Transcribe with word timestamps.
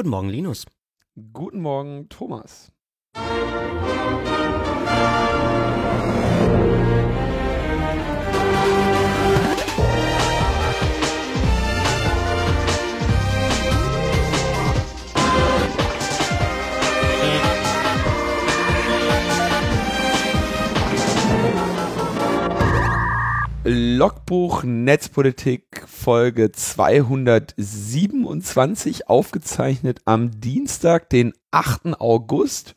Guten 0.00 0.08
Morgen, 0.08 0.30
Linus. 0.30 0.64
Guten 1.34 1.60
Morgen, 1.60 2.08
Thomas. 2.08 2.72
Logbuch 23.72 24.64
Netzpolitik 24.64 25.84
Folge 25.86 26.50
227 26.50 29.08
aufgezeichnet 29.08 30.00
am 30.06 30.40
Dienstag, 30.40 31.08
den 31.08 31.34
8. 31.52 32.00
August 32.00 32.74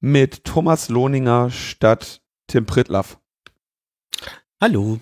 mit 0.00 0.44
Thomas 0.44 0.88
Lohninger 0.88 1.50
statt 1.50 2.22
Tim 2.46 2.64
Pritlaff. 2.64 3.18
Hallo. 4.58 4.98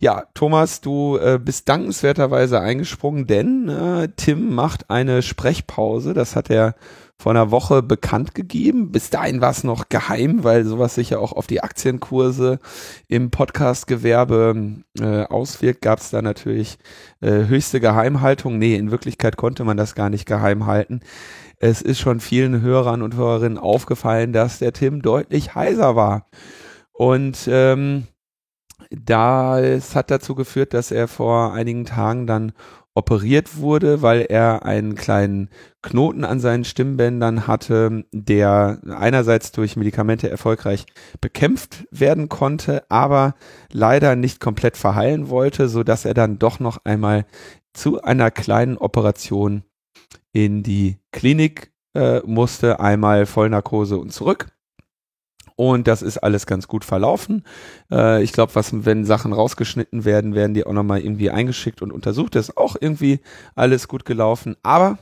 Ja, 0.00 0.26
Thomas, 0.34 0.82
du 0.82 1.18
äh, 1.18 1.40
bist 1.42 1.68
dankenswerterweise 1.68 2.60
eingesprungen, 2.60 3.26
denn 3.26 3.68
äh, 3.68 4.08
Tim 4.14 4.54
macht 4.54 4.88
eine 4.88 5.22
Sprechpause. 5.22 6.14
Das 6.14 6.36
hat 6.36 6.48
er 6.48 6.76
vor 7.20 7.32
einer 7.32 7.50
Woche 7.50 7.82
bekannt 7.82 8.34
gegeben. 8.34 8.92
Bis 8.92 9.10
dahin 9.10 9.40
war 9.40 9.50
es 9.50 9.64
noch 9.64 9.88
geheim, 9.88 10.44
weil 10.44 10.64
sowas 10.64 10.94
sich 10.94 11.10
ja 11.10 11.18
auch 11.18 11.32
auf 11.32 11.48
die 11.48 11.62
Aktienkurse 11.62 12.60
im 13.08 13.30
Podcast-Gewerbe 13.30 14.84
äh, 15.00 15.24
auswirkt. 15.24 15.82
Gab 15.82 15.98
es 15.98 16.10
da 16.10 16.22
natürlich 16.22 16.78
äh, 17.20 17.46
höchste 17.46 17.80
Geheimhaltung. 17.80 18.58
Nee, 18.58 18.76
in 18.76 18.92
Wirklichkeit 18.92 19.36
konnte 19.36 19.64
man 19.64 19.76
das 19.76 19.96
gar 19.96 20.10
nicht 20.10 20.26
geheim 20.26 20.66
halten. 20.66 21.00
Es 21.56 21.82
ist 21.82 21.98
schon 21.98 22.20
vielen 22.20 22.60
Hörern 22.62 23.02
und 23.02 23.16
Hörerinnen 23.16 23.58
aufgefallen, 23.58 24.32
dass 24.32 24.60
der 24.60 24.72
Tim 24.72 25.02
deutlich 25.02 25.56
heiser 25.56 25.96
war. 25.96 26.26
Und 26.92 27.48
ähm, 27.50 28.06
das 28.90 29.94
hat 29.94 30.10
dazu 30.10 30.34
geführt, 30.34 30.72
dass 30.72 30.90
er 30.90 31.08
vor 31.08 31.52
einigen 31.52 31.84
Tagen 31.84 32.26
dann 32.26 32.52
operiert 32.98 33.58
wurde, 33.58 34.02
weil 34.02 34.22
er 34.22 34.64
einen 34.64 34.96
kleinen 34.96 35.50
Knoten 35.82 36.24
an 36.24 36.40
seinen 36.40 36.64
Stimmbändern 36.64 37.46
hatte, 37.46 38.04
der 38.12 38.80
einerseits 38.90 39.52
durch 39.52 39.76
Medikamente 39.76 40.28
erfolgreich 40.28 40.84
bekämpft 41.20 41.86
werden 41.92 42.28
konnte, 42.28 42.82
aber 42.90 43.36
leider 43.72 44.16
nicht 44.16 44.40
komplett 44.40 44.76
verheilen 44.76 45.30
wollte, 45.30 45.68
so 45.68 45.84
dass 45.84 46.04
er 46.04 46.14
dann 46.14 46.40
doch 46.40 46.58
noch 46.58 46.84
einmal 46.84 47.24
zu 47.72 48.02
einer 48.02 48.32
kleinen 48.32 48.76
Operation 48.76 49.62
in 50.32 50.64
die 50.64 50.98
Klinik 51.12 51.72
äh, 51.94 52.20
musste, 52.26 52.80
einmal 52.80 53.26
Vollnarkose 53.26 53.96
und 53.96 54.12
zurück. 54.12 54.57
Und 55.58 55.88
das 55.88 56.02
ist 56.02 56.18
alles 56.18 56.46
ganz 56.46 56.68
gut 56.68 56.84
verlaufen. 56.84 57.42
Äh, 57.90 58.22
ich 58.22 58.32
glaube, 58.32 58.54
was, 58.54 58.84
wenn 58.84 59.04
Sachen 59.04 59.32
rausgeschnitten 59.32 60.04
werden, 60.04 60.36
werden 60.36 60.54
die 60.54 60.64
auch 60.64 60.72
nochmal 60.72 61.00
irgendwie 61.00 61.30
eingeschickt 61.30 61.82
und 61.82 61.90
untersucht. 61.90 62.36
Das 62.36 62.50
ist 62.50 62.56
auch 62.56 62.76
irgendwie 62.80 63.18
alles 63.56 63.88
gut 63.88 64.04
gelaufen. 64.04 64.54
Aber 64.62 64.98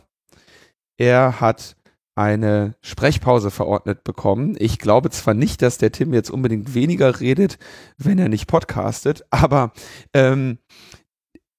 er 0.97 1.43
hat 1.43 1.77
eine 2.15 2.75
Sprechpause 2.81 3.51
verordnet 3.51 4.03
bekommen. 4.03 4.57
Ich 4.59 4.79
glaube 4.79 5.11
zwar 5.11 5.35
nicht, 5.35 5.61
dass 5.61 5.77
der 5.77 5.93
Tim 5.93 6.15
jetzt 6.15 6.31
unbedingt 6.31 6.73
weniger 6.73 7.21
redet, 7.21 7.59
wenn 7.99 8.19
er 8.19 8.31
nicht 8.31 8.47
podcastet, 8.47 9.27
aber 9.29 9.73
ähm, 10.15 10.57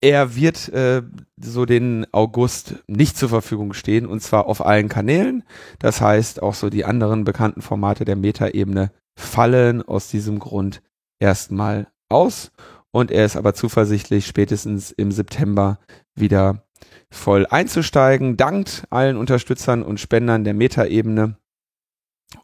er 0.01 0.35
wird 0.35 0.69
äh, 0.69 1.01
so 1.37 1.65
den 1.65 2.05
August 2.11 2.83
nicht 2.87 3.17
zur 3.17 3.29
Verfügung 3.29 3.73
stehen 3.73 4.05
und 4.05 4.21
zwar 4.21 4.45
auf 4.45 4.65
allen 4.65 4.89
Kanälen. 4.89 5.43
Das 5.79 6.01
heißt, 6.01 6.41
auch 6.41 6.53
so 6.53 6.69
die 6.69 6.85
anderen 6.85 7.23
bekannten 7.23 7.61
Formate 7.61 8.05
der 8.05 8.15
Metaebene 8.15 8.91
fallen 9.17 9.81
aus 9.81 10.09
diesem 10.09 10.39
Grund 10.39 10.81
erstmal 11.19 11.87
aus. 12.09 12.51
Und 12.91 13.11
er 13.11 13.25
ist 13.25 13.35
aber 13.35 13.53
zuversichtlich, 13.53 14.27
spätestens 14.27 14.91
im 14.91 15.11
September 15.11 15.79
wieder 16.15 16.63
voll 17.09 17.45
einzusteigen, 17.47 18.37
dankt 18.37 18.85
allen 18.89 19.17
Unterstützern 19.17 19.83
und 19.83 19.99
Spendern 19.99 20.43
der 20.43 20.53
Metaebene 20.53 21.37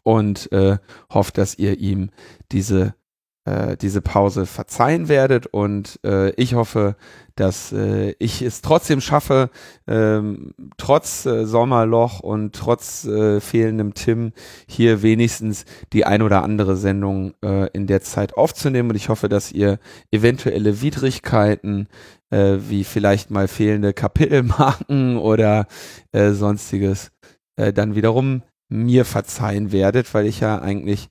und 0.02 0.50
äh, 0.52 0.78
hofft, 1.12 1.38
dass 1.38 1.58
ihr 1.58 1.78
ihm 1.78 2.10
diese 2.52 2.94
äh, 3.44 3.76
diese 3.76 4.00
Pause 4.00 4.46
verzeihen 4.46 5.08
werdet. 5.08 5.46
Und 5.46 6.00
äh, 6.04 6.30
ich 6.32 6.54
hoffe, 6.54 6.96
dass 7.36 7.72
äh, 7.72 8.14
ich 8.18 8.42
es 8.42 8.62
trotzdem 8.62 9.00
schaffe, 9.00 9.50
ähm, 9.86 10.54
trotz 10.76 11.26
äh, 11.26 11.44
Sommerloch 11.46 12.20
und 12.20 12.54
trotz 12.54 13.04
äh, 13.04 13.40
fehlendem 13.40 13.94
Tim 13.94 14.32
hier 14.68 15.02
wenigstens 15.02 15.64
die 15.92 16.04
ein 16.04 16.22
oder 16.22 16.42
andere 16.42 16.76
Sendung 16.76 17.34
äh, 17.42 17.68
in 17.72 17.86
der 17.86 18.02
Zeit 18.02 18.34
aufzunehmen. 18.34 18.90
Und 18.90 18.96
ich 18.96 19.08
hoffe, 19.08 19.28
dass 19.28 19.52
ihr 19.52 19.78
eventuelle 20.10 20.80
Widrigkeiten 20.80 21.88
äh, 22.30 22.56
wie 22.68 22.84
vielleicht 22.84 23.30
mal 23.30 23.48
fehlende 23.48 23.92
Kapitelmarken 23.92 25.16
oder 25.18 25.66
äh, 26.12 26.30
sonstiges 26.30 27.10
äh, 27.56 27.72
dann 27.72 27.94
wiederum 27.94 28.42
mir 28.68 29.04
verzeihen 29.04 29.72
werdet, 29.72 30.12
weil 30.14 30.26
ich 30.26 30.40
ja 30.40 30.58
eigentlich 30.58 31.10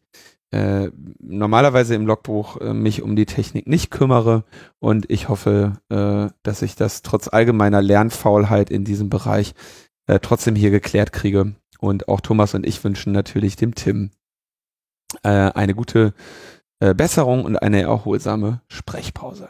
äh, 0.53 0.91
normalerweise 1.19 1.95
im 1.95 2.05
Logbuch 2.05 2.61
äh, 2.61 2.73
mich 2.75 3.01
um 3.01 3.15
die 3.15 3.25
Technik 3.25 3.65
nicht 3.65 3.89
kümmere 3.89 4.43
und 4.79 5.09
ich 5.09 5.27
hoffe, 5.27 5.73
äh, 5.89 6.31
dass 6.43 6.61
ich 6.61 6.75
das 6.75 7.01
trotz 7.01 7.27
allgemeiner 7.27 7.81
Lernfaulheit 7.81 8.69
in 8.69 8.85
diesem 8.85 9.09
Bereich 9.09 9.55
äh, 10.05 10.19
trotzdem 10.19 10.55
hier 10.55 10.69
geklärt 10.69 11.11
kriege. 11.11 11.55
Und 11.79 12.07
auch 12.07 12.21
Thomas 12.21 12.53
und 12.53 12.67
ich 12.67 12.83
wünschen 12.83 13.13
natürlich 13.13 13.55
dem 13.55 13.73
Tim 13.73 14.11
äh, 15.23 15.29
eine 15.29 15.73
gute 15.73 16.13
äh, 16.79 16.93
Besserung 16.93 17.45
und 17.45 17.57
eine 17.57 17.81
erholsame 17.81 18.61
Sprechpause. 18.67 19.49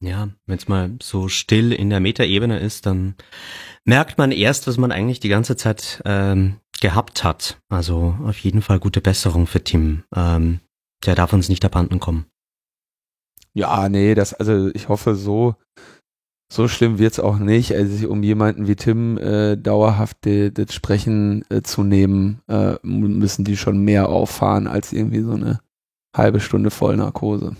Ja, 0.00 0.28
wenn 0.46 0.56
es 0.58 0.68
mal 0.68 0.96
so 1.02 1.26
still 1.26 1.72
in 1.72 1.90
der 1.90 2.00
Metaebene 2.00 2.60
ist, 2.60 2.86
dann 2.86 3.16
merkt 3.90 4.18
man 4.18 4.30
erst, 4.30 4.68
was 4.68 4.78
man 4.78 4.92
eigentlich 4.92 5.18
die 5.18 5.28
ganze 5.28 5.56
Zeit 5.56 6.00
ähm, 6.04 6.60
gehabt 6.80 7.24
hat. 7.24 7.60
Also 7.68 8.14
auf 8.24 8.38
jeden 8.38 8.62
Fall 8.62 8.78
gute 8.78 9.00
Besserung 9.00 9.48
für 9.48 9.64
Tim. 9.64 10.04
Ähm, 10.14 10.60
der 11.04 11.16
darf 11.16 11.32
uns 11.32 11.48
nicht 11.48 11.64
abhanden 11.64 11.98
kommen. 11.98 12.26
Ja, 13.52 13.88
nee, 13.88 14.14
das, 14.14 14.32
also 14.32 14.70
ich 14.74 14.88
hoffe, 14.88 15.16
so, 15.16 15.56
so 16.52 16.68
schlimm 16.68 17.00
wird's 17.00 17.18
auch 17.18 17.38
nicht. 17.38 17.74
Also 17.74 17.92
sich 17.96 18.06
um 18.06 18.22
jemanden 18.22 18.68
wie 18.68 18.76
Tim 18.76 19.18
äh, 19.18 19.56
dauerhaft 19.56 20.18
das 20.22 20.72
Sprechen 20.72 21.44
äh, 21.50 21.62
zu 21.62 21.82
nehmen, 21.82 22.42
äh, 22.46 22.76
müssen 22.84 23.44
die 23.44 23.56
schon 23.56 23.78
mehr 23.82 24.08
auffahren 24.08 24.68
als 24.68 24.92
irgendwie 24.92 25.22
so 25.22 25.32
eine 25.32 25.58
halbe 26.16 26.38
Stunde 26.38 26.70
Vollnarkose. 26.70 27.56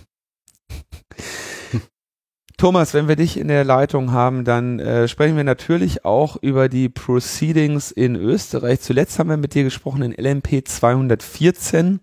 Thomas, 2.61 2.93
wenn 2.93 3.07
wir 3.07 3.15
dich 3.15 3.37
in 3.37 3.47
der 3.47 3.63
Leitung 3.63 4.11
haben, 4.11 4.45
dann 4.45 4.77
äh, 4.77 5.07
sprechen 5.07 5.35
wir 5.35 5.43
natürlich 5.43 6.05
auch 6.05 6.37
über 6.43 6.69
die 6.69 6.89
Proceedings 6.89 7.89
in 7.89 8.15
Österreich. 8.15 8.81
Zuletzt 8.81 9.17
haben 9.17 9.31
wir 9.31 9.37
mit 9.37 9.55
dir 9.55 9.63
gesprochen 9.63 10.03
in 10.03 10.13
LMP 10.13 10.67
214, 10.67 12.01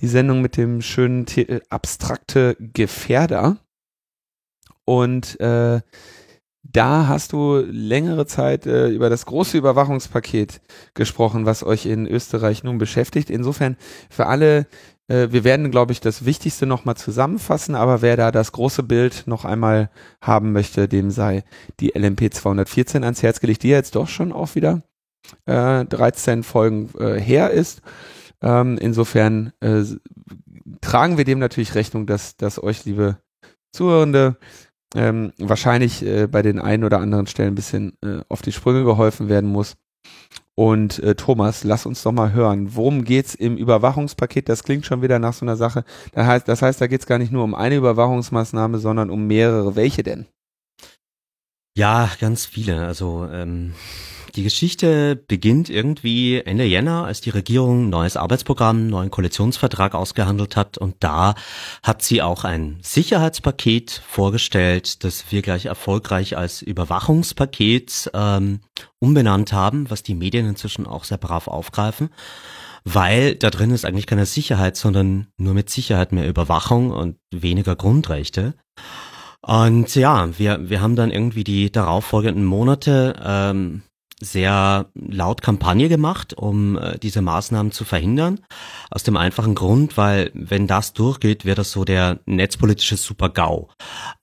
die 0.00 0.08
Sendung 0.08 0.42
mit 0.42 0.56
dem 0.56 0.82
schönen 0.82 1.24
Titel 1.24 1.60
Abstrakte 1.70 2.56
Gefährder. 2.58 3.58
Und 4.84 5.38
äh, 5.38 5.82
da 6.64 7.06
hast 7.06 7.32
du 7.32 7.58
längere 7.58 8.26
Zeit 8.26 8.66
äh, 8.66 8.88
über 8.88 9.08
das 9.08 9.24
große 9.24 9.56
Überwachungspaket 9.56 10.62
gesprochen, 10.94 11.46
was 11.46 11.62
euch 11.62 11.86
in 11.86 12.08
Österreich 12.08 12.64
nun 12.64 12.78
beschäftigt. 12.78 13.30
Insofern 13.30 13.76
für 14.10 14.26
alle, 14.26 14.66
wir 15.08 15.44
werden, 15.44 15.70
glaube 15.70 15.92
ich, 15.92 16.00
das 16.00 16.24
Wichtigste 16.24 16.64
nochmal 16.64 16.96
zusammenfassen, 16.96 17.74
aber 17.74 18.02
wer 18.02 18.16
da 18.16 18.30
das 18.30 18.52
große 18.52 18.82
Bild 18.82 19.24
noch 19.26 19.44
einmal 19.44 19.90
haben 20.22 20.52
möchte, 20.52 20.88
dem 20.88 21.10
sei 21.10 21.44
die 21.80 21.92
LMP 21.94 22.32
214 22.32 23.04
ans 23.04 23.22
Herz 23.22 23.40
gelegt, 23.40 23.62
die 23.62 23.68
jetzt 23.68 23.94
doch 23.96 24.08
schon 24.08 24.32
auch 24.32 24.54
wieder 24.54 24.82
äh, 25.46 25.84
13 25.84 26.42
Folgen 26.42 26.90
äh, 26.98 27.20
her 27.20 27.50
ist. 27.50 27.82
Ähm, 28.40 28.78
insofern 28.78 29.52
äh, 29.60 29.82
tragen 30.80 31.16
wir 31.16 31.24
dem 31.24 31.38
natürlich 31.38 31.74
Rechnung, 31.74 32.06
dass, 32.06 32.36
dass 32.36 32.62
euch, 32.62 32.84
liebe 32.84 33.18
Zuhörende, 33.72 34.36
ähm, 34.94 35.32
wahrscheinlich 35.38 36.04
äh, 36.04 36.26
bei 36.26 36.42
den 36.42 36.58
einen 36.58 36.84
oder 36.84 37.00
anderen 37.00 37.26
Stellen 37.26 37.52
ein 37.52 37.56
bisschen 37.56 37.96
äh, 38.04 38.20
auf 38.28 38.42
die 38.42 38.52
Sprünge 38.52 38.84
geholfen 38.84 39.28
werden 39.28 39.48
muss. 39.50 39.76
Und 40.62 41.00
äh, 41.00 41.16
Thomas, 41.16 41.64
lass 41.64 41.86
uns 41.86 42.04
doch 42.04 42.12
mal 42.12 42.32
hören, 42.34 42.76
worum 42.76 43.02
geht's 43.02 43.34
im 43.34 43.56
Überwachungspaket? 43.56 44.48
Das 44.48 44.62
klingt 44.62 44.86
schon 44.86 45.02
wieder 45.02 45.18
nach 45.18 45.32
so 45.32 45.44
einer 45.44 45.56
Sache. 45.56 45.84
Das 46.12 46.24
heißt, 46.24 46.46
das 46.46 46.62
heißt 46.62 46.80
da 46.80 46.86
geht's 46.86 47.06
gar 47.06 47.18
nicht 47.18 47.32
nur 47.32 47.42
um 47.42 47.56
eine 47.56 47.74
Überwachungsmaßnahme, 47.74 48.78
sondern 48.78 49.10
um 49.10 49.26
mehrere. 49.26 49.74
Welche 49.74 50.04
denn? 50.04 50.26
Ja, 51.76 52.08
ganz 52.20 52.46
viele. 52.46 52.86
Also 52.86 53.26
ähm, 53.32 53.74
die 54.34 54.42
Geschichte 54.42 55.16
beginnt 55.16 55.70
irgendwie 55.70 56.38
Ende 56.38 56.64
Jänner, 56.64 57.04
als 57.04 57.20
die 57.20 57.30
Regierung 57.30 57.86
ein 57.86 57.90
neues 57.90 58.16
Arbeitsprogramm, 58.16 58.76
einen 58.76 58.86
neuen 58.88 59.10
Koalitionsvertrag 59.10 59.94
ausgehandelt 59.94 60.56
hat 60.56 60.78
und 60.78 60.96
da 61.00 61.34
hat 61.82 62.02
sie 62.02 62.22
auch 62.22 62.44
ein 62.44 62.78
Sicherheitspaket 62.82 64.02
vorgestellt, 64.06 65.04
das 65.04 65.24
wir 65.30 65.42
gleich 65.42 65.66
erfolgreich 65.66 66.36
als 66.36 66.62
Überwachungspaket 66.62 68.10
ähm, 68.14 68.60
umbenannt 68.98 69.52
haben, 69.52 69.90
was 69.90 70.02
die 70.02 70.14
Medien 70.14 70.46
inzwischen 70.46 70.86
auch 70.86 71.04
sehr 71.04 71.18
brav 71.18 71.48
aufgreifen 71.48 72.10
weil 72.84 73.36
da 73.36 73.50
drin 73.50 73.70
ist 73.70 73.84
eigentlich 73.84 74.08
keine 74.08 74.26
Sicherheit, 74.26 74.76
sondern 74.76 75.28
nur 75.36 75.54
mit 75.54 75.70
Sicherheit 75.70 76.10
mehr 76.10 76.28
Überwachung 76.28 76.90
und 76.90 77.16
weniger 77.30 77.76
Grundrechte. 77.76 78.54
Und 79.40 79.94
ja, 79.96 80.38
wir, 80.38 80.68
wir 80.68 80.80
haben 80.80 80.96
dann 80.96 81.10
irgendwie 81.10 81.44
die 81.44 81.70
darauffolgenden 81.70 82.44
Monate 82.44 83.14
ähm, 83.24 83.82
sehr 84.22 84.86
laut 84.94 85.42
Kampagne 85.42 85.88
gemacht, 85.88 86.34
um 86.34 86.78
äh, 86.78 86.98
diese 86.98 87.22
Maßnahmen 87.22 87.72
zu 87.72 87.84
verhindern. 87.84 88.40
Aus 88.90 89.02
dem 89.02 89.16
einfachen 89.16 89.54
Grund, 89.54 89.96
weil 89.96 90.30
wenn 90.34 90.66
das 90.66 90.92
durchgeht, 90.92 91.44
wird 91.44 91.58
das 91.58 91.72
so 91.72 91.84
der 91.84 92.20
netzpolitische 92.26 92.96
Super-GAU. 92.96 93.68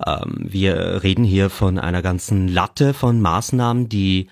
Ähm, 0.06 0.38
wir 0.40 1.04
reden 1.04 1.24
hier 1.24 1.50
von 1.50 1.78
einer 1.78 2.02
ganzen 2.02 2.48
Latte 2.48 2.94
von 2.94 3.22
Maßnahmen, 3.22 3.90
die 3.90 4.30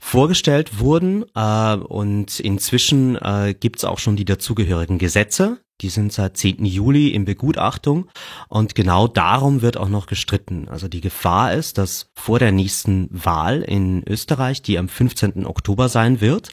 vorgestellt 0.00 0.78
wurden 0.78 1.24
äh, 1.34 1.74
und 1.74 2.40
inzwischen 2.40 3.16
äh, 3.16 3.54
gibt 3.58 3.78
es 3.78 3.84
auch 3.84 3.98
schon 3.98 4.16
die 4.16 4.24
dazugehörigen 4.24 4.98
Gesetze. 4.98 5.58
Die 5.80 5.90
sind 5.90 6.12
seit 6.12 6.36
10. 6.36 6.64
Juli 6.64 7.08
in 7.08 7.24
Begutachtung 7.24 8.08
und 8.48 8.74
genau 8.74 9.06
darum 9.06 9.62
wird 9.62 9.76
auch 9.76 9.88
noch 9.88 10.06
gestritten. 10.06 10.68
Also 10.68 10.88
die 10.88 11.00
Gefahr 11.00 11.54
ist, 11.54 11.78
dass 11.78 12.10
vor 12.14 12.40
der 12.40 12.50
nächsten 12.50 13.08
Wahl 13.12 13.62
in 13.62 14.02
Österreich, 14.08 14.60
die 14.60 14.76
am 14.76 14.88
15. 14.88 15.46
Oktober 15.46 15.88
sein 15.88 16.20
wird, 16.20 16.50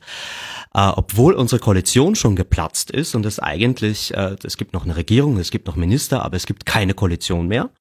äh, 0.75 0.88
obwohl 0.88 1.33
unsere 1.33 1.60
Koalition 1.60 2.16
schon 2.16 2.36
geplatzt 2.36 2.92
ist 2.92 3.16
und 3.16 3.25
es 3.25 3.39
eigentlich, 3.39 4.13
äh, 4.13 4.36
es 4.44 4.57
gibt 4.57 4.74
noch 4.74 4.86
eine 4.86 4.95
Regierung, 4.95 5.38
es 5.38 5.50
gibt 5.50 5.66
noch 5.66 5.75
Minister, 5.75 6.24
aber 6.24 6.38
es 6.38 6.45
gibt 6.45 6.68
keine 6.68 6.94
Koalition 6.94 7.48
mehr 7.48 7.72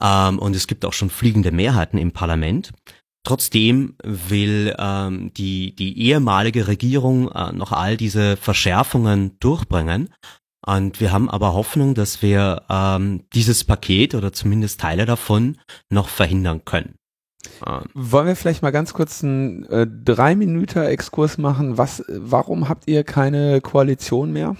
ähm, 0.00 0.38
und 0.38 0.54
es 0.54 0.68
gibt 0.68 0.84
auch 0.84 0.92
schon 0.92 1.10
fliegende 1.10 1.50
Mehrheiten 1.50 1.98
im 1.98 2.12
Parlament. 2.12 2.72
Trotzdem 3.24 3.96
will 4.02 4.74
ähm, 4.78 5.32
die, 5.34 5.74
die 5.74 6.00
ehemalige 6.02 6.68
Regierung 6.68 7.30
äh, 7.32 7.52
noch 7.52 7.72
all 7.72 7.96
diese 7.96 8.36
Verschärfungen 8.36 9.38
durchbringen 9.40 10.10
und 10.76 11.00
wir 11.00 11.12
haben 11.12 11.30
aber 11.30 11.54
Hoffnung, 11.54 11.94
dass 11.94 12.20
wir 12.20 12.62
ähm, 12.68 13.24
dieses 13.32 13.64
Paket 13.64 14.14
oder 14.14 14.32
zumindest 14.32 14.80
Teile 14.80 15.06
davon 15.06 15.56
noch 15.90 16.08
verhindern 16.08 16.64
können. 16.64 16.94
Ähm. 17.66 17.84
Wollen 17.94 18.26
wir 18.26 18.36
vielleicht 18.36 18.62
mal 18.62 18.70
ganz 18.70 18.92
kurz 18.92 19.24
einen 19.24 19.64
äh, 19.66 19.86
drei 19.86 20.34
Minuten 20.36 20.80
Exkurs 20.80 21.38
machen? 21.38 21.78
Was, 21.78 22.04
warum 22.08 22.68
habt 22.68 22.86
ihr 22.86 23.02
keine 23.02 23.60
Koalition 23.60 24.32
mehr? 24.32 24.56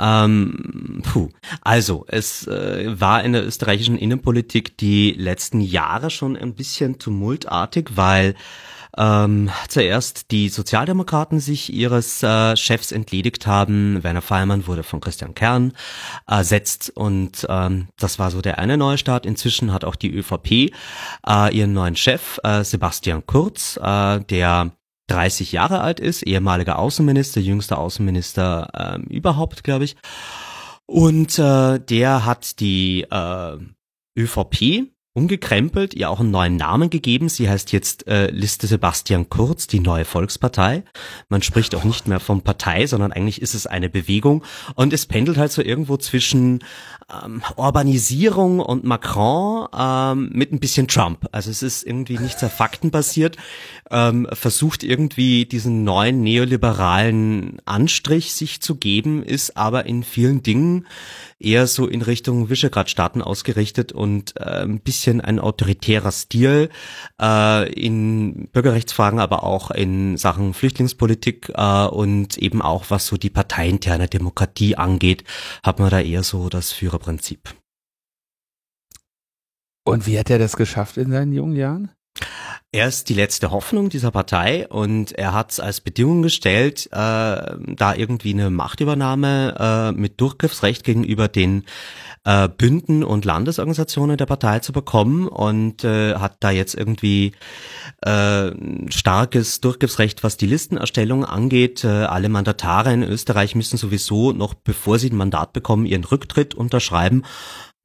Ähm, 0.00 1.02
puh. 1.04 1.28
Also, 1.60 2.04
es 2.08 2.46
äh, 2.48 2.98
war 2.98 3.22
in 3.22 3.34
der 3.34 3.46
österreichischen 3.46 3.96
Innenpolitik 3.96 4.76
die 4.76 5.12
letzten 5.12 5.60
Jahre 5.60 6.10
schon 6.10 6.36
ein 6.36 6.54
bisschen 6.54 6.98
tumultartig, 6.98 7.90
weil 7.94 8.34
ähm, 8.96 9.50
zuerst 9.68 10.30
die 10.30 10.48
Sozialdemokraten 10.48 11.40
sich 11.40 11.72
ihres 11.72 12.22
äh, 12.22 12.56
Chefs 12.56 12.92
entledigt 12.92 13.46
haben. 13.46 14.02
Werner 14.02 14.22
Feiermann 14.22 14.66
wurde 14.66 14.82
von 14.82 15.00
Christian 15.00 15.34
Kern 15.34 15.72
ersetzt 16.26 16.90
und 16.94 17.46
ähm, 17.48 17.88
das 17.98 18.18
war 18.18 18.30
so 18.30 18.42
der 18.42 18.58
eine 18.58 18.76
Neustart. 18.76 19.26
Inzwischen 19.26 19.72
hat 19.72 19.84
auch 19.84 19.96
die 19.96 20.12
ÖVP 20.12 20.72
äh, 21.26 21.56
ihren 21.56 21.72
neuen 21.72 21.96
Chef, 21.96 22.38
äh, 22.44 22.64
Sebastian 22.64 23.24
Kurz, 23.26 23.78
äh, 23.82 24.20
der 24.20 24.72
30 25.08 25.52
Jahre 25.52 25.80
alt 25.80 26.00
ist, 26.00 26.22
ehemaliger 26.22 26.78
Außenminister, 26.78 27.40
jüngster 27.40 27.78
Außenminister 27.78 28.98
äh, 29.08 29.14
überhaupt, 29.14 29.64
glaube 29.64 29.84
ich. 29.84 29.96
Und 30.86 31.38
äh, 31.38 31.78
der 31.78 32.24
hat 32.24 32.60
die 32.60 33.06
äh, 33.10 33.58
ÖVP 34.18 34.92
umgekrempelt, 35.14 35.94
ihr 35.94 36.08
auch 36.08 36.20
einen 36.20 36.30
neuen 36.30 36.56
Namen 36.56 36.88
gegeben. 36.88 37.28
Sie 37.28 37.48
heißt 37.48 37.72
jetzt 37.72 38.06
äh, 38.06 38.30
Liste 38.30 38.66
Sebastian 38.66 39.28
Kurz, 39.28 39.66
die 39.66 39.80
neue 39.80 40.04
Volkspartei. 40.04 40.84
Man 41.28 41.42
spricht 41.42 41.74
auch 41.74 41.84
nicht 41.84 42.08
mehr 42.08 42.20
von 42.20 42.40
Partei, 42.40 42.86
sondern 42.86 43.12
eigentlich 43.12 43.42
ist 43.42 43.54
es 43.54 43.66
eine 43.66 43.90
Bewegung. 43.90 44.42
Und 44.74 44.92
es 44.92 45.06
pendelt 45.06 45.36
halt 45.36 45.52
so 45.52 45.62
irgendwo 45.62 45.98
zwischen 45.98 46.64
ähm, 47.24 47.42
Urbanisierung 47.56 48.60
und 48.60 48.84
Macron 48.84 49.68
ähm, 49.76 50.30
mit 50.32 50.52
ein 50.52 50.60
bisschen 50.60 50.88
Trump. 50.88 51.28
Also 51.32 51.50
es 51.50 51.62
ist 51.62 51.82
irgendwie 51.82 52.18
nicht 52.18 52.38
sehr 52.38 52.50
faktenbasiert, 52.50 53.36
ähm, 53.90 54.26
versucht 54.32 54.82
irgendwie 54.82 55.46
diesen 55.46 55.84
neuen 55.84 56.22
neoliberalen 56.22 57.58
Anstrich 57.64 58.34
sich 58.34 58.60
zu 58.60 58.76
geben, 58.76 59.22
ist 59.22 59.56
aber 59.56 59.86
in 59.86 60.02
vielen 60.02 60.42
Dingen 60.42 60.86
eher 61.42 61.66
so 61.66 61.86
in 61.86 62.02
Richtung 62.02 62.48
Visegrad-Staaten 62.48 63.20
ausgerichtet 63.20 63.92
und 63.92 64.34
äh, 64.36 64.62
ein 64.62 64.80
bisschen 64.80 65.20
ein 65.20 65.38
autoritärer 65.38 66.12
Stil 66.12 66.70
äh, 67.20 67.72
in 67.72 68.48
Bürgerrechtsfragen, 68.52 69.18
aber 69.18 69.42
auch 69.42 69.70
in 69.70 70.16
Sachen 70.16 70.54
Flüchtlingspolitik 70.54 71.52
äh, 71.54 71.86
und 71.86 72.38
eben 72.38 72.62
auch 72.62 72.86
was 72.88 73.06
so 73.06 73.16
die 73.16 73.30
parteiinterne 73.30 74.08
Demokratie 74.08 74.76
angeht, 74.76 75.24
hat 75.62 75.80
man 75.80 75.90
da 75.90 76.00
eher 76.00 76.22
so 76.22 76.48
das 76.48 76.72
Führerprinzip. 77.02 77.54
Und 79.84 80.06
wie 80.06 80.18
hat 80.18 80.30
er 80.30 80.38
das 80.38 80.56
geschafft 80.56 80.96
in 80.96 81.10
seinen 81.10 81.32
jungen 81.32 81.56
Jahren? 81.56 81.90
Er 82.74 82.88
ist 82.88 83.08
die 83.08 83.14
letzte 83.14 83.50
Hoffnung 83.50 83.90
dieser 83.90 84.10
Partei 84.10 84.66
und 84.68 85.12
er 85.12 85.34
hat 85.34 85.50
es 85.50 85.60
als 85.60 85.82
Bedingung 85.82 86.22
gestellt, 86.22 86.86
äh, 86.86 86.88
da 86.92 87.94
irgendwie 87.94 88.32
eine 88.32 88.48
Machtübernahme 88.48 89.56
äh, 89.58 89.92
mit 89.92 90.20
Durchgriffsrecht 90.20 90.82
gegenüber 90.84 91.28
den 91.28 91.64
äh, 92.24 92.48
Bünden 92.48 93.02
und 93.02 93.24
Landesorganisationen 93.24 94.16
der 94.16 94.26
Partei 94.26 94.60
zu 94.60 94.72
bekommen 94.72 95.26
und 95.26 95.84
äh, 95.84 96.14
hat 96.14 96.36
da 96.40 96.50
jetzt 96.50 96.74
irgendwie 96.74 97.32
äh, 98.02 98.50
starkes 98.90 99.60
Durchgriffsrecht, 99.60 100.22
was 100.22 100.36
die 100.36 100.46
Listenerstellung 100.46 101.24
angeht. 101.24 101.84
Äh, 101.84 101.88
alle 101.88 102.28
Mandatare 102.28 102.92
in 102.92 103.02
Österreich 103.02 103.54
müssen 103.54 103.76
sowieso 103.76 104.32
noch, 104.32 104.54
bevor 104.54 104.98
sie 104.98 105.10
ein 105.10 105.16
Mandat 105.16 105.52
bekommen, 105.52 105.86
ihren 105.86 106.04
Rücktritt 106.04 106.54
unterschreiben. 106.54 107.24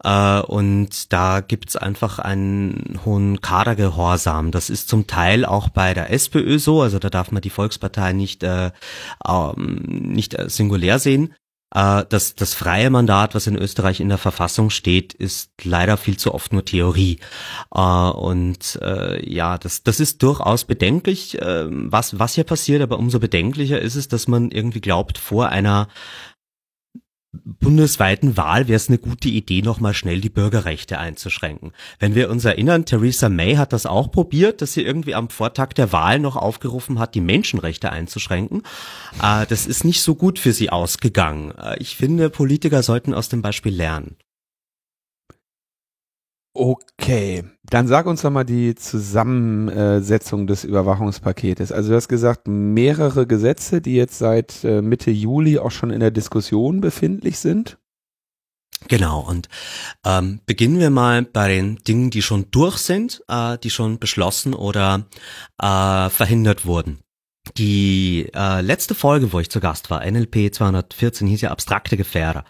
Äh, 0.03 0.41
und 0.41 1.11
da 1.11 1.41
gibt's 1.41 1.75
einfach 1.75 2.19
einen 2.19 2.99
hohen 3.05 3.41
Kadergehorsam. 3.41 4.51
Das 4.51 4.69
ist 4.69 4.89
zum 4.89 5.07
Teil 5.07 5.45
auch 5.45 5.69
bei 5.69 5.93
der 5.93 6.11
SPÖ 6.11 6.59
so, 6.59 6.81
also 6.81 6.99
da 6.99 7.09
darf 7.09 7.31
man 7.31 7.41
die 7.41 7.49
Volkspartei 7.49 8.13
nicht, 8.13 8.43
äh, 8.43 8.71
ähm, 9.27 9.81
nicht 9.87 10.37
äh, 10.37 10.49
singulär 10.49 10.99
sehen. 10.99 11.33
Äh, 11.73 12.05
das, 12.09 12.35
das 12.35 12.53
freie 12.53 12.89
Mandat, 12.89 13.35
was 13.35 13.47
in 13.47 13.57
Österreich 13.57 13.99
in 13.99 14.09
der 14.09 14.17
Verfassung 14.17 14.69
steht, 14.69 15.13
ist 15.13 15.51
leider 15.63 15.97
viel 15.97 16.17
zu 16.17 16.33
oft 16.33 16.53
nur 16.53 16.65
Theorie. 16.65 17.19
Äh, 17.73 17.79
und 17.79 18.79
äh, 18.81 19.29
ja, 19.29 19.57
das, 19.57 19.83
das 19.83 19.99
ist 19.99 20.23
durchaus 20.23 20.65
bedenklich, 20.65 21.41
äh, 21.41 21.65
was, 21.69 22.19
was 22.19 22.35
hier 22.35 22.45
passiert, 22.45 22.81
aber 22.81 22.99
umso 22.99 23.19
bedenklicher 23.19 23.79
ist 23.81 23.95
es, 23.95 24.07
dass 24.07 24.27
man 24.27 24.51
irgendwie 24.51 24.81
glaubt, 24.81 25.17
vor 25.17 25.49
einer 25.49 25.87
bundesweiten 27.33 28.37
Wahl 28.37 28.67
wäre 28.67 28.77
es 28.77 28.87
eine 28.87 28.97
gute 28.97 29.29
Idee, 29.29 29.61
nochmal 29.61 29.93
schnell 29.93 30.21
die 30.21 30.29
Bürgerrechte 30.29 30.97
einzuschränken. 30.97 31.71
Wenn 31.99 32.15
wir 32.15 32.29
uns 32.29 32.45
erinnern, 32.45 32.85
Theresa 32.85 33.29
May 33.29 33.55
hat 33.55 33.73
das 33.73 33.85
auch 33.85 34.11
probiert, 34.11 34.61
dass 34.61 34.73
sie 34.73 34.83
irgendwie 34.83 35.15
am 35.15 35.29
Vortag 35.29 35.73
der 35.73 35.91
Wahl 35.91 36.19
noch 36.19 36.35
aufgerufen 36.35 36.99
hat, 36.99 37.15
die 37.15 37.21
Menschenrechte 37.21 37.91
einzuschränken. 37.91 38.63
Äh, 39.21 39.45
das 39.47 39.65
ist 39.65 39.83
nicht 39.83 40.01
so 40.01 40.15
gut 40.15 40.39
für 40.39 40.53
sie 40.53 40.69
ausgegangen. 40.69 41.51
Äh, 41.57 41.77
ich 41.79 41.95
finde, 41.95 42.29
Politiker 42.29 42.83
sollten 42.83 43.13
aus 43.13 43.29
dem 43.29 43.41
Beispiel 43.41 43.75
lernen. 43.75 44.15
Okay, 46.59 47.43
dann 47.69 47.87
sag 47.87 48.07
uns 48.07 48.23
doch 48.23 48.31
mal 48.31 48.43
die 48.43 48.73
Zusammensetzung 48.73 50.47
des 50.47 50.63
Überwachungspaketes. 50.63 51.71
Also 51.71 51.91
du 51.91 51.95
hast 51.95 52.07
gesagt, 52.07 52.47
mehrere 52.47 53.27
Gesetze, 53.27 53.79
die 53.79 53.93
jetzt 53.93 54.17
seit 54.17 54.63
äh, 54.63 54.81
Mitte 54.81 55.11
Juli 55.11 55.59
auch 55.59 55.69
schon 55.69 55.91
in 55.91 55.99
der 55.99 56.09
Diskussion 56.09 56.81
befindlich 56.81 57.37
sind. 57.37 57.77
Genau, 58.87 59.19
und 59.19 59.49
ähm, 60.03 60.39
beginnen 60.47 60.79
wir 60.79 60.89
mal 60.89 61.21
bei 61.21 61.47
den 61.47 61.75
Dingen, 61.87 62.09
die 62.09 62.23
schon 62.23 62.49
durch 62.49 62.77
sind, 62.77 63.21
äh, 63.27 63.59
die 63.59 63.69
schon 63.69 63.99
beschlossen 63.99 64.55
oder 64.55 65.05
äh, 65.61 66.09
verhindert 66.09 66.65
wurden. 66.65 67.01
Die 67.57 68.29
äh, 68.33 68.61
letzte 68.61 68.95
Folge, 68.95 69.33
wo 69.33 69.39
ich 69.39 69.49
zu 69.49 69.59
Gast 69.59 69.89
war, 69.89 70.05
NLP 70.05 70.53
214, 70.53 71.27
hieß 71.27 71.41
ja 71.41 71.51
abstrakte 71.51 71.97
Gefährder. 71.97 72.43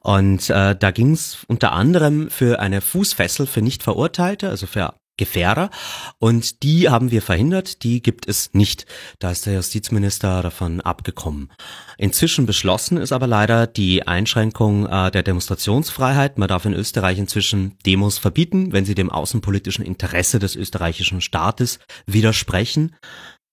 Und 0.00 0.50
äh, 0.50 0.76
da 0.76 0.90
ging 0.90 1.12
es 1.12 1.44
unter 1.48 1.72
anderem 1.72 2.30
für 2.30 2.60
eine 2.60 2.80
Fußfessel 2.80 3.46
für 3.46 3.62
Nichtverurteilte, 3.62 4.48
also 4.48 4.66
für 4.66 4.94
Gefährder 5.16 5.70
und 6.18 6.64
die 6.64 6.88
haben 6.88 7.12
wir 7.12 7.22
verhindert, 7.22 7.84
die 7.84 8.02
gibt 8.02 8.26
es 8.26 8.52
nicht. 8.52 8.84
Da 9.20 9.30
ist 9.30 9.46
der 9.46 9.54
Justizminister 9.54 10.42
davon 10.42 10.80
abgekommen. 10.80 11.52
Inzwischen 11.98 12.46
beschlossen 12.46 12.96
ist 12.96 13.12
aber 13.12 13.28
leider 13.28 13.68
die 13.68 14.08
Einschränkung 14.08 14.86
äh, 14.86 15.12
der 15.12 15.22
Demonstrationsfreiheit. 15.22 16.36
Man 16.36 16.48
darf 16.48 16.64
in 16.64 16.74
Österreich 16.74 17.18
inzwischen 17.18 17.78
Demos 17.86 18.18
verbieten, 18.18 18.72
wenn 18.72 18.84
sie 18.84 18.96
dem 18.96 19.08
außenpolitischen 19.08 19.84
Interesse 19.84 20.40
des 20.40 20.56
österreichischen 20.56 21.20
Staates 21.20 21.78
widersprechen. 22.06 22.96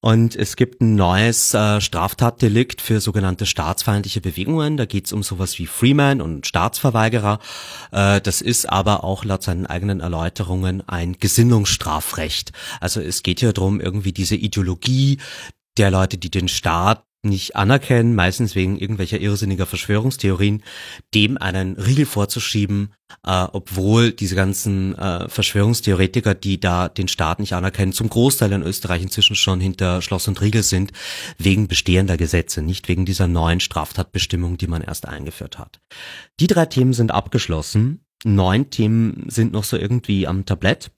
Und 0.03 0.35
es 0.35 0.55
gibt 0.55 0.81
ein 0.81 0.95
neues 0.95 1.53
äh, 1.53 1.79
Straftatdelikt 1.79 2.81
für 2.81 2.99
sogenannte 2.99 3.45
staatsfeindliche 3.45 4.19
Bewegungen. 4.19 4.75
Da 4.75 4.85
geht's 4.85 5.13
um 5.13 5.21
sowas 5.21 5.59
wie 5.59 5.67
Freeman 5.67 6.21
und 6.21 6.47
Staatsverweigerer. 6.47 7.37
Äh, 7.91 8.19
das 8.19 8.41
ist 8.41 8.67
aber 8.67 9.03
auch 9.03 9.23
laut 9.23 9.43
seinen 9.43 9.67
eigenen 9.67 9.99
Erläuterungen 9.99 10.81
ein 10.89 11.17
Gesinnungsstrafrecht. 11.19 12.51
Also 12.79 12.99
es 12.99 13.21
geht 13.21 13.41
hier 13.41 13.53
darum, 13.53 13.79
irgendwie 13.79 14.11
diese 14.11 14.35
Ideologie 14.35 15.19
der 15.77 15.91
Leute, 15.91 16.17
die 16.17 16.31
den 16.31 16.47
Staat 16.47 17.03
nicht 17.23 17.55
anerkennen, 17.55 18.15
meistens 18.15 18.55
wegen 18.55 18.77
irgendwelcher 18.77 19.19
irrsinniger 19.19 19.67
Verschwörungstheorien, 19.67 20.63
dem 21.13 21.37
einen 21.37 21.75
Riegel 21.75 22.07
vorzuschieben, 22.07 22.93
äh, 23.23 23.45
obwohl 23.51 24.11
diese 24.11 24.35
ganzen 24.35 24.97
äh, 24.97 25.29
Verschwörungstheoretiker, 25.29 26.33
die 26.33 26.59
da 26.59 26.89
den 26.89 27.07
Staat 27.07 27.39
nicht 27.39 27.53
anerkennen, 27.53 27.93
zum 27.93 28.09
Großteil 28.09 28.51
in 28.53 28.63
Österreich 28.63 29.03
inzwischen 29.03 29.35
schon 29.35 29.59
hinter 29.59 30.01
Schloss 30.01 30.27
und 30.27 30.41
Riegel 30.41 30.63
sind, 30.63 30.91
wegen 31.37 31.67
bestehender 31.67 32.17
Gesetze, 32.17 32.63
nicht 32.63 32.87
wegen 32.87 33.05
dieser 33.05 33.27
neuen 33.27 33.59
Straftatbestimmung, 33.59 34.57
die 34.57 34.67
man 34.67 34.81
erst 34.81 35.07
eingeführt 35.07 35.59
hat. 35.59 35.79
Die 36.39 36.47
drei 36.47 36.65
Themen 36.65 36.93
sind 36.93 37.11
abgeschlossen. 37.11 38.03
Neun 38.23 38.69
Themen 38.71 39.25
sind 39.29 39.51
noch 39.51 39.63
so 39.63 39.77
irgendwie 39.77 40.27
am 40.27 40.45
Tablett. 40.45 40.91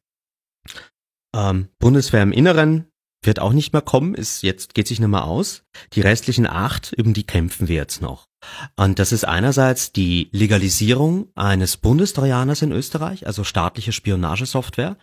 Ähm, 1.36 1.68
Bundeswehr 1.80 2.22
im 2.22 2.32
Inneren, 2.32 2.86
wird 3.26 3.40
auch 3.40 3.54
nicht 3.54 3.74
mehr 3.74 3.82
kommen, 3.82 4.16
ist 4.16 4.44
jetzt 4.44 4.74
geht 4.74 4.88
sich 4.88 5.00
nicht 5.00 5.10
mehr 5.10 5.26
aus. 5.26 5.64
Die 5.94 6.02
restlichen 6.02 6.48
acht, 6.48 6.94
über 6.94 7.12
die 7.12 7.24
kämpfen 7.24 7.68
wir 7.68 7.76
jetzt 7.76 8.02
noch. 8.02 8.28
Und 8.76 9.00
das 9.00 9.12
ist 9.12 9.24
einerseits 9.26 9.92
die 9.92 10.30
Legalisierung 10.32 11.30
eines 11.36 11.78
Bundestrojaners 11.78 12.62
in 12.62 12.72
Österreich, 12.72 13.26
also 13.26 13.44
staatliche 13.44 13.92
Spionagesoftware. 13.92 14.98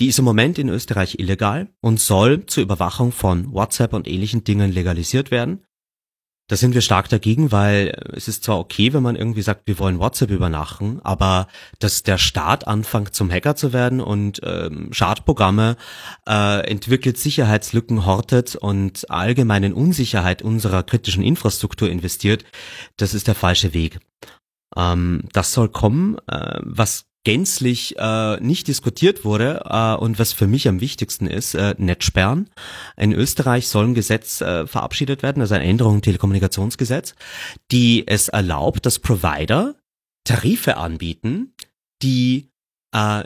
Die 0.00 0.06
ist 0.06 0.18
im 0.18 0.24
Moment 0.24 0.58
in 0.58 0.68
Österreich 0.68 1.18
illegal 1.18 1.68
und 1.80 2.00
soll 2.00 2.46
zur 2.46 2.62
Überwachung 2.62 3.12
von 3.12 3.52
WhatsApp 3.52 3.92
und 3.92 4.08
ähnlichen 4.08 4.44
Dingen 4.44 4.72
legalisiert 4.72 5.30
werden. 5.30 5.65
Da 6.48 6.56
sind 6.56 6.74
wir 6.74 6.80
stark 6.80 7.08
dagegen, 7.08 7.50
weil 7.50 7.92
es 8.12 8.28
ist 8.28 8.44
zwar 8.44 8.60
okay, 8.60 8.92
wenn 8.92 9.02
man 9.02 9.16
irgendwie 9.16 9.42
sagt, 9.42 9.66
wir 9.66 9.80
wollen 9.80 9.98
WhatsApp 9.98 10.30
übernachten, 10.30 11.00
aber 11.02 11.48
dass 11.80 12.04
der 12.04 12.18
Staat 12.18 12.68
anfängt 12.68 13.14
zum 13.14 13.30
Hacker 13.32 13.56
zu 13.56 13.72
werden 13.72 14.00
und 14.00 14.40
ähm, 14.44 14.92
Schadprogramme 14.92 15.76
äh, 16.28 16.60
entwickelt, 16.68 17.18
Sicherheitslücken 17.18 18.06
hortet 18.06 18.54
und 18.54 19.10
allgemein 19.10 19.64
in 19.64 19.72
Unsicherheit 19.72 20.40
unserer 20.40 20.84
kritischen 20.84 21.24
Infrastruktur 21.24 21.90
investiert, 21.90 22.44
das 22.96 23.12
ist 23.12 23.26
der 23.26 23.34
falsche 23.34 23.74
Weg. 23.74 23.98
Ähm, 24.76 25.24
das 25.32 25.52
soll 25.52 25.68
kommen. 25.68 26.16
Äh, 26.28 26.60
was 26.62 27.05
gänzlich 27.26 27.96
äh, 27.98 28.36
nicht 28.38 28.68
diskutiert 28.68 29.24
wurde 29.24 29.64
äh, 29.68 29.96
und 29.96 30.20
was 30.20 30.32
für 30.32 30.46
mich 30.46 30.68
am 30.68 30.80
wichtigsten 30.80 31.26
ist, 31.26 31.54
äh, 31.54 31.74
Netzsperren. 31.76 32.48
In 32.96 33.12
Österreich 33.12 33.66
soll 33.66 33.86
ein 33.86 33.94
Gesetz 33.94 34.40
äh, 34.40 34.64
verabschiedet 34.68 35.24
werden, 35.24 35.42
also 35.42 35.56
eine 35.56 35.64
Änderung 35.64 35.96
im 35.96 36.02
Telekommunikationsgesetz, 36.02 37.16
die 37.72 38.06
es 38.06 38.28
erlaubt, 38.28 38.86
dass 38.86 39.00
Provider 39.00 39.74
Tarife 40.22 40.76
anbieten, 40.76 41.52
die 42.00 42.48
äh, 42.94 43.24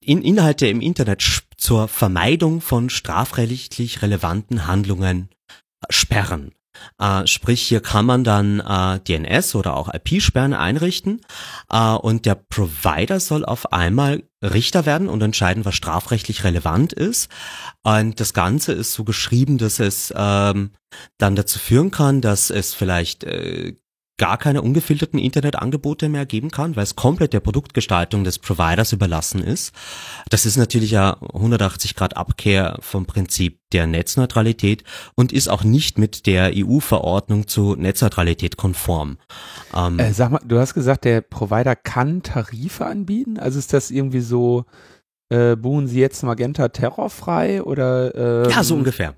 in 0.00 0.22
Inhalte 0.22 0.68
im 0.68 0.80
Internet 0.80 1.42
zur 1.56 1.88
Vermeidung 1.88 2.60
von 2.60 2.88
strafrechtlich 2.88 4.00
relevanten 4.00 4.68
Handlungen 4.68 5.28
sperren. 5.88 6.52
Äh, 6.98 7.26
sprich, 7.26 7.62
hier 7.62 7.80
kann 7.80 8.06
man 8.06 8.24
dann 8.24 8.60
äh, 8.60 9.00
DNS 9.00 9.54
oder 9.54 9.76
auch 9.76 9.92
IP-Sperren 9.92 10.54
einrichten 10.54 11.20
äh, 11.70 11.92
und 11.92 12.26
der 12.26 12.34
Provider 12.34 13.20
soll 13.20 13.44
auf 13.44 13.72
einmal 13.72 14.22
Richter 14.42 14.86
werden 14.86 15.08
und 15.08 15.22
entscheiden, 15.22 15.64
was 15.64 15.74
strafrechtlich 15.74 16.44
relevant 16.44 16.92
ist. 16.92 17.30
Und 17.82 18.20
das 18.20 18.32
Ganze 18.32 18.72
ist 18.72 18.94
so 18.94 19.04
geschrieben, 19.04 19.58
dass 19.58 19.80
es 19.80 20.12
ähm, 20.16 20.70
dann 21.18 21.36
dazu 21.36 21.58
führen 21.58 21.90
kann, 21.90 22.20
dass 22.20 22.50
es 22.50 22.72
vielleicht 22.72 23.24
äh, 23.24 23.74
gar 24.18 24.36
keine 24.36 24.60
ungefilterten 24.60 25.18
Internetangebote 25.18 26.10
mehr 26.10 26.26
geben 26.26 26.50
kann, 26.50 26.76
weil 26.76 26.82
es 26.82 26.94
komplett 26.94 27.32
der 27.32 27.40
Produktgestaltung 27.40 28.22
des 28.22 28.38
Providers 28.38 28.92
überlassen 28.92 29.42
ist. 29.42 29.72
Das 30.28 30.44
ist 30.44 30.58
natürlich 30.58 30.90
ja 30.90 31.16
180 31.32 31.96
Grad 31.96 32.18
Abkehr 32.18 32.76
vom 32.80 33.06
Prinzip 33.06 33.60
der 33.72 33.86
Netzneutralität 33.86 34.84
und 35.14 35.32
ist 35.32 35.48
auch 35.48 35.64
nicht 35.64 35.98
mit 35.98 36.26
der 36.26 36.52
EU-Verordnung 36.54 37.46
zu 37.46 37.76
Netzneutralität 37.76 38.58
konform. 38.58 39.16
Ähm, 39.74 39.98
äh, 39.98 40.12
sag 40.12 40.30
mal, 40.30 40.40
du 40.44 40.58
hast 40.58 40.74
gesagt, 40.74 41.06
der 41.06 41.22
Provider 41.22 41.74
kann 41.74 42.22
Tarife 42.22 42.84
anbieten? 42.84 43.38
Also 43.38 43.58
ist 43.58 43.72
das 43.72 43.90
irgendwie 43.90 44.20
so, 44.20 44.66
äh, 45.30 45.56
buchen 45.56 45.86
Sie 45.86 46.00
jetzt 46.00 46.22
Magenta 46.24 46.68
terrorfrei 46.68 47.62
oder? 47.62 48.44
Ähm, 48.44 48.50
ja, 48.50 48.62
so 48.62 48.74
ungefähr. 48.74 49.14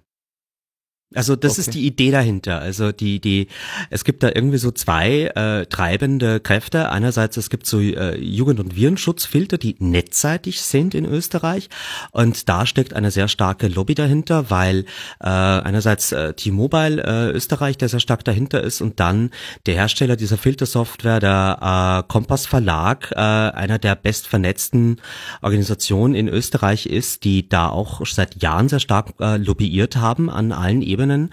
Also 1.15 1.37
das 1.37 1.53
okay. 1.53 1.61
ist 1.61 1.75
die 1.75 1.87
Idee 1.87 2.11
dahinter. 2.11 2.61
Also 2.61 2.93
die 2.93 3.21
die 3.21 3.49
es 3.91 4.05
gibt 4.05 4.23
da 4.23 4.31
irgendwie 4.35 4.59
so 4.59 4.71
zwei 4.71 5.33
äh, 5.35 5.67
treibende 5.67 6.41
Kräfte. 6.41 6.91
Einerseits 6.91 7.37
es 7.37 7.51
gibt 7.51 7.67
so 7.67 7.81
äh, 7.81 8.19
Jugend- 8.19 8.61
und 8.61 8.77
Virenschutzfilter, 8.77 9.59
die 9.59 9.77
netzseitig 9.79 10.61
sind 10.61 10.95
in 10.95 11.05
Österreich 11.05 11.69
und 12.13 12.49
da 12.49 12.67
steckt 12.67 12.95
eine 12.95 13.11
sehr 13.11 13.29
starke 13.29 13.69
Lobby 13.69 13.95
dahinter, 13.95 14.51
weil 14.51 14.85
äh, 15.21 15.27
einerseits 15.29 16.13
äh, 16.13 16.35
T-Mobile 16.35 17.03
äh, 17.03 17.31
Österreich, 17.31 17.79
der 17.79 17.89
sehr 17.89 18.01
stark 18.01 18.25
dahinter 18.25 18.63
ist 18.63 18.81
und 18.81 19.01
dann 19.01 19.31
der 19.67 19.75
Hersteller 19.75 20.17
dieser 20.17 20.39
Filtersoftware, 20.39 21.21
der 21.21 22.05
äh, 22.07 22.13
Kompass 22.13 22.47
Verlag, 22.47 23.11
äh, 23.13 23.17
einer 23.17 23.79
der 23.79 23.95
bestvernetzten 23.95 25.01
Organisationen 25.41 26.15
in 26.15 26.29
Österreich 26.29 26.87
ist, 26.87 27.25
die 27.25 27.49
da 27.49 27.69
auch 27.69 28.05
seit 28.07 28.43
Jahren 28.43 28.69
sehr 28.69 28.81
stark 28.81 29.15
äh, 29.21 29.37
lobbyiert 29.37 29.97
haben 29.97 30.31
an 30.31 30.53
allen 30.53 30.83
Ebenen 30.83 31.02
Ebenen. 31.03 31.33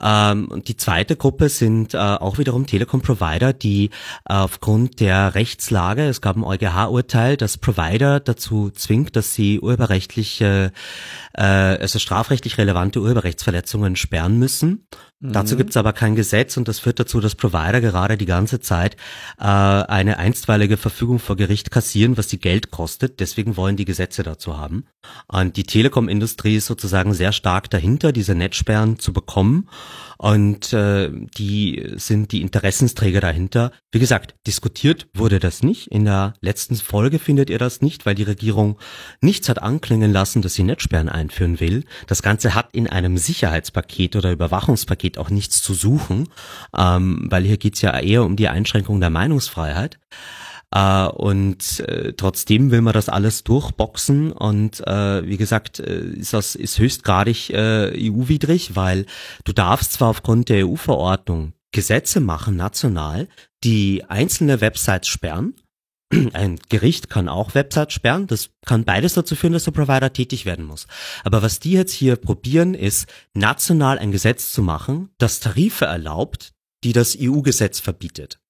Ähm, 0.00 0.48
und 0.48 0.68
die 0.68 0.76
zweite 0.76 1.16
Gruppe 1.16 1.48
sind 1.48 1.94
äh, 1.94 1.98
auch 1.98 2.38
wiederum 2.38 2.66
Telekom-Provider, 2.66 3.52
die 3.52 3.90
äh, 4.28 4.34
aufgrund 4.34 5.00
der 5.00 5.34
Rechtslage, 5.34 6.06
es 6.06 6.20
gab 6.20 6.36
ein 6.36 6.44
EuGH-Urteil, 6.44 7.36
das 7.36 7.58
Provider 7.58 8.20
dazu 8.20 8.70
zwingt, 8.70 9.16
dass 9.16 9.34
sie 9.34 9.60
urheberrechtliche, 9.60 10.72
äh, 11.34 11.42
also 11.42 11.98
strafrechtlich 11.98 12.58
relevante 12.58 13.00
Urheberrechtsverletzungen 13.00 13.96
sperren 13.96 14.38
müssen. 14.38 14.86
Mhm. 15.22 15.32
Dazu 15.32 15.56
gibt's 15.56 15.76
aber 15.76 15.92
kein 15.92 16.16
Gesetz 16.16 16.56
und 16.56 16.66
das 16.66 16.80
führt 16.80 16.98
dazu, 16.98 17.20
dass 17.20 17.36
Provider 17.36 17.80
gerade 17.80 18.18
die 18.18 18.26
ganze 18.26 18.60
Zeit 18.60 18.96
äh, 19.38 19.44
eine 19.44 20.18
einstweilige 20.18 20.76
Verfügung 20.76 21.20
vor 21.20 21.36
Gericht 21.36 21.70
kassieren, 21.70 22.16
was 22.16 22.28
sie 22.28 22.38
Geld 22.38 22.72
kostet. 22.72 23.20
Deswegen 23.20 23.56
wollen 23.56 23.76
die 23.76 23.84
Gesetze 23.84 24.24
dazu 24.24 24.58
haben. 24.58 24.84
Und 25.28 25.56
die 25.56 25.62
Telekom-Industrie 25.62 26.56
ist 26.56 26.66
sozusagen 26.66 27.14
sehr 27.14 27.32
stark 27.32 27.70
dahinter, 27.70 28.12
diese 28.12 28.34
Netzsperren 28.34 28.98
zu 28.98 29.12
bekommen. 29.12 29.68
Und 30.22 30.72
äh, 30.72 31.10
die 31.36 31.94
sind 31.96 32.30
die 32.30 32.42
Interessensträger 32.42 33.20
dahinter. 33.20 33.72
Wie 33.90 33.98
gesagt, 33.98 34.36
diskutiert 34.46 35.08
wurde 35.14 35.40
das 35.40 35.64
nicht. 35.64 35.88
In 35.88 36.04
der 36.04 36.34
letzten 36.40 36.76
Folge 36.76 37.18
findet 37.18 37.50
ihr 37.50 37.58
das 37.58 37.82
nicht, 37.82 38.06
weil 38.06 38.14
die 38.14 38.22
Regierung 38.22 38.78
nichts 39.20 39.48
hat 39.48 39.60
anklingen 39.60 40.12
lassen, 40.12 40.40
dass 40.40 40.54
sie 40.54 40.62
Netzsperren 40.62 41.08
einführen 41.08 41.58
will. 41.58 41.82
Das 42.06 42.22
Ganze 42.22 42.54
hat 42.54 42.68
in 42.70 42.86
einem 42.86 43.18
Sicherheitspaket 43.18 44.14
oder 44.14 44.30
Überwachungspaket 44.30 45.18
auch 45.18 45.28
nichts 45.28 45.60
zu 45.60 45.74
suchen, 45.74 46.28
ähm, 46.76 47.26
weil 47.28 47.42
hier 47.42 47.56
geht's 47.56 47.80
ja 47.80 47.98
eher 47.98 48.22
um 48.22 48.36
die 48.36 48.46
Einschränkung 48.46 49.00
der 49.00 49.10
Meinungsfreiheit. 49.10 49.98
Äh, 50.72 51.06
und 51.06 51.80
äh, 51.80 52.14
trotzdem 52.14 52.70
will 52.70 52.80
man 52.80 52.94
das 52.94 53.08
alles 53.08 53.44
durchboxen 53.44 54.32
und 54.32 54.80
äh, 54.86 55.26
wie 55.26 55.36
gesagt, 55.36 55.78
äh, 55.78 56.00
ist 56.00 56.32
das 56.32 56.54
ist 56.54 56.78
höchstgradig 56.78 57.50
äh, 57.50 58.10
EU-widrig, 58.10 58.74
weil 58.74 59.06
du 59.44 59.52
darfst 59.52 59.92
zwar 59.92 60.08
aufgrund 60.08 60.48
der 60.48 60.66
EU-Verordnung 60.66 61.52
Gesetze 61.72 62.20
machen 62.20 62.56
national, 62.56 63.28
die 63.64 64.04
einzelne 64.08 64.60
Websites 64.60 65.08
sperren. 65.08 65.54
Ein 66.32 66.58
Gericht 66.68 67.08
kann 67.08 67.28
auch 67.28 67.54
Websites 67.54 67.94
sperren. 67.94 68.26
Das 68.26 68.50
kann 68.66 68.84
beides 68.84 69.14
dazu 69.14 69.34
führen, 69.34 69.54
dass 69.54 69.64
der 69.64 69.70
Provider 69.72 70.12
tätig 70.12 70.44
werden 70.44 70.66
muss. 70.66 70.86
Aber 71.24 71.42
was 71.42 71.60
die 71.60 71.72
jetzt 71.72 71.92
hier 71.92 72.16
probieren, 72.16 72.74
ist 72.74 73.06
national 73.32 73.98
ein 73.98 74.12
Gesetz 74.12 74.52
zu 74.52 74.62
machen, 74.62 75.10
das 75.18 75.40
Tarife 75.40 75.86
erlaubt, 75.86 76.52
die 76.84 76.92
das 76.92 77.16
EU-Gesetz 77.18 77.80
verbietet. 77.80 78.41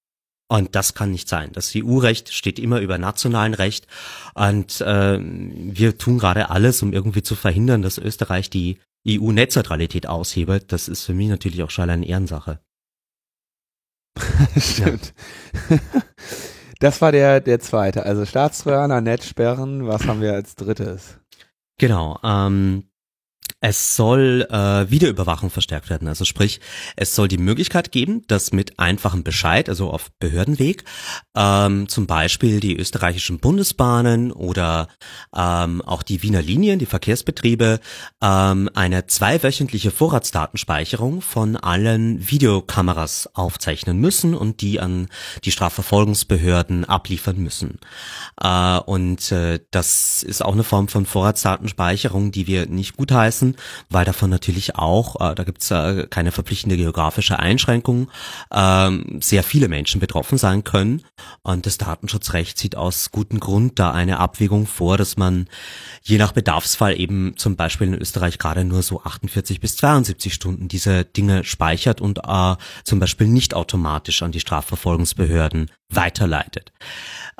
Und 0.53 0.75
das 0.75 0.93
kann 0.93 1.09
nicht 1.09 1.27
sein. 1.27 1.49
Das 1.51 1.73
EU-Recht 1.75 2.31
steht 2.31 2.59
immer 2.59 2.79
über 2.79 2.99
nationalen 2.99 3.55
Recht. 3.55 3.87
Und 4.35 4.81
äh, 4.81 5.17
wir 5.19 5.97
tun 5.97 6.19
gerade 6.19 6.51
alles, 6.51 6.83
um 6.83 6.93
irgendwie 6.93 7.23
zu 7.23 7.33
verhindern, 7.33 7.81
dass 7.81 7.97
Österreich 7.97 8.51
die 8.51 8.77
EU-Netzneutralität 9.07 10.05
aushebelt. 10.05 10.71
Das 10.71 10.89
ist 10.89 11.05
für 11.05 11.15
mich 11.15 11.29
natürlich 11.29 11.63
auch 11.63 11.71
schon 11.71 11.89
eine 11.89 12.05
Ehrensache. 12.05 12.59
Stimmt. 14.57 15.15
Das 16.79 17.01
war 17.01 17.13
der, 17.13 17.39
der 17.39 17.61
zweite. 17.61 18.05
Also 18.05 18.25
Staatstrojaner, 18.25 18.99
Netzsperren, 18.99 19.87
was 19.87 20.05
haben 20.05 20.19
wir 20.19 20.33
als 20.33 20.55
drittes? 20.55 21.17
Genau. 21.77 22.19
Ähm, 22.25 22.89
es 23.65 23.95
soll 23.95 24.45
äh, 24.51 24.91
Videoüberwachung 24.91 25.49
verstärkt 25.49 25.89
werden. 25.89 26.09
Also 26.09 26.25
sprich, 26.25 26.59
es 26.97 27.15
soll 27.15 27.29
die 27.29 27.37
Möglichkeit 27.37 27.93
geben, 27.93 28.27
dass 28.27 28.51
mit 28.51 28.77
einfachem 28.77 29.23
Bescheid, 29.23 29.69
also 29.69 29.89
auf 29.89 30.11
Behördenweg, 30.19 30.83
ähm, 31.33 31.87
zum 31.87 32.05
Beispiel 32.05 32.59
die 32.59 32.75
österreichischen 32.75 33.39
Bundesbahnen 33.39 34.33
oder 34.33 34.89
ähm, 35.33 35.81
auch 35.81 36.03
die 36.03 36.23
Wiener 36.23 36.41
Linien, 36.41 36.77
die 36.77 36.85
Verkehrsbetriebe, 36.85 37.79
ähm, 38.21 38.69
eine 38.73 39.07
zweiwöchentliche 39.07 39.91
Vorratsdatenspeicherung 39.91 41.21
von 41.21 41.55
allen 41.55 42.29
Videokameras 42.29 43.29
aufzeichnen 43.33 43.97
müssen 43.97 44.35
und 44.35 44.59
die 44.59 44.81
an 44.81 45.07
die 45.45 45.51
Strafverfolgungsbehörden 45.51 46.83
abliefern 46.83 47.37
müssen. 47.37 47.79
Äh, 48.41 48.79
und 48.79 49.31
äh, 49.31 49.61
das 49.71 50.21
ist 50.21 50.43
auch 50.43 50.51
eine 50.51 50.65
Form 50.65 50.89
von 50.89 51.05
Vorratsdatenspeicherung, 51.05 52.33
die 52.33 52.45
wir 52.45 52.65
nicht 52.65 52.97
gutheißen 52.97 53.52
weil 53.89 54.05
davon 54.05 54.29
natürlich 54.29 54.75
auch, 54.75 55.15
äh, 55.19 55.35
da 55.35 55.43
gibt 55.43 55.63
es 55.63 55.71
äh, 55.71 56.07
keine 56.09 56.31
verpflichtende 56.31 56.77
geografische 56.77 57.39
Einschränkung, 57.39 58.09
äh, 58.49 58.89
sehr 59.19 59.43
viele 59.43 59.67
Menschen 59.67 59.99
betroffen 59.99 60.37
sein 60.37 60.63
können. 60.63 61.03
Und 61.41 61.65
das 61.65 61.77
Datenschutzrecht 61.77 62.57
sieht 62.57 62.75
aus 62.75 63.11
gutem 63.11 63.39
Grund 63.39 63.79
da 63.79 63.91
eine 63.91 64.19
Abwägung 64.19 64.65
vor, 64.65 64.97
dass 64.97 65.17
man 65.17 65.47
je 66.01 66.17
nach 66.17 66.31
Bedarfsfall 66.31 66.99
eben 66.99 67.35
zum 67.37 67.55
Beispiel 67.55 67.87
in 67.87 67.93
Österreich 67.95 68.37
gerade 68.37 68.65
nur 68.65 68.81
so 68.81 69.01
48 69.01 69.59
bis 69.59 69.77
72 69.77 70.33
Stunden 70.33 70.67
diese 70.67 71.05
Dinge 71.05 71.43
speichert 71.43 72.01
und 72.01 72.19
äh, 72.25 72.55
zum 72.83 72.99
Beispiel 72.99 73.27
nicht 73.27 73.53
automatisch 73.53 74.21
an 74.21 74.31
die 74.31 74.39
Strafverfolgungsbehörden 74.39 75.71
weiterleitet. 75.89 76.71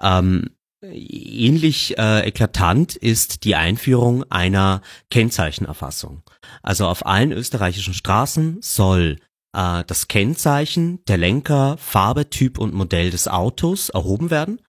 Ähm, 0.02 0.50
Ähnlich 0.92 1.98
äh, 1.98 2.28
eklatant 2.28 2.96
ist 2.98 3.46
die 3.46 3.56
Einführung 3.56 4.30
einer 4.30 4.82
Kennzeichenerfassung. 5.10 6.24
Also 6.62 6.88
auf 6.88 7.06
allen 7.06 7.32
österreichischen 7.32 7.94
Straßen 7.94 8.58
soll 8.62 9.18
äh, 9.54 9.84
das 9.88 10.10
Kennzeichen, 10.10 11.00
der 11.06 11.18
Lenker, 11.18 11.78
Farbe, 11.78 12.30
Typ 12.30 12.58
und 12.58 12.74
Modell 12.74 13.12
des 13.12 13.30
Autos 13.30 13.90
erhoben 13.90 14.30
werden. 14.30 14.60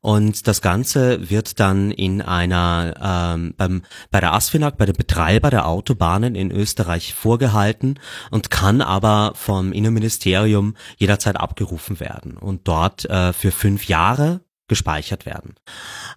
Und 0.00 0.46
das 0.48 0.60
Ganze 0.60 1.30
wird 1.30 1.60
dann 1.60 1.90
in 1.90 2.20
einer 2.20 3.34
ähm, 3.34 3.54
beim, 3.56 3.82
bei 4.10 4.20
der 4.20 4.34
ASFINAG, 4.34 4.76
bei 4.76 4.84
dem 4.84 4.96
Betreiber 4.96 5.48
der 5.48 5.66
Autobahnen 5.66 6.34
in 6.34 6.50
Österreich 6.50 7.14
vorgehalten 7.14 7.98
und 8.30 8.50
kann 8.50 8.82
aber 8.82 9.32
vom 9.34 9.72
Innenministerium 9.72 10.74
jederzeit 10.98 11.36
abgerufen 11.36 12.00
werden 12.00 12.36
und 12.36 12.68
dort 12.68 13.08
äh, 13.08 13.32
für 13.32 13.50
fünf 13.50 13.86
Jahre 13.86 14.43
gespeichert 14.68 15.26
werden. 15.26 15.54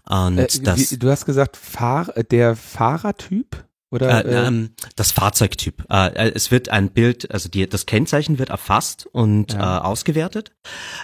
Und 0.07 0.37
äh, 0.37 0.47
das, 0.61 0.91
wie, 0.91 0.97
du 0.97 1.09
hast 1.09 1.25
gesagt, 1.25 1.57
Fahr 1.57 2.13
der 2.31 2.55
Fahrertyp? 2.55 3.66
Oder, 3.89 4.25
äh, 4.25 4.29
äh, 4.29 4.47
ähm, 4.47 4.71
das 4.97 5.13
Fahrzeugtyp. 5.13 5.85
Äh, 5.89 6.07
äh, 6.27 6.31
es 6.35 6.51
wird 6.51 6.67
ein 6.67 6.89
Bild, 6.89 7.31
also 7.31 7.47
die, 7.47 7.67
das 7.69 7.85
Kennzeichen 7.85 8.37
wird 8.37 8.49
erfasst 8.49 9.07
und 9.13 9.53
ja. 9.53 9.77
äh, 9.77 9.81
ausgewertet. 9.81 10.51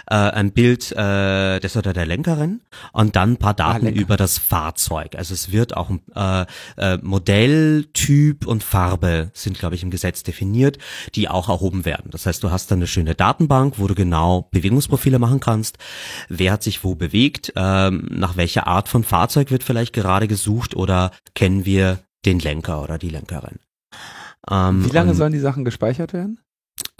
Äh, 0.06 0.16
ein 0.16 0.52
Bild 0.52 0.92
äh, 0.92 1.60
des 1.60 1.78
oder 1.78 1.94
der 1.94 2.04
Lenkerin 2.04 2.60
und 2.92 3.16
dann 3.16 3.32
ein 3.32 3.36
paar 3.38 3.52
ah, 3.52 3.54
Daten 3.54 3.86
ah, 3.86 3.90
über 3.90 4.18
das 4.18 4.36
Fahrzeug. 4.36 5.16
Also 5.16 5.32
es 5.32 5.50
wird 5.50 5.74
auch 5.74 5.90
äh, 6.14 6.44
äh, 6.76 6.98
Modell, 7.00 7.86
Typ 7.94 8.46
und 8.46 8.62
Farbe 8.62 9.30
sind, 9.32 9.58
glaube 9.58 9.76
ich, 9.76 9.82
im 9.82 9.90
Gesetz 9.90 10.22
definiert, 10.22 10.76
die 11.14 11.30
auch 11.30 11.48
erhoben 11.48 11.86
werden. 11.86 12.10
Das 12.10 12.26
heißt, 12.26 12.42
du 12.42 12.50
hast 12.50 12.70
dann 12.70 12.80
eine 12.80 12.86
schöne 12.86 13.14
Datenbank, 13.14 13.78
wo 13.78 13.86
du 13.86 13.94
genau 13.94 14.48
Bewegungsprofile 14.50 15.18
machen 15.18 15.40
kannst. 15.40 15.78
Wer 16.28 16.52
hat 16.52 16.62
sich 16.62 16.84
wo 16.84 16.94
bewegt? 16.96 17.50
Ähm, 17.56 18.08
nach 18.10 18.36
welcher 18.36 18.66
Art 18.66 18.90
von 18.90 19.04
Fahrzeug 19.04 19.50
wird 19.50 19.62
vielleicht 19.62 19.94
gerade 19.94 20.28
gesucht 20.28 20.76
oder 20.76 21.12
kennen 21.34 21.64
wir 21.64 22.00
den 22.24 22.38
Lenker 22.38 22.82
oder 22.82 22.98
die 22.98 23.10
Lenkerin. 23.10 23.58
Ähm, 24.50 24.84
Wie 24.84 24.90
lange 24.90 25.14
sollen 25.14 25.32
die 25.32 25.38
Sachen 25.38 25.64
gespeichert 25.64 26.12
werden? 26.12 26.40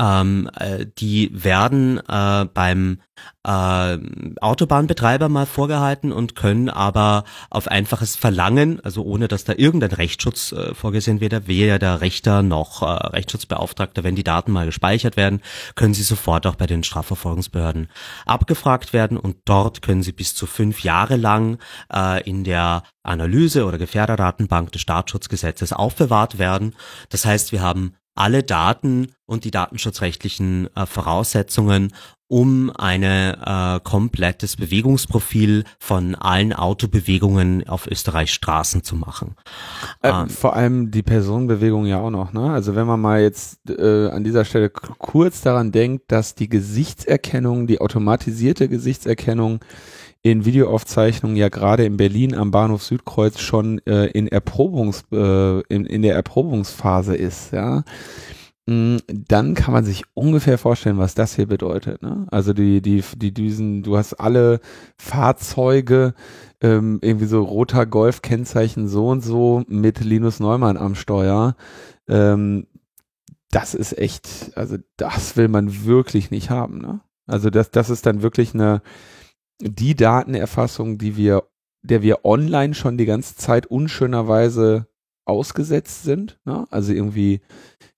Ähm, 0.00 0.50
äh, 0.58 0.86
die 0.98 1.30
werden 1.32 2.00
äh, 2.08 2.46
beim 2.52 2.98
äh, 3.44 3.98
Autobahnbetreiber 4.40 5.28
mal 5.28 5.46
vorgehalten 5.46 6.10
und 6.10 6.34
können 6.34 6.68
aber 6.68 7.22
auf 7.48 7.68
einfaches 7.68 8.16
Verlangen, 8.16 8.80
also 8.80 9.04
ohne 9.04 9.28
dass 9.28 9.44
da 9.44 9.52
irgendein 9.56 9.92
Rechtsschutz 9.92 10.50
äh, 10.50 10.74
vorgesehen 10.74 11.20
wird, 11.20 11.46
weder 11.46 11.78
der 11.78 12.00
Richter 12.00 12.42
noch 12.42 12.82
äh, 12.82 12.86
Rechtsschutzbeauftragter, 12.86 14.02
wenn 14.02 14.16
die 14.16 14.24
Daten 14.24 14.50
mal 14.50 14.66
gespeichert 14.66 15.16
werden, 15.16 15.40
können 15.76 15.94
sie 15.94 16.02
sofort 16.02 16.46
auch 16.48 16.56
bei 16.56 16.66
den 16.66 16.82
Strafverfolgungsbehörden 16.82 17.88
abgefragt 18.26 18.92
werden 18.92 19.16
und 19.16 19.36
dort 19.44 19.80
können 19.80 20.02
sie 20.02 20.12
bis 20.12 20.34
zu 20.34 20.46
fünf 20.46 20.82
Jahre 20.82 21.16
lang 21.16 21.58
äh, 21.92 22.20
in 22.28 22.42
der 22.42 22.82
Analyse 23.04 23.64
oder 23.64 23.78
Gefährderdatenbank 23.78 24.72
des 24.72 24.82
Staatsschutzgesetzes 24.82 25.72
aufbewahrt 25.72 26.38
werden. 26.38 26.74
Das 27.10 27.24
heißt, 27.24 27.52
wir 27.52 27.62
haben 27.62 27.94
alle 28.14 28.42
Daten 28.42 29.12
und 29.26 29.44
die 29.44 29.50
datenschutzrechtlichen 29.50 30.74
äh, 30.76 30.86
Voraussetzungen, 30.86 31.92
um 32.28 32.70
eine 32.70 33.38
äh, 33.44 33.80
komplettes 33.88 34.56
Bewegungsprofil 34.56 35.64
von 35.78 36.14
allen 36.14 36.52
Autobewegungen 36.52 37.68
auf 37.68 37.86
Österreichs 37.86 38.32
Straßen 38.32 38.82
zu 38.82 38.96
machen. 38.96 39.36
Äh, 40.02 40.10
ähm, 40.10 40.28
vor 40.28 40.56
allem 40.56 40.90
die 40.90 41.02
Personenbewegung 41.02 41.86
ja 41.86 42.00
auch 42.00 42.10
noch, 42.10 42.32
ne? 42.32 42.50
Also 42.50 42.74
wenn 42.74 42.86
man 42.86 43.00
mal 43.00 43.20
jetzt 43.20 43.58
äh, 43.68 44.08
an 44.08 44.24
dieser 44.24 44.44
Stelle 44.44 44.70
kurz 44.70 45.42
daran 45.42 45.70
denkt, 45.70 46.10
dass 46.10 46.34
die 46.34 46.48
Gesichtserkennung, 46.48 47.66
die 47.66 47.80
automatisierte 47.80 48.68
Gesichtserkennung 48.68 49.60
in 50.22 50.46
Videoaufzeichnungen 50.46 51.36
ja 51.36 51.50
gerade 51.50 51.84
in 51.84 51.98
Berlin 51.98 52.34
am 52.34 52.50
Bahnhof 52.50 52.82
Südkreuz 52.82 53.38
schon 53.40 53.78
äh, 53.86 54.06
in 54.06 54.26
Erprobungs 54.26 55.04
äh, 55.12 55.60
in, 55.68 55.84
in 55.84 56.00
der 56.00 56.14
Erprobungsphase 56.14 57.14
ist, 57.14 57.52
ja, 57.52 57.84
dann 58.66 59.54
kann 59.54 59.74
man 59.74 59.84
sich 59.84 60.04
ungefähr 60.14 60.56
vorstellen, 60.56 60.96
was 60.96 61.14
das 61.14 61.36
hier 61.36 61.46
bedeutet. 61.46 62.00
Ne? 62.00 62.26
Also 62.30 62.54
die 62.54 62.80
die 62.80 63.04
die 63.16 63.34
Düsen, 63.34 63.82
du 63.82 63.98
hast 63.98 64.14
alle 64.14 64.60
Fahrzeuge 64.96 66.14
ähm, 66.62 66.98
irgendwie 67.02 67.26
so 67.26 67.42
roter 67.42 67.84
Golf 67.84 68.22
Kennzeichen 68.22 68.88
so 68.88 69.08
und 69.08 69.20
so 69.20 69.64
mit 69.68 70.00
Linus 70.00 70.40
Neumann 70.40 70.78
am 70.78 70.94
Steuer. 70.94 71.56
Ähm, 72.08 72.66
das 73.50 73.74
ist 73.74 73.98
echt, 73.98 74.52
also 74.56 74.78
das 74.96 75.36
will 75.36 75.48
man 75.48 75.84
wirklich 75.84 76.30
nicht 76.30 76.48
haben. 76.48 76.78
Ne? 76.78 77.00
Also 77.26 77.50
das 77.50 77.70
das 77.70 77.90
ist 77.90 78.06
dann 78.06 78.22
wirklich 78.22 78.54
eine 78.54 78.80
die 79.60 79.94
Datenerfassung, 79.94 80.96
die 80.96 81.16
wir, 81.18 81.44
der 81.82 82.00
wir 82.00 82.24
online 82.24 82.72
schon 82.72 82.96
die 82.96 83.06
ganze 83.06 83.36
Zeit 83.36 83.66
unschönerweise 83.66 84.88
ausgesetzt 85.26 86.02
sind. 86.02 86.40
Ne? 86.46 86.66
Also 86.70 86.92
irgendwie 86.94 87.42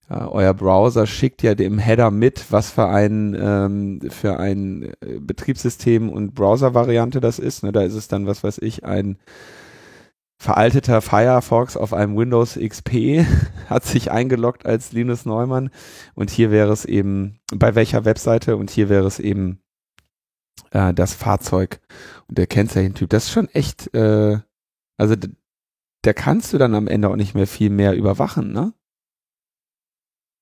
äh, 0.09 0.15
euer 0.15 0.53
Browser 0.53 1.05
schickt 1.05 1.43
ja 1.43 1.55
dem 1.55 1.79
Header 1.79 2.11
mit, 2.11 2.51
was 2.51 2.71
für 2.71 2.87
ein 2.87 3.35
ähm, 3.39 4.01
für 4.09 4.39
ein 4.39 4.93
äh, 5.01 5.19
Betriebssystem 5.19 6.09
und 6.09 6.33
Browser-Variante 6.33 7.19
das 7.19 7.39
ist. 7.39 7.63
Ne? 7.63 7.71
Da 7.71 7.81
ist 7.81 7.93
es 7.93 8.07
dann, 8.07 8.27
was 8.27 8.43
weiß 8.43 8.59
ich, 8.59 8.85
ein 8.85 9.17
veralteter 10.39 11.01
Firefox 11.01 11.75
auf 11.75 11.93
einem 11.93 12.15
Windows 12.15 12.59
XP 12.61 13.25
hat 13.69 13.83
sich 13.85 14.11
eingeloggt 14.11 14.65
als 14.65 14.91
Linus 14.91 15.25
Neumann 15.25 15.71
und 16.13 16.29
hier 16.29 16.51
wäre 16.51 16.71
es 16.71 16.85
eben 16.85 17.39
bei 17.53 17.75
welcher 17.75 18.05
Webseite 18.05 18.55
und 18.55 18.69
hier 18.69 18.87
wäre 18.87 19.07
es 19.07 19.19
eben 19.19 19.59
äh, 20.71 20.93
das 20.93 21.13
Fahrzeug 21.13 21.79
und 22.27 22.37
der 22.37 22.47
Kennzeichentyp. 22.47 23.09
Das 23.09 23.25
ist 23.25 23.31
schon 23.31 23.49
echt, 23.49 23.93
äh, 23.93 24.39
also 24.97 25.15
da 26.03 26.13
kannst 26.13 26.53
du 26.53 26.57
dann 26.57 26.75
am 26.75 26.87
Ende 26.87 27.09
auch 27.09 27.15
nicht 27.15 27.35
mehr 27.35 27.47
viel 27.47 27.69
mehr 27.69 27.95
überwachen, 27.95 28.51
ne? 28.51 28.73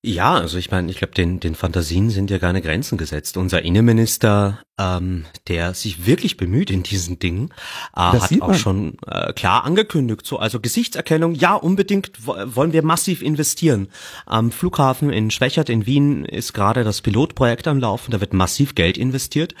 Ja, 0.06 0.34
also 0.34 0.56
ich 0.56 0.70
meine, 0.70 0.88
ich 0.88 0.98
glaube, 0.98 1.14
den, 1.14 1.40
den 1.40 1.56
Fantasien 1.56 2.10
sind 2.10 2.30
ja 2.30 2.38
keine 2.38 2.62
Grenzen 2.62 2.96
gesetzt. 2.96 3.36
Unser 3.36 3.62
Innenminister 3.62 4.60
ähm, 4.78 5.24
der 5.48 5.74
sich 5.74 6.06
wirklich 6.06 6.36
bemüht 6.36 6.70
in 6.70 6.82
diesen 6.82 7.18
Dingen, 7.18 7.50
äh, 7.96 8.00
hat 8.00 8.42
auch 8.42 8.54
schon 8.54 8.98
äh, 9.06 9.32
klar 9.32 9.64
angekündigt. 9.64 10.26
So, 10.26 10.38
also 10.38 10.60
Gesichtserkennung, 10.60 11.34
ja, 11.34 11.54
unbedingt 11.54 12.26
wollen 12.26 12.72
wir 12.72 12.84
massiv 12.84 13.22
investieren. 13.22 13.88
Am 14.26 14.50
Flughafen 14.50 15.10
in 15.10 15.30
Schwächert 15.30 15.70
in 15.70 15.86
Wien 15.86 16.24
ist 16.26 16.52
gerade 16.52 16.84
das 16.84 17.00
Pilotprojekt 17.00 17.66
am 17.68 17.78
Laufen, 17.78 18.10
da 18.10 18.20
wird 18.20 18.34
massiv 18.34 18.74
Geld 18.74 18.98
investiert. 18.98 19.54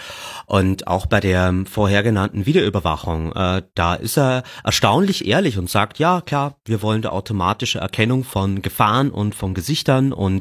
Und 0.44 0.86
auch 0.86 1.06
bei 1.06 1.20
der 1.20 1.54
vorher 1.70 2.02
genannten 2.02 2.44
Videoüberwachung, 2.44 3.32
äh, 3.32 3.62
da 3.74 3.94
ist 3.94 4.18
er 4.18 4.42
erstaunlich 4.64 5.26
ehrlich 5.26 5.56
und 5.56 5.70
sagt, 5.70 5.98
ja, 5.98 6.20
klar, 6.20 6.56
wir 6.66 6.82
wollen 6.82 7.00
da 7.00 7.10
automatische 7.10 7.78
Erkennung 7.78 8.24
von 8.24 8.60
Gefahren 8.60 9.10
und 9.10 9.34
von 9.34 9.54
Gesichtern 9.54 10.12
und 10.12 10.35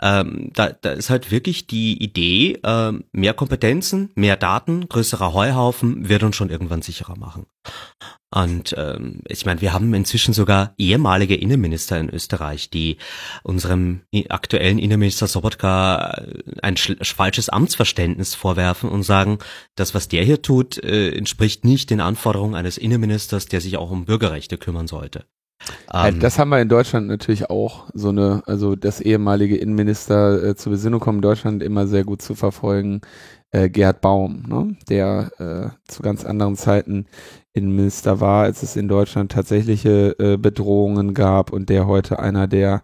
ähm, 0.00 0.50
da, 0.54 0.70
da 0.70 0.90
ist 0.90 1.10
halt 1.10 1.30
wirklich 1.30 1.66
die 1.66 2.02
Idee, 2.02 2.58
äh, 2.62 2.92
mehr 3.12 3.34
Kompetenzen 3.34 4.10
mehr 4.14 4.36
Daten, 4.36 4.88
größerer 4.88 5.32
Heuhaufen 5.32 6.08
wird 6.08 6.22
uns 6.22 6.36
schon 6.36 6.50
irgendwann 6.50 6.82
sicherer 6.82 7.16
machen. 7.16 7.46
Und 8.30 8.74
ähm, 8.76 9.20
ich 9.28 9.46
meine, 9.46 9.60
wir 9.60 9.72
haben 9.72 9.94
inzwischen 9.94 10.34
sogar 10.34 10.74
ehemalige 10.78 11.36
Innenminister 11.36 11.98
in 11.98 12.10
Österreich, 12.10 12.70
die 12.70 12.98
unserem 13.44 14.02
aktuellen 14.28 14.78
Innenminister 14.78 15.26
Sobotka 15.26 16.10
äh, 16.18 16.42
ein 16.60 16.76
falsches 16.76 17.48
Amtsverständnis 17.48 18.34
vorwerfen 18.34 18.90
und 18.90 19.04
sagen, 19.04 19.38
das, 19.76 19.94
was 19.94 20.08
der 20.08 20.24
hier 20.24 20.42
tut, 20.42 20.76
äh, 20.82 21.10
entspricht 21.16 21.64
nicht 21.64 21.90
den 21.90 22.00
Anforderungen 22.00 22.56
eines 22.56 22.78
Innenministers, 22.78 23.46
der 23.46 23.60
sich 23.60 23.76
auch 23.76 23.90
um 23.90 24.04
Bürgerrechte 24.04 24.58
kümmern 24.58 24.88
sollte. 24.88 25.24
Ähm, 25.92 26.20
das 26.20 26.38
haben 26.38 26.50
wir 26.50 26.60
in 26.60 26.68
Deutschland 26.68 27.08
natürlich 27.08 27.50
auch, 27.50 27.88
so 27.94 28.10
eine, 28.10 28.42
also 28.46 28.76
das 28.76 29.00
ehemalige 29.00 29.56
Innenminister 29.56 30.42
äh, 30.42 30.56
zur 30.56 30.72
Besinnung 30.72 31.00
kommen 31.00 31.18
in 31.18 31.22
Deutschland 31.22 31.62
immer 31.62 31.86
sehr 31.86 32.04
gut 32.04 32.22
zu 32.22 32.34
verfolgen, 32.34 33.00
äh, 33.50 33.68
Gerd 33.68 34.00
Baum, 34.00 34.44
ne? 34.46 34.76
der 34.88 35.30
äh, 35.38 35.90
zu 35.90 36.02
ganz 36.02 36.24
anderen 36.24 36.56
Zeiten 36.56 37.06
Innenminister 37.52 38.20
war, 38.20 38.44
als 38.44 38.62
es 38.62 38.76
in 38.76 38.88
Deutschland 38.88 39.32
tatsächliche 39.32 40.16
äh, 40.18 40.36
Bedrohungen 40.36 41.14
gab 41.14 41.52
und 41.52 41.68
der 41.68 41.86
heute 41.86 42.18
einer 42.18 42.46
der 42.46 42.82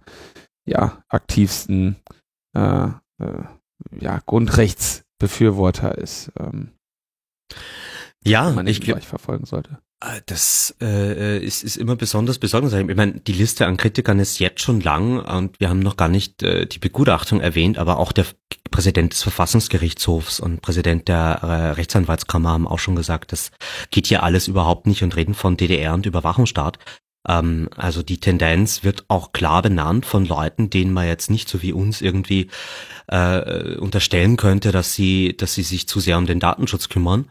ja, 0.64 1.02
aktivsten 1.08 1.96
äh, 2.56 2.87
äh, 2.87 3.42
ja, 4.00 4.20
Grundrechtsbefürworter 4.24 5.98
ist. 5.98 6.32
Ähm, 6.38 6.70
ja, 8.24 8.50
man 8.50 8.66
ich 8.66 8.80
glaube, 8.80 9.00
verfolgen 9.00 9.44
sollte. 9.44 9.78
Äh, 10.02 10.20
das 10.26 10.74
äh, 10.80 11.38
ist, 11.38 11.62
ist 11.62 11.76
immer 11.76 11.96
besonders 11.96 12.38
besorgniserregend. 12.38 12.90
Ich 12.90 12.96
meine, 12.96 13.20
die 13.20 13.32
Liste 13.32 13.66
an 13.66 13.76
Kritikern 13.76 14.18
ist 14.18 14.38
jetzt 14.38 14.60
schon 14.60 14.80
lang 14.80 15.20
und 15.20 15.58
wir 15.60 15.68
haben 15.68 15.80
noch 15.80 15.96
gar 15.96 16.08
nicht 16.08 16.42
äh, 16.42 16.66
die 16.66 16.78
Begutachtung 16.78 17.40
erwähnt, 17.40 17.78
aber 17.78 17.98
auch 17.98 18.12
der 18.12 18.26
Präsident 18.70 19.12
des 19.12 19.22
Verfassungsgerichtshofs 19.22 20.40
und 20.40 20.62
Präsident 20.62 21.08
der 21.08 21.38
äh, 21.42 21.70
Rechtsanwaltskammer 21.72 22.50
haben 22.50 22.68
auch 22.68 22.78
schon 22.78 22.96
gesagt, 22.96 23.32
das 23.32 23.50
geht 23.90 24.06
hier 24.06 24.22
alles 24.22 24.48
überhaupt 24.48 24.86
nicht 24.86 25.02
und 25.02 25.16
reden 25.16 25.34
von 25.34 25.56
DDR 25.56 25.94
und 25.94 26.06
Überwachungsstaat. 26.06 26.78
Ähm, 27.28 27.68
also 27.76 28.02
die 28.02 28.18
Tendenz 28.18 28.82
wird 28.82 29.04
auch 29.08 29.32
klar 29.32 29.62
benannt 29.62 30.06
von 30.06 30.24
Leuten, 30.24 30.70
denen 30.70 30.92
man 30.92 31.06
jetzt 31.06 31.30
nicht 31.30 31.48
so 31.48 31.62
wie 31.62 31.72
uns 31.72 32.00
irgendwie 32.00 32.48
äh, 33.08 33.76
unterstellen 33.76 34.36
könnte, 34.36 34.72
dass 34.72 34.94
sie, 34.94 35.36
dass 35.36 35.54
sie 35.54 35.62
sich 35.62 35.86
zu 35.86 36.00
sehr 36.00 36.18
um 36.18 36.26
den 36.26 36.40
Datenschutz 36.40 36.88
kümmern. 36.88 37.30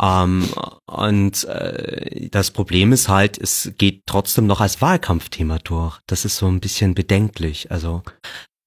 Ähm, 0.00 0.48
und 0.86 1.44
äh, 1.44 2.28
das 2.30 2.50
Problem 2.50 2.92
ist 2.92 3.08
halt, 3.08 3.38
es 3.38 3.72
geht 3.78 4.02
trotzdem 4.06 4.46
noch 4.46 4.60
als 4.60 4.80
Wahlkampfthema 4.80 5.58
durch. 5.58 5.98
Das 6.06 6.24
ist 6.24 6.36
so 6.36 6.46
ein 6.46 6.60
bisschen 6.60 6.94
bedenklich. 6.94 7.70
Also 7.70 8.02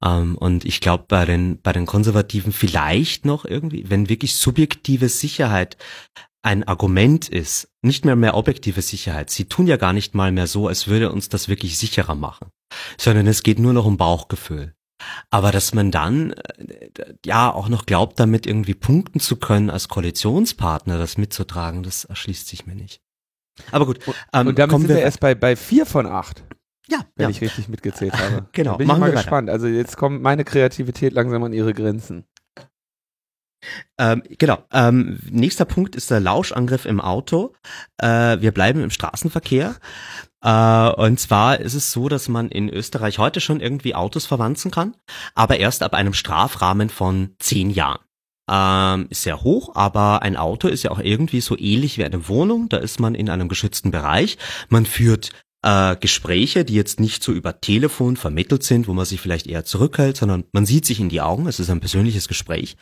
ähm, 0.04 0.38
und 0.38 0.66
ich 0.66 0.82
glaube 0.82 1.06
bei 1.08 1.26
den 1.26 1.62
bei 1.62 1.74
den 1.74 1.86
Konservativen 1.86 2.52
vielleicht 2.52 3.26
noch 3.26 3.46
irgendwie, 3.46 3.90
wenn 3.90 4.10
wirklich 4.10 4.36
subjektive 4.36 5.10
Sicherheit 5.10 5.78
ein 6.42 6.64
Argument 6.64 7.28
ist, 7.28 7.70
nicht 7.82 8.06
mehr 8.06 8.16
mehr 8.16 8.36
objektive 8.36 8.82
Sicherheit. 8.82 9.30
Sie 9.30 9.46
tun 9.46 9.68
ja 9.68 9.78
gar 9.78 9.94
nicht 9.94 10.16
mal 10.16 10.32
mehr 10.32 10.48
so, 10.48 10.68
als 10.68 10.88
würde 10.88 11.12
uns 11.12 11.28
das 11.28 11.50
wirklich 11.50 11.78
sicherer 11.78 12.16
machen, 12.16 12.50
sondern 12.98 13.28
es 13.28 13.44
geht 13.44 13.60
nur 13.60 13.74
noch 13.74 13.86
um 13.86 13.98
Bauchgefühl. 13.98 14.74
Aber 15.30 15.52
dass 15.52 15.74
man 15.74 15.92
dann 15.92 16.34
äh, 16.34 16.90
ja 17.26 17.52
auch 17.52 17.70
noch 17.70 17.86
glaubt, 17.86 18.20
damit 18.20 18.46
irgendwie 18.46 18.74
punkten 18.74 19.20
zu 19.20 19.38
können, 19.38 19.70
als 19.70 19.88
Koalitionspartner 19.88 20.98
das 20.98 21.18
mitzutragen, 21.18 21.84
das 21.84 22.06
erschließt 22.06 22.48
sich 22.48 22.66
mir 22.66 22.76
nicht. 22.76 23.02
Aber 23.72 23.86
gut. 23.86 24.00
Ähm, 24.34 24.48
und 24.48 24.60
damit 24.60 24.78
sind 24.78 24.90
wir, 24.90 24.96
wir 24.96 25.04
erst 25.04 25.20
bei, 25.20 25.36
bei 25.36 25.56
vier 25.56 25.86
von 25.86 26.06
acht. 26.06 26.44
Ja, 26.88 27.06
wenn 27.16 27.26
ja. 27.26 27.30
ich 27.30 27.42
richtig 27.42 27.68
mitgezählt 27.68 28.14
habe. 28.18 28.48
genau. 28.52 28.78
Bin 28.78 28.88
Machen 28.88 28.98
ich 28.98 29.02
mal 29.02 29.12
gespannt. 29.12 29.48
Weiter. 29.48 29.54
Also 29.54 29.68
jetzt 29.68 29.98
kommt 29.98 30.22
meine 30.22 30.44
Kreativität 30.44 31.14
langsam 31.14 31.44
an 31.44 31.54
ihre 31.54 31.74
Grenzen. 31.74 32.26
Ähm, 33.98 34.24
genau. 34.38 34.64
Ähm, 34.72 35.20
nächster 35.30 35.66
Punkt 35.66 35.96
ist 35.96 36.10
der 36.10 36.20
Lauschangriff 36.20 36.86
im 36.86 37.02
Auto. 37.02 37.54
Äh, 37.98 38.40
wir 38.40 38.52
bleiben 38.52 38.82
im 38.82 38.90
Straßenverkehr. 38.90 39.76
Äh, 40.44 40.90
und 40.92 41.20
zwar 41.20 41.60
ist 41.60 41.74
es 41.74 41.92
so, 41.92 42.10
dass 42.10 42.28
man 42.28 42.50
in 42.50 42.70
Österreich 42.70 43.20
heute 43.20 43.42
schon 43.42 43.60
irgendwie 43.60 43.96
Autos 43.96 44.26
verwanzen 44.26 44.72
kann, 44.72 44.96
aber 45.36 45.58
erst 45.60 45.84
ab 45.84 45.94
einem 45.94 46.14
Strafrahmen 46.14 46.90
von 46.90 47.36
zehn 47.40 47.70
Jahren. 47.70 48.00
Ähm, 48.52 49.08
ist 49.10 49.24
sehr 49.24 49.44
hoch, 49.44 49.76
aber 49.76 50.24
ein 50.24 50.36
Auto 50.36 50.68
ist 50.68 50.84
ja 50.84 50.92
auch 50.92 51.00
irgendwie 51.00 51.42
so 51.42 51.56
ähnlich 51.58 51.98
wie 52.00 52.06
eine 52.06 52.28
Wohnung. 52.28 52.68
Da 52.68 52.78
ist 52.78 53.00
man 53.00 53.14
in 53.14 53.30
einem 53.30 53.48
geschützten 53.48 53.92
Bereich. 53.92 54.40
Man 54.70 54.88
führt 54.88 55.32
äh, 55.62 55.96
Gespräche, 55.98 56.66
die 56.66 56.74
jetzt 56.74 57.00
nicht 57.00 57.22
so 57.22 57.32
über 57.32 57.62
Telefon 57.62 58.18
vermittelt 58.18 58.64
sind, 58.64 58.88
wo 58.88 58.94
man 58.94 59.06
sich 59.06 59.22
vielleicht 59.22 59.46
eher 59.46 59.66
zurückhält, 59.66 60.18
sondern 60.18 60.46
man 60.52 60.66
sieht 60.66 60.86
sich 60.86 61.00
in 61.00 61.10
die 61.10 61.22
Augen, 61.22 61.48
es 61.48 61.60
ist 61.60 61.70
ein 61.70 61.80
persönliches 61.80 62.28
Gespräch. 62.28 62.78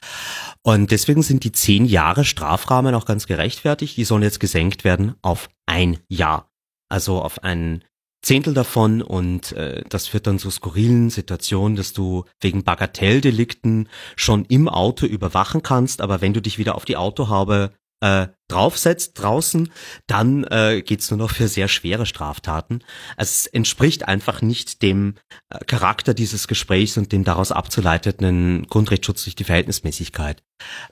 Und 0.62 0.92
deswegen 0.92 1.24
sind 1.24 1.44
die 1.44 1.52
zehn 1.52 1.86
Jahre 1.86 2.24
Strafrahmen 2.24 2.96
auch 2.96 3.06
ganz 3.06 3.28
gerechtfertigt. 3.28 3.98
Die 3.98 4.06
sollen 4.06 4.24
jetzt 4.24 4.40
gesenkt 4.40 4.84
werden 4.84 5.16
auf 5.22 5.50
ein 5.66 5.98
Jahr. 6.08 6.50
Also 6.90 7.22
auf 7.22 7.44
ein 7.44 7.84
Zehntel 8.22 8.54
davon 8.54 9.02
und 9.02 9.52
äh, 9.54 9.84
das 9.90 10.08
führt 10.08 10.28
dann 10.28 10.40
zu 10.40 10.50
skurrilen 10.50 11.10
Situationen, 11.10 11.76
dass 11.76 11.94
du 11.94 12.26
wegen 12.42 12.64
Bagatelldelikten 12.64 13.90
schon 14.16 14.46
im 14.46 14.68
Auto 14.68 15.06
überwachen 15.06 15.62
kannst, 15.64 16.02
aber 16.02 16.22
wenn 16.22 16.34
du 16.34 16.42
dich 16.42 16.58
wieder 16.58 16.76
auf 16.76 16.86
die 16.86 16.98
Autohaube 16.98 17.72
äh, 18.02 18.28
draufsetzt 18.48 19.22
draußen, 19.22 19.72
dann 20.06 20.44
äh, 20.46 20.82
geht's 20.82 21.10
nur 21.10 21.18
noch 21.18 21.32
für 21.32 21.48
sehr 21.48 21.68
schwere 21.68 22.06
Straftaten. 22.06 22.84
Es 23.18 23.48
entspricht 23.48 24.08
einfach 24.08 24.42
nicht 24.42 24.82
dem 24.82 25.16
äh, 25.50 25.64
Charakter 25.66 26.14
dieses 26.14 26.48
Gesprächs 26.48 26.98
und 26.98 27.12
dem 27.12 27.24
daraus 27.24 27.52
abzuleiteten 27.52 28.68
Grundrechtsschutz 28.68 29.24
durch 29.24 29.36
die 29.36 29.44
Verhältnismäßigkeit. 29.44 30.44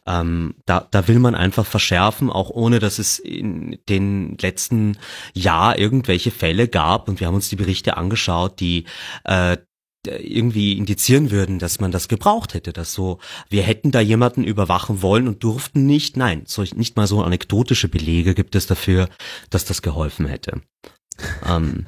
Ähm, 0.06 0.56
da, 0.66 0.88
da 0.92 1.08
will 1.08 1.20
man 1.20 1.36
einfach 1.36 1.66
verschärfen, 1.66 2.30
auch 2.30 2.50
ohne 2.50 2.80
dass 2.80 3.00
es 3.00 3.20
in 3.20 3.78
den 3.88 4.38
letzten 4.40 4.98
Jahr 5.34 5.78
irgendwelche 5.78 6.32
Fälle 6.32 6.68
gab. 6.68 7.08
Und 7.08 7.20
wir 7.20 7.28
haben 7.28 7.36
uns 7.36 7.50
die 7.50 7.56
Berichte 7.56 7.98
angeschaut, 7.98 8.60
die 8.60 8.86
äh, 9.24 9.58
irgendwie 10.08 10.78
indizieren 10.78 11.32
würden, 11.32 11.60
dass 11.60 11.80
man 11.80 11.92
das 11.92 12.08
gebraucht 12.08 12.54
hätte, 12.54 12.74
dass 12.74 12.94
so, 12.94 13.20
wir 13.50 13.64
hätten 13.64 13.92
da 13.92 14.00
jemanden 14.00 14.44
überwachen 14.44 15.02
wollen 15.02 15.28
und 15.28 15.44
durften 15.44 15.86
nicht. 15.86 16.18
Nein, 16.18 16.44
so, 16.46 16.64
nicht 16.76 16.96
mal 16.96 17.08
so 17.08 17.24
anekdotische 17.24 17.88
Belege 17.88 18.36
gibt 18.36 18.56
es 18.56 18.68
dafür, 18.68 19.10
dass 19.50 19.66
das 19.66 19.82
geholfen 19.82 20.26
hätte. 20.28 20.62
ähm, 21.48 21.88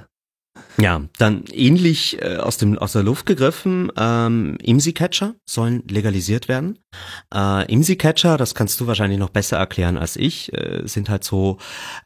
ja, 0.79 1.01
dann 1.17 1.43
ähnlich 1.51 2.21
äh, 2.21 2.37
aus 2.37 2.57
dem 2.57 2.77
aus 2.77 2.91
der 2.91 3.01
Luft 3.01 3.25
gegriffen, 3.25 3.91
ähm, 3.97 4.57
IMSI-Catcher 4.61 5.33
sollen 5.43 5.83
legalisiert 5.87 6.47
werden. 6.47 6.77
Äh, 7.33 7.71
IMSI-Catcher, 7.71 8.37
das 8.37 8.53
kannst 8.53 8.79
du 8.79 8.85
wahrscheinlich 8.85 9.17
noch 9.17 9.31
besser 9.31 9.57
erklären 9.57 9.97
als 9.97 10.15
ich, 10.15 10.53
äh, 10.53 10.83
sind 10.85 11.09
halt 11.09 11.23
so 11.23 11.57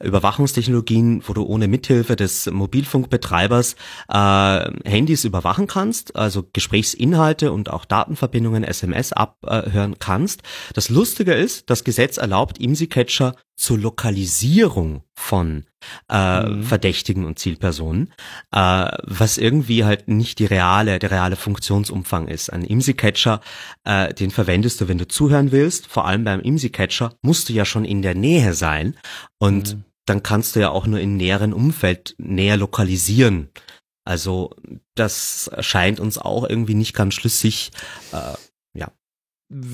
Überwachungstechnologien, 0.02 1.24
wo 1.28 1.34
du 1.34 1.44
ohne 1.44 1.68
Mithilfe 1.68 2.16
des 2.16 2.50
Mobilfunkbetreibers 2.50 3.76
äh, 4.08 4.72
Handys 4.86 5.26
überwachen 5.26 5.68
kannst, 5.68 6.16
also 6.16 6.48
Gesprächsinhalte 6.54 7.52
und 7.52 7.70
auch 7.70 7.84
Datenverbindungen, 7.84 8.64
SMS 8.64 9.12
abhören 9.12 10.00
kannst. 10.00 10.44
Das 10.74 10.90
Lustige 10.90 11.34
ist, 11.34 11.70
das 11.70 11.84
Gesetz 11.84 12.18
erlaubt 12.18 12.58
IMSI-Catcher 12.58 13.36
zur 13.58 13.80
Lokalisierung 13.80 15.04
von 15.14 15.66
äh, 16.10 16.44
mhm. 16.44 16.64
Verdächtigen 16.64 17.26
und 17.26 17.40
Zielpersonen, 17.40 18.14
äh, 18.52 18.92
was 19.04 19.38
irgendwie 19.38 19.84
halt 19.84 20.08
nicht 20.08 20.40
die 20.40 20.46
reale, 20.46 21.00
der 21.00 21.12
reale 21.12 21.36
Funktionsumfang 21.36 22.28
ist. 22.28 22.52
Ein 22.52 22.64
IMSI-Catcher, 22.64 23.42
äh, 23.84 24.14
den 24.14 24.32
verwendest 24.32 24.82
du, 24.82 24.88
wenn 24.88 24.98
du 24.98 25.08
zuhören 25.08 25.52
willst. 25.52 25.88
Vor 25.88 26.06
allem 26.06 26.24
beim 26.24 26.42
IMSI-Catcher 26.42 27.14
musst 27.22 27.50
du 27.50 27.54
ja 27.54 27.66
schon 27.66 27.86
in 27.86 28.02
der 28.02 28.16
Nähe 28.16 28.54
sein 28.54 28.96
und 29.40 29.76
mhm. 29.76 29.84
dann 30.06 30.24
kannst 30.24 30.56
du 30.56 30.60
ja 30.60 30.70
auch 30.70 30.88
nur 30.88 31.00
im 31.00 31.18
näheren 31.18 31.54
Umfeld 31.54 32.16
näher 32.18 32.58
lokalisieren. 32.58 33.50
Also 34.04 34.56
das 34.96 35.48
erscheint 35.48 36.00
uns 36.00 36.18
auch 36.18 36.50
irgendwie 36.50 36.74
nicht 36.74 36.96
ganz 36.96 37.14
schlüssig. 37.14 37.72
Äh, 38.12 38.34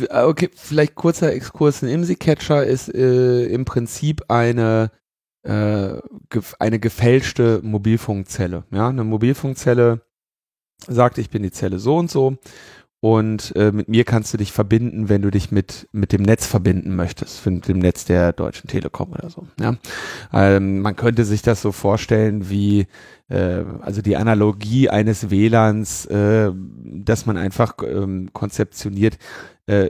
Ah, 0.10 0.26
okay, 0.26 0.50
vielleicht 0.56 0.96
kurzer 0.96 1.32
Exkurs. 1.32 1.84
Ein 1.84 1.90
IMSI-Catcher 1.90 2.66
ist 2.66 2.94
äh, 2.94 3.44
im 3.46 3.64
Prinzip 3.64 4.24
eine, 4.28 4.90
äh, 5.48 6.02
eine 6.60 6.80
gefälschte 6.80 7.62
Mobilfunkzelle. 7.64 8.64
Ja, 8.72 8.90
eine 8.90 9.04
Mobilfunkzelle 9.04 10.02
sagt, 10.88 11.18
ich 11.18 11.30
bin 11.30 11.44
die 11.44 11.52
Zelle 11.52 11.80
so 11.80 11.98
und 11.98 12.12
so 12.12 12.38
und 13.00 13.56
äh, 13.56 13.72
mit 13.72 13.90
mir 13.90 14.06
kannst 14.06 14.34
du 14.34 14.38
dich 14.38 14.52
verbinden, 14.52 15.08
wenn 15.08 15.22
du 15.22 15.30
dich 15.30 15.52
mit 15.52 15.88
mit 15.92 16.12
dem 16.12 16.24
Netz 16.24 16.48
verbinden 16.48 16.96
möchtest, 16.96 17.46
mit 17.46 17.68
dem 17.68 17.78
Netz 17.78 18.06
der 18.06 18.34
Deutschen 18.34 18.68
Telekom 18.68 19.12
oder 19.12 19.30
so. 19.30 19.46
Ja, 19.60 19.76
ähm, 20.34 20.82
man 20.82 20.96
könnte 20.96 21.24
sich 21.24 21.44
das 21.44 21.62
so 21.62 21.72
vorstellen 21.72 22.50
wie 22.50 22.88
äh, 23.30 23.64
also 23.82 24.02
die 24.02 24.18
Analogie 24.18 24.90
eines 24.90 25.30
WLANs, 25.30 26.06
äh, 26.08 26.52
dass 26.84 27.28
man 27.28 27.38
einfach 27.38 27.76
ähm, 27.86 28.32
konzeptioniert, 28.34 29.20
äh, 29.68 29.90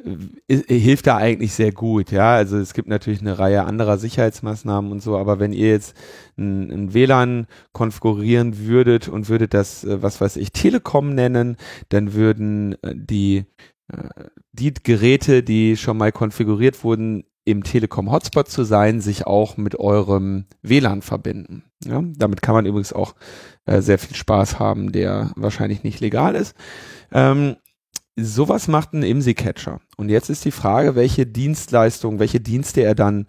hilft 0.50 1.08
da 1.08 1.18
eigentlich 1.18 1.54
sehr 1.54 1.72
gut. 1.72 2.12
Ja, 2.12 2.34
also 2.34 2.58
es 2.58 2.74
gibt 2.74 2.88
natürlich 2.88 3.22
eine 3.22 3.38
Reihe 3.38 3.64
anderer 3.66 3.98
Sicherheitsmaßnahmen 3.98 4.92
und 4.92 5.02
so, 5.02 5.18
aber 5.18 5.40
wenn 5.40 5.54
ihr 5.54 5.70
jetzt 5.70 5.96
ein, 6.38 6.72
ein 6.72 6.94
WLAN 6.94 7.48
konfigurieren 7.74 8.58
würdet 8.66 9.08
und 9.08 9.30
würdet 9.30 9.54
das, 9.54 9.84
äh, 9.84 10.02
was 10.02 10.20
weiß 10.20 10.38
ich, 10.38 10.52
Telekom 10.52 11.14
nennen, 11.14 11.58
dann 11.90 12.14
würden 12.14 12.74
äh, 12.82 12.94
die 12.96 13.46
äh, 13.94 14.10
die 14.52 14.74
Geräte, 14.74 15.44
die 15.44 15.78
schon 15.78 15.98
mal 15.98 16.12
konfiguriert 16.12 16.84
wurden, 16.84 17.24
im 17.46 17.64
Telekom 17.64 18.12
Hotspot 18.12 18.50
zu 18.50 18.64
sein, 18.64 19.00
sich 19.00 19.26
auch 19.26 19.56
mit 19.56 19.80
eurem 19.80 20.48
WLAN 20.64 21.02
verbinden. 21.02 21.64
Ja, 21.86 22.04
damit 22.18 22.42
kann 22.42 22.56
man 22.56 22.66
übrigens 22.66 22.92
auch 22.92 23.16
äh, 23.66 23.82
sehr 23.82 24.00
viel 24.00 24.16
Spaß 24.16 24.60
haben, 24.60 24.92
der 24.92 25.32
wahrscheinlich 25.36 25.84
nicht 25.84 26.02
legal 26.02 26.36
ist. 26.36 26.56
Ähm, 27.12 27.56
sowas 28.18 28.68
macht 28.68 28.94
ein 28.94 29.04
IMSI-Catcher. 29.04 29.80
Und 29.96 30.10
jetzt 30.10 30.30
ist 30.30 30.44
die 30.46 30.52
Frage, 30.52 30.96
welche 30.96 31.26
Dienstleistung, 31.26 32.20
welche 32.20 32.40
Dienste 32.40 32.82
er 32.82 32.96
dann 32.96 33.28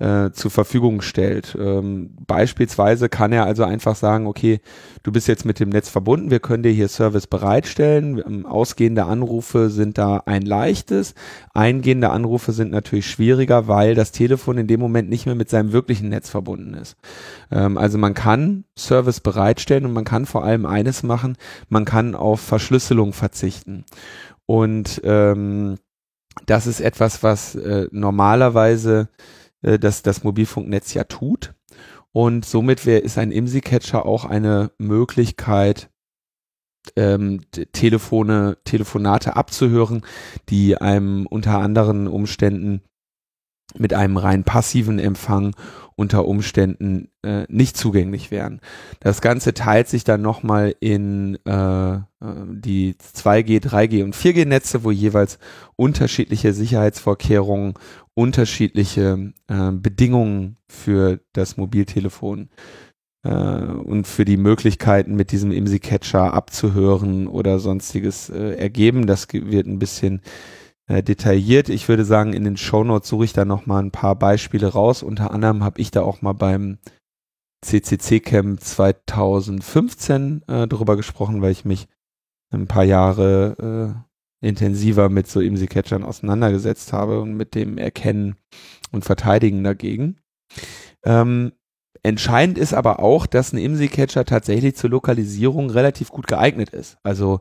äh, 0.00 0.32
zur 0.32 0.50
Verfügung 0.50 1.02
stellt. 1.02 1.56
Ähm, 1.60 2.16
beispielsweise 2.26 3.10
kann 3.10 3.32
er 3.32 3.44
also 3.44 3.64
einfach 3.64 3.94
sagen, 3.94 4.26
okay, 4.26 4.60
du 5.02 5.12
bist 5.12 5.28
jetzt 5.28 5.44
mit 5.44 5.60
dem 5.60 5.68
Netz 5.68 5.90
verbunden, 5.90 6.30
wir 6.30 6.40
können 6.40 6.62
dir 6.62 6.72
hier 6.72 6.88
Service 6.88 7.26
bereitstellen. 7.26 8.22
Ähm, 8.26 8.46
ausgehende 8.46 9.04
Anrufe 9.04 9.68
sind 9.68 9.98
da 9.98 10.22
ein 10.24 10.42
leichtes, 10.42 11.14
eingehende 11.52 12.10
Anrufe 12.10 12.52
sind 12.52 12.70
natürlich 12.70 13.10
schwieriger, 13.10 13.68
weil 13.68 13.94
das 13.94 14.10
Telefon 14.10 14.56
in 14.56 14.66
dem 14.66 14.80
Moment 14.80 15.10
nicht 15.10 15.26
mehr 15.26 15.34
mit 15.34 15.50
seinem 15.50 15.72
wirklichen 15.72 16.08
Netz 16.08 16.30
verbunden 16.30 16.72
ist. 16.72 16.96
Ähm, 17.50 17.76
also 17.76 17.98
man 17.98 18.14
kann 18.14 18.64
Service 18.78 19.20
bereitstellen 19.20 19.84
und 19.84 19.92
man 19.92 20.04
kann 20.04 20.24
vor 20.24 20.44
allem 20.44 20.64
eines 20.64 21.02
machen, 21.02 21.36
man 21.68 21.84
kann 21.84 22.14
auf 22.14 22.40
Verschlüsselung 22.40 23.12
verzichten. 23.12 23.84
Und 24.50 25.00
ähm, 25.04 25.78
das 26.44 26.66
ist 26.66 26.80
etwas, 26.80 27.22
was 27.22 27.54
äh, 27.54 27.86
normalerweise 27.92 29.08
äh, 29.62 29.78
das, 29.78 30.02
das 30.02 30.24
Mobilfunknetz 30.24 30.92
ja 30.92 31.04
tut. 31.04 31.54
Und 32.10 32.44
somit 32.44 32.84
wär, 32.84 33.04
ist 33.04 33.16
ein 33.16 33.30
IMSI-Catcher 33.30 34.04
auch 34.04 34.24
eine 34.24 34.72
Möglichkeit, 34.76 35.88
ähm, 36.96 37.42
Telefone, 37.70 38.58
Telefonate 38.64 39.36
abzuhören, 39.36 40.02
die 40.48 40.76
einem 40.76 41.26
unter 41.26 41.60
anderen 41.60 42.08
Umständen 42.08 42.82
mit 43.78 43.94
einem 43.94 44.16
rein 44.16 44.44
passiven 44.44 44.98
Empfang 44.98 45.54
unter 45.96 46.26
Umständen 46.26 47.08
äh, 47.22 47.44
nicht 47.48 47.76
zugänglich 47.76 48.30
wären. 48.30 48.60
Das 49.00 49.20
Ganze 49.20 49.52
teilt 49.52 49.88
sich 49.88 50.02
dann 50.02 50.22
nochmal 50.22 50.74
in 50.80 51.38
äh, 51.44 51.94
äh 51.94 52.00
die 52.52 52.94
2G, 52.94 53.62
3G 53.62 54.02
und 54.02 54.16
4G-Netze, 54.16 54.82
wo 54.82 54.90
jeweils 54.90 55.38
unterschiedliche 55.76 56.54
Sicherheitsvorkehrungen, 56.54 57.74
unterschiedliche 58.14 59.32
äh, 59.48 59.72
Bedingungen 59.72 60.56
für 60.68 61.20
das 61.34 61.58
Mobiltelefon 61.58 62.48
äh, 63.22 63.30
und 63.30 64.06
für 64.06 64.24
die 64.24 64.38
Möglichkeiten 64.38 65.16
mit 65.16 65.32
diesem 65.32 65.52
IMSI-Catcher 65.52 66.32
abzuhören 66.32 67.26
oder 67.26 67.58
sonstiges 67.58 68.30
äh, 68.30 68.54
ergeben. 68.54 69.06
Das 69.06 69.28
wird 69.32 69.66
ein 69.66 69.78
bisschen 69.78 70.22
äh, 70.90 71.04
detailliert. 71.04 71.68
Ich 71.68 71.88
würde 71.88 72.04
sagen, 72.04 72.32
in 72.32 72.42
den 72.42 72.56
Shownotes 72.56 73.08
suche 73.08 73.24
ich 73.24 73.32
da 73.32 73.44
noch 73.44 73.64
mal 73.64 73.78
ein 73.78 73.92
paar 73.92 74.16
Beispiele 74.16 74.66
raus. 74.66 75.04
Unter 75.04 75.30
anderem 75.30 75.62
habe 75.62 75.80
ich 75.80 75.92
da 75.92 76.02
auch 76.02 76.20
mal 76.20 76.32
beim 76.32 76.78
CCC 77.64 78.18
Camp 78.18 78.60
2015 78.60 80.42
äh, 80.48 80.66
drüber 80.66 80.96
gesprochen, 80.96 81.42
weil 81.42 81.52
ich 81.52 81.64
mich 81.64 81.86
ein 82.52 82.66
paar 82.66 82.82
Jahre 82.82 83.94
äh, 84.42 84.46
intensiver 84.48 85.08
mit 85.10 85.28
so 85.28 85.40
IMSI-Catchern 85.40 86.02
auseinandergesetzt 86.02 86.92
habe 86.92 87.20
und 87.20 87.34
mit 87.34 87.54
dem 87.54 87.78
Erkennen 87.78 88.34
und 88.90 89.04
Verteidigen 89.04 89.62
dagegen. 89.62 90.18
Ähm, 91.04 91.52
entscheidend 92.02 92.58
ist 92.58 92.74
aber 92.74 92.98
auch, 92.98 93.26
dass 93.26 93.52
ein 93.52 93.58
IMSI-Catcher 93.58 94.24
tatsächlich 94.24 94.74
zur 94.74 94.90
Lokalisierung 94.90 95.70
relativ 95.70 96.08
gut 96.08 96.26
geeignet 96.26 96.70
ist. 96.70 96.96
Also 97.04 97.38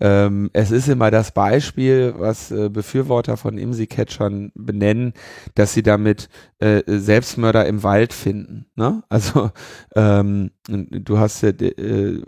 ähm, 0.00 0.50
es 0.52 0.70
ist 0.70 0.88
immer 0.88 1.10
das 1.10 1.32
Beispiel, 1.32 2.14
was 2.16 2.50
äh, 2.50 2.68
Befürworter 2.68 3.36
von 3.36 3.58
IMSI-Catchern 3.58 4.52
benennen, 4.54 5.12
dass 5.54 5.74
sie 5.74 5.82
damit 5.82 6.28
äh, 6.60 6.82
Selbstmörder 6.86 7.66
im 7.66 7.82
Wald 7.82 8.12
finden. 8.12 8.66
Ne? 8.76 9.02
Also 9.08 9.50
ähm, 9.96 10.50
du 10.68 11.18
hast 11.18 11.42
ja, 11.42 11.48
äh, 11.48 12.22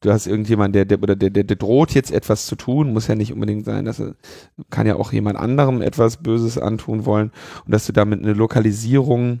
du 0.00 0.12
hast 0.12 0.26
irgendjemand, 0.26 0.74
der, 0.74 0.84
der 0.84 1.02
oder 1.02 1.16
der, 1.16 1.30
der, 1.30 1.44
der 1.44 1.56
droht 1.56 1.92
jetzt 1.92 2.12
etwas 2.12 2.46
zu 2.46 2.54
tun, 2.54 2.92
muss 2.92 3.08
ja 3.08 3.14
nicht 3.14 3.32
unbedingt 3.32 3.64
sein, 3.64 3.84
dass 3.84 3.98
er 3.98 4.14
kann 4.70 4.86
ja 4.86 4.96
auch 4.96 5.12
jemand 5.12 5.38
anderem 5.38 5.82
etwas 5.82 6.18
Böses 6.18 6.58
antun 6.58 7.04
wollen 7.04 7.32
und 7.64 7.72
dass 7.72 7.86
du 7.86 7.92
damit 7.92 8.22
eine 8.22 8.32
Lokalisierung 8.32 9.40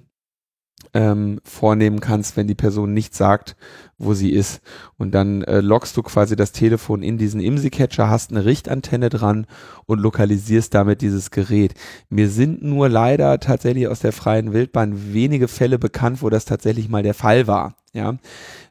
ähm, 0.94 1.40
vornehmen 1.44 2.00
kannst, 2.00 2.36
wenn 2.36 2.46
die 2.46 2.54
Person 2.54 2.92
nicht 2.94 3.14
sagt, 3.14 3.56
wo 3.98 4.14
sie 4.14 4.32
ist. 4.32 4.60
Und 4.96 5.12
dann 5.12 5.42
äh, 5.42 5.60
loggst 5.60 5.96
du 5.96 6.02
quasi 6.02 6.36
das 6.36 6.52
Telefon 6.52 7.02
in 7.02 7.18
diesen 7.18 7.40
IMSI-Catcher, 7.40 8.08
hast 8.08 8.30
eine 8.30 8.44
Richtantenne 8.44 9.08
dran 9.08 9.46
und 9.86 10.00
lokalisierst 10.00 10.72
damit 10.72 11.02
dieses 11.02 11.30
Gerät. 11.30 11.74
Mir 12.08 12.28
sind 12.28 12.62
nur 12.62 12.88
leider 12.88 13.40
tatsächlich 13.40 13.88
aus 13.88 14.00
der 14.00 14.12
freien 14.12 14.52
Wildbahn 14.52 15.12
wenige 15.12 15.48
Fälle 15.48 15.78
bekannt, 15.78 16.22
wo 16.22 16.30
das 16.30 16.44
tatsächlich 16.44 16.88
mal 16.88 17.02
der 17.02 17.14
Fall 17.14 17.46
war. 17.46 17.76
Ja, 17.92 18.16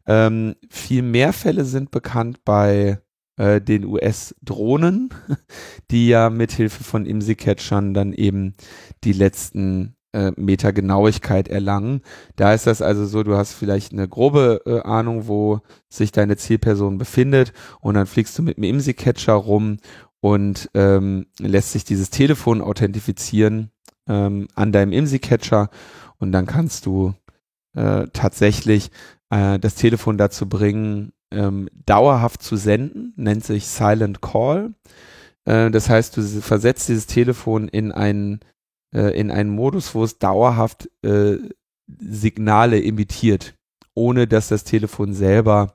ähm, 0.05 0.55
viel 0.69 1.01
mehr 1.01 1.33
Fälle 1.33 1.65
sind 1.65 1.91
bekannt 1.91 2.45
bei 2.45 2.99
äh, 3.35 3.59
den 3.59 3.85
US-Drohnen, 3.85 5.09
die 5.91 6.07
ja 6.07 6.29
mithilfe 6.29 6.83
von 6.83 7.05
IMSI-Catchern 7.05 7.93
dann 7.93 8.13
eben 8.13 8.55
die 9.03 9.13
letzten 9.13 9.96
äh, 10.17 10.31
Meter 10.35 10.73
Genauigkeit 10.73 11.47
erlangen. 11.47 12.01
Da 12.35 12.53
ist 12.53 12.65
das 12.65 12.81
also 12.81 13.05
so, 13.05 13.21
du 13.21 13.37
hast 13.37 13.53
vielleicht 13.53 13.93
eine 13.93 14.07
grobe 14.07 14.61
äh, 14.65 14.79
Ahnung, 14.81 15.27
wo 15.27 15.59
sich 15.89 16.11
deine 16.11 16.37
Zielperson 16.37 16.97
befindet 16.97 17.53
und 17.81 17.93
dann 17.93 18.07
fliegst 18.07 18.37
du 18.37 18.41
mit 18.41 18.57
dem 18.57 18.63
IMSI-Catcher 18.63 19.33
rum 19.33 19.77
und 20.19 20.69
ähm, 20.73 21.27
lässt 21.37 21.71
sich 21.71 21.83
dieses 21.83 22.09
Telefon 22.09 22.61
authentifizieren 22.61 23.69
ähm, 24.07 24.47
an 24.55 24.71
deinem 24.71 24.91
IMSI-Catcher 24.91 25.69
und 26.17 26.31
dann 26.31 26.47
kannst 26.47 26.87
du 26.87 27.13
äh, 27.75 28.07
tatsächlich 28.11 28.89
äh, 29.29 29.59
das 29.59 29.75
Telefon 29.75 30.17
dazu 30.17 30.49
bringen, 30.49 31.13
ähm, 31.29 31.69
dauerhaft 31.85 32.41
zu 32.41 32.55
senden, 32.55 33.13
nennt 33.17 33.43
sich 33.43 33.67
Silent 33.67 34.21
Call. 34.21 34.73
Äh, 35.45 35.69
das 35.69 35.89
heißt, 35.89 36.17
du 36.17 36.23
versetzt 36.23 36.89
dieses 36.89 37.05
Telefon 37.05 37.67
in 37.67 37.91
einen 37.91 38.39
äh, 38.93 39.17
in 39.19 39.31
einen 39.31 39.49
Modus, 39.49 39.93
wo 39.95 40.03
es 40.03 40.19
dauerhaft 40.19 40.89
äh, 41.03 41.37
Signale 41.87 42.79
imitiert, 42.79 43.55
ohne 43.93 44.27
dass 44.27 44.49
das 44.49 44.63
Telefon 44.63 45.13
selber 45.13 45.73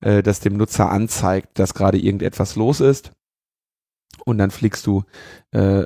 äh, 0.00 0.22
das 0.22 0.40
dem 0.40 0.56
Nutzer 0.56 0.90
anzeigt, 0.90 1.58
dass 1.58 1.74
gerade 1.74 1.98
irgendetwas 1.98 2.56
los 2.56 2.80
ist. 2.80 3.12
Und 4.24 4.38
dann 4.38 4.50
fliegst 4.50 4.86
du 4.86 5.04
äh, 5.52 5.84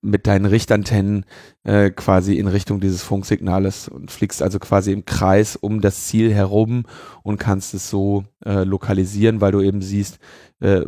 mit 0.00 0.26
deinen 0.26 0.46
Richtantennen 0.46 1.24
äh, 1.64 1.90
quasi 1.90 2.36
in 2.36 2.46
Richtung 2.46 2.80
dieses 2.80 3.02
Funksignales 3.02 3.88
und 3.88 4.10
fliegst 4.10 4.42
also 4.42 4.58
quasi 4.58 4.92
im 4.92 5.04
Kreis 5.04 5.56
um 5.56 5.80
das 5.80 6.06
Ziel 6.06 6.32
herum 6.32 6.84
und 7.22 7.38
kannst 7.38 7.74
es 7.74 7.90
so 7.90 8.24
äh, 8.44 8.62
lokalisieren, 8.62 9.40
weil 9.40 9.52
du 9.52 9.60
eben 9.60 9.82
siehst, 9.82 10.18
äh, 10.60 10.82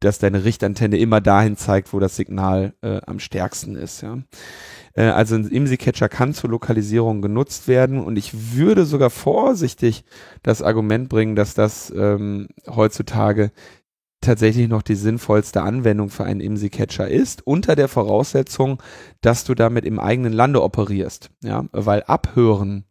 dass 0.00 0.18
deine 0.18 0.44
Richtantenne 0.44 0.98
immer 0.98 1.20
dahin 1.20 1.56
zeigt, 1.56 1.92
wo 1.92 2.00
das 2.00 2.16
Signal 2.16 2.74
äh, 2.82 3.00
am 3.06 3.20
stärksten 3.20 3.76
ist. 3.76 4.02
Ja. 4.02 4.18
Äh, 4.94 5.04
also 5.04 5.34
ein 5.36 5.46
IMSI-Catcher 5.46 6.08
kann 6.08 6.34
zur 6.34 6.50
Lokalisierung 6.50 7.22
genutzt 7.22 7.68
werden 7.68 8.00
und 8.02 8.16
ich 8.16 8.54
würde 8.54 8.84
sogar 8.84 9.10
vorsichtig 9.10 10.04
das 10.42 10.62
Argument 10.62 11.08
bringen, 11.08 11.36
dass 11.36 11.54
das 11.54 11.92
ähm, 11.94 12.48
heutzutage 12.66 13.52
tatsächlich 14.20 14.68
noch 14.68 14.82
die 14.82 14.94
sinnvollste 14.94 15.62
Anwendung 15.62 16.10
für 16.10 16.24
einen 16.24 16.40
IMSI-Catcher 16.40 17.08
ist, 17.08 17.46
unter 17.46 17.74
der 17.74 17.88
Voraussetzung, 17.88 18.82
dass 19.20 19.44
du 19.44 19.54
damit 19.54 19.84
im 19.84 19.98
eigenen 19.98 20.32
Lande 20.32 20.62
operierst. 20.62 21.30
Ja, 21.42 21.64
weil 21.72 22.02
abhören 22.02 22.84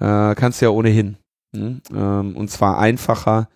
äh, 0.00 0.34
kannst 0.34 0.60
du 0.60 0.66
ja 0.66 0.70
ohnehin. 0.70 1.18
Hm? 1.54 1.80
Ähm, 1.94 2.36
und 2.36 2.50
zwar 2.50 2.78
einfacher, 2.78 3.48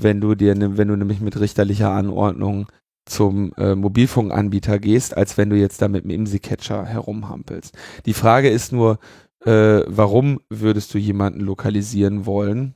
wenn 0.00 0.20
du 0.20 0.34
dir, 0.34 0.54
wenn 0.56 0.88
du 0.88 0.96
nämlich 0.96 1.20
mit 1.20 1.38
richterlicher 1.38 1.90
Anordnung 1.90 2.68
zum 3.04 3.52
äh, 3.56 3.74
Mobilfunkanbieter 3.74 4.78
gehst, 4.78 5.16
als 5.16 5.36
wenn 5.36 5.50
du 5.50 5.56
jetzt 5.56 5.82
da 5.82 5.88
mit 5.88 6.04
dem 6.04 6.10
IMSI-Catcher 6.10 6.84
herumhampelst. 6.84 7.76
Die 8.06 8.14
Frage 8.14 8.48
ist 8.48 8.72
nur, 8.72 8.98
äh, 9.44 9.82
warum 9.86 10.40
würdest 10.50 10.92
du 10.94 10.98
jemanden 10.98 11.40
lokalisieren 11.40 12.26
wollen? 12.26 12.74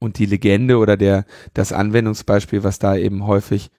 Und 0.00 0.18
die 0.18 0.26
Legende 0.26 0.78
oder 0.78 0.96
der, 0.96 1.24
das 1.54 1.72
Anwendungsbeispiel, 1.72 2.64
was 2.64 2.78
da 2.78 2.96
eben 2.96 3.26
häufig 3.26 3.70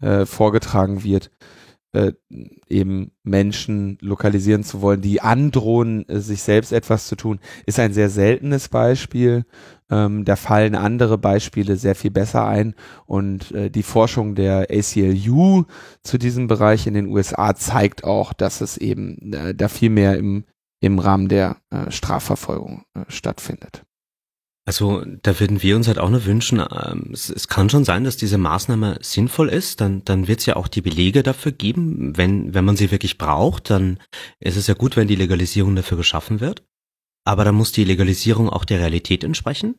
äh, 0.00 0.26
vorgetragen 0.26 1.04
wird, 1.04 1.30
äh, 1.92 2.12
eben 2.68 3.12
Menschen 3.22 3.98
lokalisieren 4.00 4.64
zu 4.64 4.80
wollen, 4.82 5.00
die 5.00 5.20
androhen, 5.20 6.08
äh, 6.08 6.20
sich 6.20 6.42
selbst 6.42 6.72
etwas 6.72 7.06
zu 7.06 7.16
tun, 7.16 7.40
ist 7.66 7.78
ein 7.78 7.92
sehr 7.92 8.10
seltenes 8.10 8.68
Beispiel. 8.68 9.44
Ähm, 9.90 10.24
da 10.24 10.36
fallen 10.36 10.74
andere 10.74 11.16
Beispiele 11.16 11.76
sehr 11.76 11.94
viel 11.94 12.10
besser 12.10 12.46
ein 12.46 12.74
und 13.06 13.52
äh, 13.52 13.70
die 13.70 13.82
Forschung 13.82 14.34
der 14.34 14.68
ACLU 14.70 15.64
zu 16.02 16.18
diesem 16.18 16.46
Bereich 16.46 16.86
in 16.86 16.94
den 16.94 17.06
USA 17.06 17.54
zeigt 17.54 18.04
auch, 18.04 18.32
dass 18.32 18.60
es 18.60 18.76
eben 18.76 19.32
äh, 19.32 19.54
da 19.54 19.68
viel 19.68 19.90
mehr 19.90 20.18
im, 20.18 20.44
im 20.80 20.98
Rahmen 20.98 21.28
der 21.28 21.56
äh, 21.70 21.90
Strafverfolgung 21.90 22.84
äh, 22.94 23.04
stattfindet. 23.08 23.84
Also 24.68 25.02
da 25.22 25.40
würden 25.40 25.62
wir 25.62 25.76
uns 25.76 25.88
halt 25.88 25.98
auch 25.98 26.10
nur 26.10 26.26
wünschen, 26.26 26.60
ähm, 26.60 27.12
es, 27.14 27.30
es, 27.30 27.48
kann 27.48 27.70
schon 27.70 27.84
sein, 27.84 28.04
dass 28.04 28.18
diese 28.18 28.36
Maßnahme 28.36 28.98
sinnvoll 29.00 29.48
ist, 29.48 29.80
dann, 29.80 30.04
dann 30.04 30.28
wird 30.28 30.40
es 30.40 30.46
ja 30.46 30.56
auch 30.56 30.68
die 30.68 30.82
Belege 30.82 31.22
dafür 31.22 31.52
geben. 31.52 32.14
Wenn, 32.18 32.52
wenn 32.52 32.66
man 32.66 32.76
sie 32.76 32.90
wirklich 32.90 33.16
braucht, 33.16 33.70
dann 33.70 33.98
ist 34.40 34.58
es 34.58 34.66
ja 34.66 34.74
gut, 34.74 34.94
wenn 34.94 35.08
die 35.08 35.16
Legalisierung 35.16 35.74
dafür 35.74 35.96
geschaffen 35.96 36.40
wird. 36.40 36.64
Aber 37.28 37.44
dann 37.44 37.56
muss 37.56 37.72
die 37.72 37.84
Legalisierung 37.84 38.48
auch 38.48 38.64
der 38.64 38.80
Realität 38.80 39.22
entsprechen. 39.22 39.74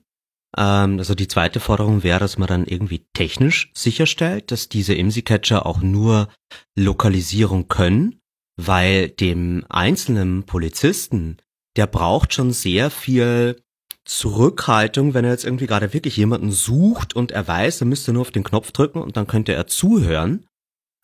Ähm, 0.55 0.99
also 0.99 1.15
die 1.15 1.27
zweite 1.27 1.59
Forderung 1.59 2.03
wäre, 2.03 2.19
dass 2.19 2.37
man 2.37 2.47
dann 2.47 2.65
irgendwie 2.67 3.07
technisch 3.13 3.71
sicherstellt, 3.73 4.51
dass 4.51 4.69
diese 4.69 4.93
IMSI-Catcher 4.93 5.65
auch 5.65 5.81
nur 5.81 6.29
Lokalisierung 6.77 7.67
können, 7.67 8.21
weil 8.55 9.09
dem 9.09 9.65
einzelnen 9.67 10.43
Polizisten, 10.43 11.37
der 11.75 11.87
braucht 11.87 12.35
schon 12.35 12.53
sehr 12.53 12.91
viel 12.91 13.59
Zurückhaltung, 14.05 15.15
wenn 15.15 15.25
er 15.25 15.31
jetzt 15.31 15.45
irgendwie 15.45 15.65
gerade 15.65 15.91
wirklich 15.91 16.17
jemanden 16.17 16.51
sucht 16.51 17.15
und 17.15 17.31
er 17.31 17.47
weiß, 17.47 17.81
er 17.81 17.87
müsste 17.87 18.13
nur 18.13 18.21
auf 18.21 18.31
den 18.31 18.43
Knopf 18.43 18.71
drücken 18.73 19.01
und 19.01 19.17
dann 19.17 19.25
könnte 19.25 19.55
er 19.55 19.65
zuhören, 19.65 20.45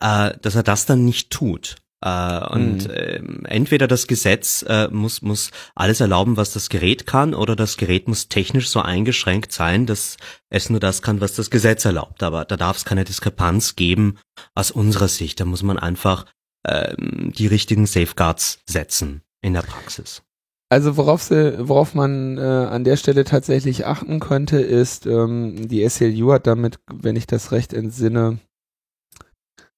äh, 0.00 0.38
dass 0.42 0.54
er 0.54 0.62
das 0.62 0.86
dann 0.86 1.04
nicht 1.04 1.30
tut. 1.30 1.74
Äh, 2.02 2.46
und 2.48 2.88
mhm. 2.88 2.94
äh, 2.94 3.48
entweder 3.48 3.88
das 3.88 4.06
Gesetz 4.06 4.64
äh, 4.68 4.88
muss, 4.88 5.22
muss 5.22 5.50
alles 5.74 6.00
erlauben, 6.00 6.36
was 6.36 6.52
das 6.52 6.68
Gerät 6.68 7.06
kann, 7.06 7.34
oder 7.34 7.56
das 7.56 7.76
Gerät 7.76 8.08
muss 8.08 8.28
technisch 8.28 8.68
so 8.68 8.80
eingeschränkt 8.80 9.52
sein, 9.52 9.86
dass 9.86 10.16
es 10.50 10.70
nur 10.70 10.80
das 10.80 11.02
kann, 11.02 11.20
was 11.20 11.34
das 11.34 11.50
Gesetz 11.50 11.84
erlaubt. 11.84 12.22
Aber 12.22 12.44
da 12.44 12.56
darf 12.56 12.76
es 12.76 12.84
keine 12.84 13.04
Diskrepanz 13.04 13.76
geben 13.76 14.18
aus 14.54 14.70
unserer 14.70 15.08
Sicht. 15.08 15.40
Da 15.40 15.44
muss 15.44 15.62
man 15.62 15.78
einfach 15.78 16.26
äh, 16.64 16.94
die 16.98 17.46
richtigen 17.46 17.86
Safeguards 17.86 18.60
setzen 18.66 19.22
in 19.40 19.54
der 19.54 19.62
Praxis. 19.62 20.22
Also 20.68 20.96
worauf, 20.96 21.22
sie, 21.22 21.68
worauf 21.68 21.94
man 21.94 22.38
äh, 22.38 22.40
an 22.40 22.82
der 22.82 22.96
Stelle 22.96 23.24
tatsächlich 23.24 23.86
achten 23.86 24.18
könnte, 24.18 24.60
ist, 24.60 25.06
ähm, 25.06 25.68
die 25.68 25.88
SLU 25.88 26.32
hat 26.32 26.48
damit, 26.48 26.80
wenn 26.92 27.14
ich 27.14 27.28
das 27.28 27.52
recht 27.52 27.72
entsinne, 27.72 28.40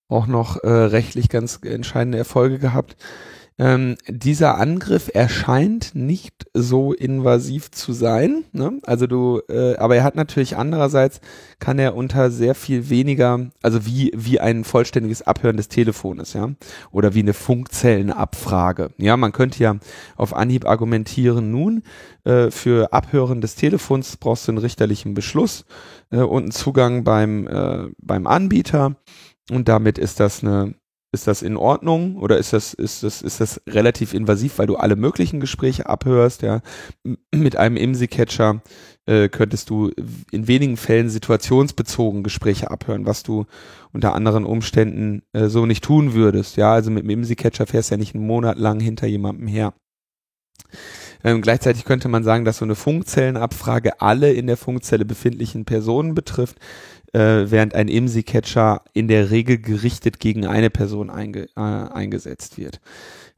auch 0.08 0.26
noch 0.26 0.56
äh, 0.62 0.68
rechtlich 0.68 1.28
ganz 1.28 1.60
entscheidende 1.62 2.18
Erfolge 2.18 2.58
gehabt. 2.58 2.96
Ähm, 3.60 3.96
dieser 4.06 4.56
Angriff 4.56 5.10
erscheint 5.12 5.96
nicht 5.96 6.46
so 6.54 6.92
invasiv 6.92 7.72
zu 7.72 7.92
sein. 7.92 8.44
Ne? 8.52 8.78
Also 8.84 9.08
du, 9.08 9.40
äh, 9.48 9.74
aber 9.76 9.96
er 9.96 10.04
hat 10.04 10.14
natürlich 10.14 10.56
andererseits 10.56 11.20
kann 11.58 11.80
er 11.80 11.96
unter 11.96 12.30
sehr 12.30 12.54
viel 12.54 12.88
weniger, 12.88 13.50
also 13.60 13.84
wie 13.84 14.12
wie 14.14 14.38
ein 14.38 14.62
vollständiges 14.62 15.22
Abhören 15.22 15.56
des 15.56 15.66
Telefones, 15.66 16.34
ja, 16.34 16.50
oder 16.92 17.14
wie 17.14 17.20
eine 17.20 17.34
Funkzellenabfrage. 17.34 18.90
Ja, 18.96 19.16
man 19.16 19.32
könnte 19.32 19.60
ja 19.60 19.76
auf 20.16 20.34
Anhieb 20.34 20.64
argumentieren. 20.64 21.50
Nun 21.50 21.82
äh, 22.22 22.52
für 22.52 22.92
Abhören 22.92 23.40
des 23.40 23.56
Telefons 23.56 24.18
brauchst 24.18 24.46
du 24.46 24.52
einen 24.52 24.58
richterlichen 24.58 25.14
Beschluss 25.14 25.64
äh, 26.12 26.18
und 26.18 26.42
einen 26.44 26.52
Zugang 26.52 27.02
beim 27.02 27.48
äh, 27.48 27.88
beim 27.98 28.28
Anbieter 28.28 28.94
und 29.50 29.68
damit 29.68 29.98
ist 29.98 30.20
das 30.20 30.42
eine, 30.42 30.74
ist 31.12 31.26
das 31.26 31.42
in 31.42 31.56
Ordnung 31.56 32.16
oder 32.16 32.38
ist 32.38 32.52
das, 32.52 32.74
ist 32.74 33.02
das, 33.02 33.22
ist 33.22 33.40
das 33.40 33.60
relativ 33.66 34.12
invasiv, 34.12 34.58
weil 34.58 34.66
du 34.66 34.76
alle 34.76 34.96
möglichen 34.96 35.40
Gespräche 35.40 35.86
abhörst, 35.86 36.42
ja. 36.42 36.60
Mit 37.34 37.56
einem 37.56 37.76
IMSI-Catcher 37.76 38.62
äh, 39.06 39.28
könntest 39.28 39.70
du 39.70 39.90
in 40.30 40.48
wenigen 40.48 40.76
Fällen 40.76 41.08
situationsbezogen 41.08 42.22
Gespräche 42.22 42.70
abhören, 42.70 43.06
was 43.06 43.22
du 43.22 43.46
unter 43.92 44.14
anderen 44.14 44.44
Umständen 44.44 45.22
äh, 45.32 45.46
so 45.46 45.64
nicht 45.64 45.82
tun 45.82 46.12
würdest, 46.12 46.56
ja. 46.56 46.72
Also 46.72 46.90
mit 46.90 47.04
dem 47.04 47.10
IMSI-Catcher 47.10 47.66
fährst 47.66 47.90
du 47.90 47.94
ja 47.94 47.98
nicht 47.98 48.14
einen 48.14 48.26
Monat 48.26 48.58
lang 48.58 48.80
hinter 48.80 49.06
jemandem 49.06 49.46
her. 49.46 49.72
Ähm, 51.24 51.42
gleichzeitig 51.42 51.84
könnte 51.84 52.08
man 52.08 52.22
sagen, 52.22 52.44
dass 52.44 52.58
so 52.58 52.64
eine 52.64 52.74
Funkzellenabfrage 52.74 54.00
alle 54.00 54.32
in 54.32 54.46
der 54.46 54.56
Funkzelle 54.56 55.04
befindlichen 55.04 55.64
Personen 55.64 56.14
betrifft 56.14 56.58
äh, 57.12 57.50
während 57.50 57.74
ein 57.74 57.88
IMSI-Catcher 57.88 58.82
in 58.92 59.08
der 59.08 59.30
Regel 59.30 59.58
gerichtet 59.58 60.20
gegen 60.20 60.46
eine 60.46 60.70
Person 60.70 61.10
einge, 61.10 61.48
äh, 61.56 61.60
eingesetzt 61.60 62.58
wird. 62.58 62.80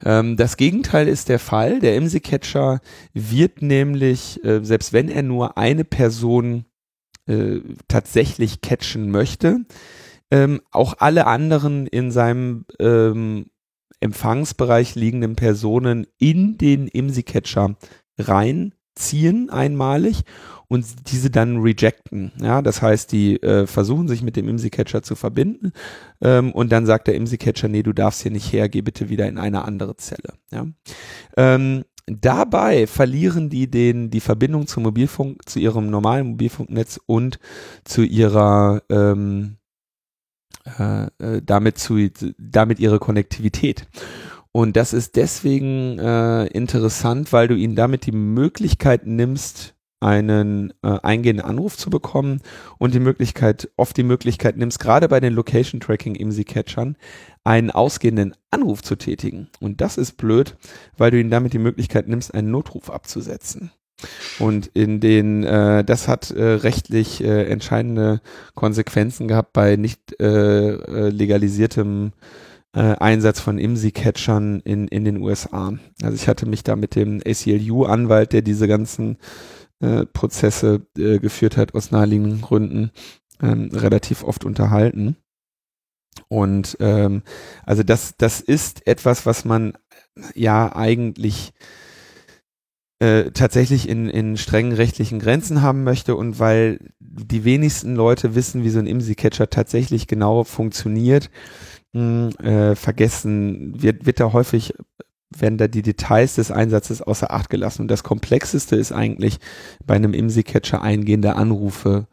Ähm, 0.04 0.36
das 0.36 0.56
Gegenteil 0.56 1.08
ist 1.08 1.28
der 1.28 1.38
Fall. 1.38 1.80
Der 1.80 1.96
IMSI-Catcher 1.96 2.80
wird 3.12 3.62
nämlich, 3.62 4.42
äh, 4.44 4.64
selbst 4.64 4.92
wenn 4.92 5.08
er 5.08 5.22
nur 5.22 5.58
eine 5.58 5.84
Person 5.84 6.64
äh, 7.26 7.60
tatsächlich 7.88 8.60
catchen 8.60 9.10
möchte, 9.10 9.60
ähm, 10.30 10.60
auch 10.70 10.94
alle 10.98 11.26
anderen 11.26 11.86
in 11.86 12.10
seinem 12.10 12.64
ähm, 12.78 13.46
Empfangsbereich 14.00 14.94
liegenden 14.94 15.36
Personen 15.36 16.06
in 16.18 16.56
den 16.56 16.88
IMSI-Catcher 16.88 17.76
reinziehen 18.18 19.50
einmalig 19.50 20.22
und 20.70 21.10
diese 21.10 21.30
dann 21.30 21.58
rejecten. 21.58 22.30
Ja, 22.40 22.62
das 22.62 22.80
heißt, 22.80 23.10
die 23.10 23.42
äh, 23.42 23.66
versuchen 23.66 24.06
sich 24.06 24.22
mit 24.22 24.36
dem 24.36 24.48
IMSI-Catcher 24.48 25.02
zu 25.02 25.16
verbinden 25.16 25.72
ähm, 26.20 26.52
und 26.52 26.70
dann 26.70 26.86
sagt 26.86 27.08
der 27.08 27.16
IMSI-Catcher, 27.16 27.66
nee, 27.66 27.82
du 27.82 27.92
darfst 27.92 28.22
hier 28.22 28.30
nicht 28.30 28.52
her, 28.52 28.68
geh 28.68 28.80
bitte 28.80 29.08
wieder 29.08 29.28
in 29.28 29.36
eine 29.36 29.64
andere 29.64 29.96
Zelle. 29.96 30.34
Ja. 30.52 30.66
Ähm, 31.36 31.84
Dabei 32.06 32.88
verlieren 32.88 33.50
die 33.50 33.70
den, 33.70 34.10
die 34.10 34.20
Verbindung 34.20 34.66
zum 34.66 34.82
Mobilfunk, 34.82 35.48
zu 35.48 35.60
ihrem 35.60 35.90
normalen 35.90 36.30
Mobilfunknetz 36.30 36.98
und 37.06 37.38
zu 37.84 38.02
ihrer, 38.02 38.82
ähm, 38.88 39.58
äh, 40.78 41.04
äh 41.20 41.42
damit 41.44 41.78
zu, 41.78 42.10
damit 42.36 42.80
ihre 42.80 42.98
Konnektivität. 42.98 43.86
Und 44.50 44.76
das 44.76 44.92
ist 44.92 45.14
deswegen 45.14 46.00
äh, 46.00 46.46
interessant, 46.46 47.32
weil 47.32 47.46
du 47.46 47.54
ihnen 47.54 47.76
damit 47.76 48.06
die 48.06 48.12
Möglichkeit 48.12 49.06
nimmst, 49.06 49.76
einen 50.00 50.72
äh, 50.82 50.98
eingehenden 51.02 51.44
Anruf 51.44 51.76
zu 51.76 51.90
bekommen 51.90 52.40
und 52.78 52.94
die 52.94 53.00
Möglichkeit, 53.00 53.70
oft 53.76 53.96
die 53.96 54.02
Möglichkeit 54.02 54.56
nimmst, 54.56 54.80
gerade 54.80 55.08
bei 55.08 55.20
den 55.20 55.34
Location 55.34 55.80
Tracking 55.80 56.14
IMSI 56.14 56.44
Catchern, 56.44 56.96
einen 57.44 57.70
ausgehenden 57.70 58.34
Anruf 58.50 58.82
zu 58.82 58.96
tätigen. 58.96 59.48
Und 59.60 59.80
das 59.80 59.98
ist 59.98 60.16
blöd, 60.16 60.56
weil 60.96 61.10
du 61.10 61.20
ihnen 61.20 61.30
damit 61.30 61.52
die 61.52 61.58
Möglichkeit 61.58 62.08
nimmst, 62.08 62.34
einen 62.34 62.50
Notruf 62.50 62.90
abzusetzen. 62.90 63.70
Und 64.38 64.70
in 64.72 65.00
den, 65.00 65.44
äh, 65.44 65.84
das 65.84 66.08
hat 66.08 66.30
äh, 66.30 66.42
rechtlich 66.42 67.22
äh, 67.22 67.44
entscheidende 67.44 68.22
Konsequenzen 68.54 69.28
gehabt 69.28 69.52
bei 69.52 69.76
nicht 69.76 70.18
äh, 70.20 70.70
äh 70.72 71.08
legalisiertem 71.10 72.12
äh, 72.74 72.80
Einsatz 72.80 73.40
von 73.40 73.58
IMSI-Catchern 73.58 74.60
in, 74.60 74.88
in 74.88 75.04
den 75.04 75.18
USA. 75.18 75.74
Also 76.02 76.14
ich 76.14 76.28
hatte 76.28 76.46
mich 76.46 76.62
da 76.62 76.76
mit 76.76 76.94
dem 76.94 77.20
ACLU-Anwalt, 77.26 78.32
der 78.32 78.42
diese 78.42 78.68
ganzen 78.68 79.18
äh, 79.80 80.06
Prozesse 80.06 80.86
äh, 80.96 81.18
geführt 81.18 81.56
hat, 81.56 81.74
aus 81.74 81.90
naheliegenden 81.90 82.40
Gründen, 82.40 82.90
ähm, 83.42 83.70
relativ 83.72 84.22
oft 84.22 84.44
unterhalten. 84.44 85.16
Und 86.28 86.76
ähm, 86.80 87.22
also 87.64 87.82
das, 87.82 88.14
das 88.16 88.40
ist 88.40 88.86
etwas, 88.86 89.26
was 89.26 89.44
man 89.44 89.74
ja 90.34 90.74
eigentlich 90.74 91.52
äh, 92.98 93.30
tatsächlich 93.30 93.88
in, 93.88 94.08
in 94.08 94.36
strengen 94.36 94.72
rechtlichen 94.72 95.18
Grenzen 95.18 95.62
haben 95.62 95.84
möchte 95.84 96.16
und 96.16 96.38
weil 96.38 96.92
die 96.98 97.44
wenigsten 97.44 97.96
Leute 97.96 98.34
wissen, 98.34 98.62
wie 98.62 98.70
so 98.70 98.78
ein 98.78 98.86
IMSI-Catcher 98.86 99.48
tatsächlich 99.48 100.06
genau 100.06 100.44
funktioniert, 100.44 101.30
mh, 101.92 102.30
hm, 102.38 102.46
äh, 102.46 102.76
vergessen 102.76 103.80
wird, 103.82 104.04
wird 104.04 104.20
da 104.20 104.32
häufig 104.32 104.74
werden 105.36 105.58
da 105.58 105.68
die 105.68 105.82
Details 105.82 106.34
des 106.34 106.50
Einsatzes 106.50 107.02
außer 107.02 107.32
Acht 107.32 107.50
gelassen. 107.50 107.82
Und 107.82 107.88
das 107.88 108.02
Komplexeste 108.02 108.76
ist 108.76 108.92
eigentlich 108.92 109.38
bei 109.84 109.94
einem 109.94 110.12
IMSI-Catcher 110.12 110.82
eingehende 110.82 111.36
Anrufe 111.36 112.06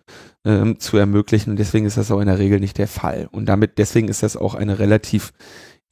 ähm, 0.45 0.79
zu 0.79 0.97
ermöglichen. 0.97 1.51
Und 1.51 1.59
deswegen 1.59 1.85
ist 1.85 1.97
das 1.97 2.11
auch 2.11 2.19
in 2.19 2.27
der 2.27 2.39
Regel 2.39 2.59
nicht 2.59 2.77
der 2.77 2.87
Fall. 2.87 3.27
Und 3.31 3.47
damit, 3.47 3.77
deswegen 3.77 4.07
ist 4.07 4.23
das 4.23 4.37
auch 4.37 4.53
eine 4.53 4.79
relativ 4.79 5.33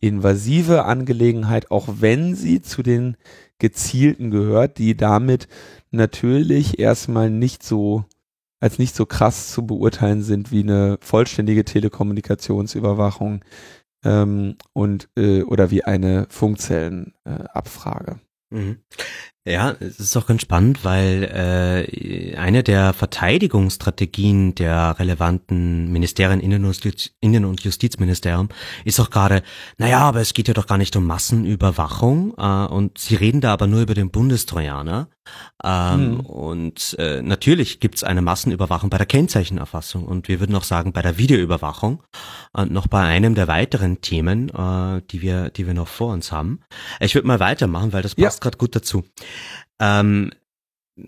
invasive 0.01 0.85
Angelegenheit, 0.85 1.71
auch 1.71 1.87
wenn 1.99 2.35
sie 2.35 2.61
zu 2.61 2.83
den 2.83 3.17
gezielten 3.59 4.29
gehört, 4.31 4.77
die 4.77 4.95
damit 4.95 5.47
natürlich 5.91 6.79
erstmal 6.79 7.29
nicht 7.29 7.63
so 7.63 8.05
als 8.59 8.79
nicht 8.79 8.95
so 8.95 9.05
krass 9.05 9.51
zu 9.51 9.65
beurteilen 9.67 10.21
sind 10.21 10.51
wie 10.51 10.63
eine 10.63 10.97
vollständige 11.01 11.65
Telekommunikationsüberwachung, 11.65 13.43
ähm, 14.05 14.57
und 14.73 15.09
äh, 15.17 15.43
oder 15.43 15.71
wie 15.71 15.83
eine 15.83 16.27
Funkzellenabfrage. 16.29 18.19
Äh, 18.51 18.55
mhm. 18.55 18.77
Ja, 19.47 19.75
es 19.79 19.99
ist 19.99 20.17
auch 20.17 20.25
ganz 20.25 20.41
spannend, 20.41 20.83
weil 20.83 21.23
äh, 21.23 22.35
eine 22.35 22.63
der 22.63 22.93
Verteidigungsstrategien 22.93 24.55
der 24.55 24.97
relevanten 24.97 25.91
Ministerien, 25.91 26.39
Innen- 26.39 26.65
und, 26.65 26.71
Justiz, 26.71 27.11
Innen 27.21 27.45
und 27.45 27.61
Justizministerium, 27.63 28.49
ist 28.85 28.99
auch 28.99 29.11
gerade, 29.11 29.43
naja, 29.77 29.99
aber 29.99 30.21
es 30.21 30.33
geht 30.33 30.47
ja 30.47 30.55
doch 30.55 30.65
gar 30.65 30.79
nicht 30.79 30.95
um 30.95 31.05
Massenüberwachung 31.05 32.33
äh, 32.39 32.65
und 32.73 32.97
sie 32.97 33.13
reden 33.13 33.39
da 33.39 33.53
aber 33.53 33.67
nur 33.67 33.81
über 33.81 33.93
den 33.93 34.09
Bundestrojaner. 34.09 35.09
Ähm, 35.63 36.15
mhm. 36.15 36.19
Und 36.21 36.95
äh, 36.99 37.21
natürlich 37.21 37.79
gibt's 37.79 38.03
eine 38.03 38.21
Massenüberwachung 38.21 38.89
bei 38.89 38.97
der 38.97 39.07
Kennzeichenerfassung 39.07 40.05
und 40.05 40.27
wir 40.27 40.39
würden 40.39 40.55
auch 40.55 40.63
sagen 40.63 40.93
bei 40.93 41.01
der 41.01 41.17
Videoüberwachung 41.17 42.03
und 42.53 42.71
noch 42.71 42.87
bei 42.87 43.01
einem 43.01 43.33
der 43.33 43.47
weiteren 43.47 44.01
Themen, 44.01 44.49
äh, 44.49 45.01
die 45.09 45.21
wir, 45.21 45.49
die 45.49 45.65
wir 45.65 45.73
noch 45.73 45.87
vor 45.87 46.13
uns 46.13 46.31
haben. 46.31 46.59
Ich 46.99 47.15
würde 47.15 47.27
mal 47.27 47.39
weitermachen, 47.39 47.93
weil 47.93 48.03
das 48.03 48.15
passt 48.15 48.39
ja. 48.39 48.43
gerade 48.43 48.57
gut 48.57 48.75
dazu. 48.75 49.03
Ähm, 49.79 50.31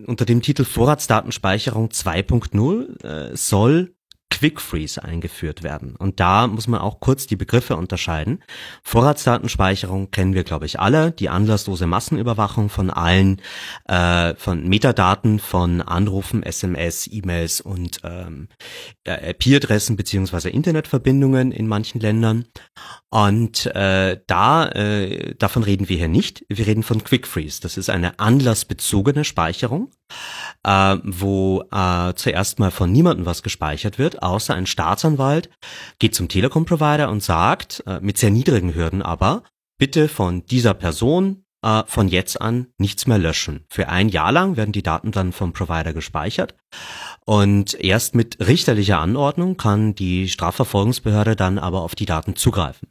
unter 0.06 0.26
dem 0.26 0.42
Titel 0.42 0.66
Vorratsdatenspeicherung 0.66 1.90
2.0 1.90 3.04
äh, 3.04 3.36
soll 3.38 3.96
Quick 4.30 4.62
Freeze 4.62 5.04
eingeführt 5.04 5.64
werden. 5.64 5.96
Und 5.96 6.20
da 6.20 6.48
muss 6.48 6.68
man 6.68 6.80
auch 6.80 7.00
kurz 7.00 7.28
die 7.28 7.36
Begriffe 7.36 7.76
unterscheiden. 7.76 8.44
Vorratsdatenspeicherung 8.84 10.12
kennen 10.12 10.34
wir, 10.34 10.44
glaube 10.44 10.66
ich, 10.66 10.80
alle. 10.80 11.12
Die 11.12 11.30
anlasslose 11.30 11.88
Massenüberwachung 11.88 12.70
von 12.70 12.90
allen, 12.90 13.42
äh, 13.86 14.36
von 14.36 14.68
Metadaten, 14.68 15.40
von 15.40 15.82
Anrufen, 15.82 16.44
SMS, 16.44 17.08
E-Mails 17.12 17.62
und 17.62 18.02
ähm, 18.04 18.50
IP-Adressen 19.06 19.96
beziehungsweise 19.96 20.50
Internetverbindungen 20.50 21.52
in 21.52 21.68
manchen 21.68 22.00
Ländern. 22.02 22.46
Und 23.10 23.66
äh, 23.68 24.20
da, 24.28 24.68
äh, 24.68 25.34
davon 25.36 25.64
reden 25.64 25.88
wir 25.88 25.98
hier 25.98 26.10
nicht. 26.10 26.46
Wir 26.50 26.68
reden 26.68 26.84
von 26.84 27.04
Quick 27.04 27.26
Freeze. 27.26 27.62
Das 27.62 27.78
ist 27.78 27.90
eine 27.90 28.20
anlassbezogene 28.20 29.24
Speicherung, 29.24 29.92
äh, 30.64 30.98
wo 31.04 31.64
äh, 31.72 32.14
zuerst 32.16 32.60
mal 32.60 32.72
von 32.72 32.92
niemandem 32.92 33.26
was 33.26 33.44
gespeichert 33.44 33.98
wird, 33.98 34.17
außer 34.22 34.54
ein 34.54 34.66
Staatsanwalt 34.66 35.50
geht 36.00 36.16
zum 36.16 36.30
Telekom-Provider 36.30 37.10
und 37.10 37.24
sagt, 37.24 37.84
äh, 37.86 38.00
mit 38.02 38.18
sehr 38.18 38.32
niedrigen 38.32 38.74
Hürden 38.74 39.02
aber, 39.02 39.44
bitte 39.78 40.08
von 40.08 40.46
dieser 40.46 40.74
Person 40.74 41.46
äh, 41.64 41.84
von 41.88 42.08
jetzt 42.08 42.40
an 42.40 42.68
nichts 42.78 43.08
mehr 43.08 43.18
löschen. 43.18 43.66
Für 43.70 43.90
ein 43.90 44.10
Jahr 44.10 44.32
lang 44.32 44.58
werden 44.58 44.72
die 44.72 44.84
Daten 44.84 45.12
dann 45.12 45.32
vom 45.32 45.54
Provider 45.54 45.94
gespeichert 45.94 46.56
und 47.26 47.74
erst 47.74 48.16
mit 48.16 48.38
richterlicher 48.40 49.00
Anordnung 49.00 49.58
kann 49.58 49.96
die 49.96 50.30
Strafverfolgungsbehörde 50.30 51.36
dann 51.36 51.60
aber 51.60 51.82
auf 51.82 51.96
die 51.96 52.06
Daten 52.06 52.36
zugreifen. 52.36 52.90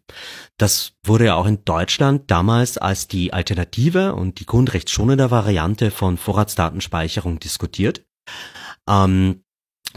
Das 0.58 0.92
wurde 1.04 1.26
ja 1.26 1.36
auch 1.36 1.46
in 1.46 1.64
Deutschland 1.64 2.30
damals 2.30 2.76
als 2.76 3.08
die 3.08 3.32
Alternative 3.32 4.14
und 4.14 4.40
die 4.40 4.46
grundrechtsschonende 4.46 5.30
Variante 5.30 5.90
von 5.90 6.18
Vorratsdatenspeicherung 6.18 7.38
diskutiert. 7.38 8.04
Ähm, 8.88 9.42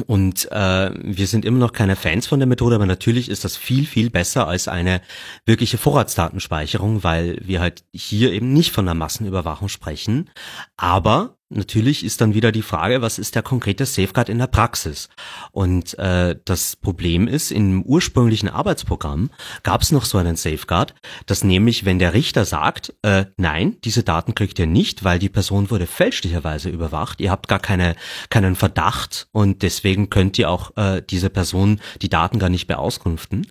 und 0.08 0.52
äh, 0.52 0.92
wir 0.96 1.28
sind 1.28 1.46
immer 1.46 1.60
noch 1.60 1.74
keine 1.74 1.96
Fans 1.96 2.28
von 2.28 2.40
der 2.40 2.48
Methode, 2.48 2.76
aber 2.76 2.86
natürlich 2.86 3.30
ist 3.30 3.46
das 3.46 3.58
viel, 3.58 3.86
viel 3.86 4.10
besser 4.10 4.48
als 4.48 4.68
eine 4.68 5.02
wirkliche 5.46 5.78
Vorratsdatenspeicherung, 5.78 7.04
weil 7.04 7.38
wir 7.42 7.62
halt 7.62 7.84
hier 7.94 8.32
eben 8.32 8.54
nicht 8.54 8.72
von 8.72 8.86
der 8.86 8.96
Massenüberwachung 8.96 9.70
sprechen. 9.70 10.30
Aber 10.78 11.39
natürlich 11.50 12.04
ist 12.04 12.22
dann 12.22 12.34
wieder 12.34 12.52
die 12.52 12.62
Frage, 12.62 13.02
was 13.02 13.20
ist 13.20 13.36
der 13.36 13.44
konkrete 13.44 13.86
Safeguard 13.86 14.30
in 14.30 14.38
der 14.38 14.48
Praxis? 14.48 15.10
Und 15.52 15.98
äh, 16.00 16.36
das 16.46 16.76
Problem 16.76 17.28
ist, 17.28 17.52
im 17.52 17.84
ursprünglichen 17.84 18.50
Arbeitsprogramm 18.50 19.30
gab 19.64 19.82
es 19.82 19.92
noch 19.92 20.06
so 20.06 20.18
einen 20.18 20.36
Safeguard, 20.36 20.96
dass 21.26 21.44
nämlich, 21.44 21.86
wenn 21.86 22.00
der 22.00 22.14
Richter 22.14 22.46
sagt, 22.46 22.94
äh, 23.02 23.26
nein, 23.38 23.78
diese 23.84 24.04
Daten 24.04 24.36
kriegt 24.36 24.60
ihr 24.60 24.68
nicht, 24.68 25.04
weil 25.04 25.20
die 25.20 25.30
Person 25.30 25.70
wurde 25.72 25.88
fälschlicherweise 25.88 26.70
überwacht, 26.70 27.20
ihr 27.20 27.32
habt 27.32 27.48
gar 27.48 27.60
keine, 27.60 27.96
keinen 28.30 28.56
Verdacht 28.56 29.28
und 29.32 29.64
deswegen 29.64 30.10
könnt 30.10 30.38
ihr 30.40 30.50
auch 30.50 30.76
äh, 30.78 31.02
diese 31.08 31.30
Person 31.30 31.82
die 32.02 32.10
Daten 32.10 32.40
gar 32.40 32.50
nicht 32.50 32.68
beauskunften, 32.68 33.48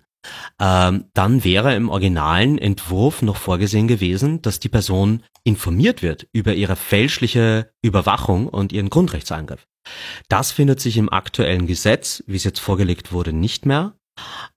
ähm, 0.59 1.05
dann 1.13 1.43
wäre 1.43 1.75
im 1.75 1.89
originalen 1.89 2.57
Entwurf 2.57 3.21
noch 3.21 3.37
vorgesehen 3.37 3.87
gewesen, 3.87 4.41
dass 4.41 4.59
die 4.59 4.69
Person 4.69 5.23
informiert 5.43 6.01
wird 6.01 6.27
über 6.33 6.53
ihre 6.53 6.75
fälschliche 6.75 7.71
Überwachung 7.81 8.47
und 8.47 8.71
ihren 8.71 8.89
Grundrechtseingriff. 8.89 9.65
Das 10.27 10.51
findet 10.51 10.79
sich 10.79 10.97
im 10.97 11.11
aktuellen 11.11 11.65
Gesetz, 11.67 12.23
wie 12.27 12.35
es 12.35 12.43
jetzt 12.43 12.59
vorgelegt 12.59 13.11
wurde, 13.11 13.33
nicht 13.33 13.65
mehr. 13.65 13.93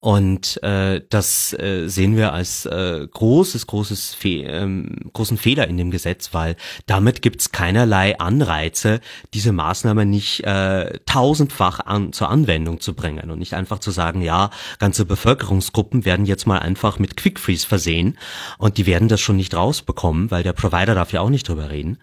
Und 0.04 0.60
äh, 0.64 1.00
das 1.10 1.52
äh, 1.52 1.86
sehen 1.86 2.16
wir 2.16 2.32
als 2.32 2.66
äh, 2.66 3.06
großes, 3.08 3.68
großes 3.68 4.14
Fe 4.14 4.42
ähm, 4.42 4.96
großen 5.12 5.36
Fehler 5.36 5.68
in 5.68 5.76
dem 5.76 5.92
Gesetz, 5.92 6.34
weil 6.34 6.56
damit 6.86 7.22
gibt's 7.22 7.52
keinerlei 7.52 8.18
Anreize, 8.18 9.00
diese 9.32 9.52
Maßnahme 9.52 10.04
nicht 10.04 10.42
äh, 10.42 10.98
tausendfach 11.06 11.78
an, 11.78 12.12
zur 12.12 12.30
Anwendung 12.30 12.80
zu 12.80 12.94
bringen 12.94 13.30
und 13.30 13.38
nicht 13.38 13.54
einfach 13.54 13.78
zu 13.78 13.92
sagen, 13.92 14.22
ja, 14.22 14.50
ganze 14.80 15.04
Bevölkerungsgruppen 15.04 16.04
werden 16.04 16.26
jetzt 16.26 16.48
mal 16.48 16.58
einfach 16.58 16.98
mit 16.98 17.16
Quick 17.16 17.38
Freeze 17.38 17.68
versehen 17.68 18.18
und 18.58 18.78
die 18.78 18.86
werden 18.86 19.06
das 19.06 19.20
schon 19.20 19.36
nicht 19.36 19.54
rausbekommen, 19.54 20.32
weil 20.32 20.42
der 20.42 20.52
Provider 20.52 20.96
darf 20.96 21.12
ja 21.12 21.20
auch 21.20 21.30
nicht 21.30 21.48
drüber 21.48 21.70
reden. 21.70 21.98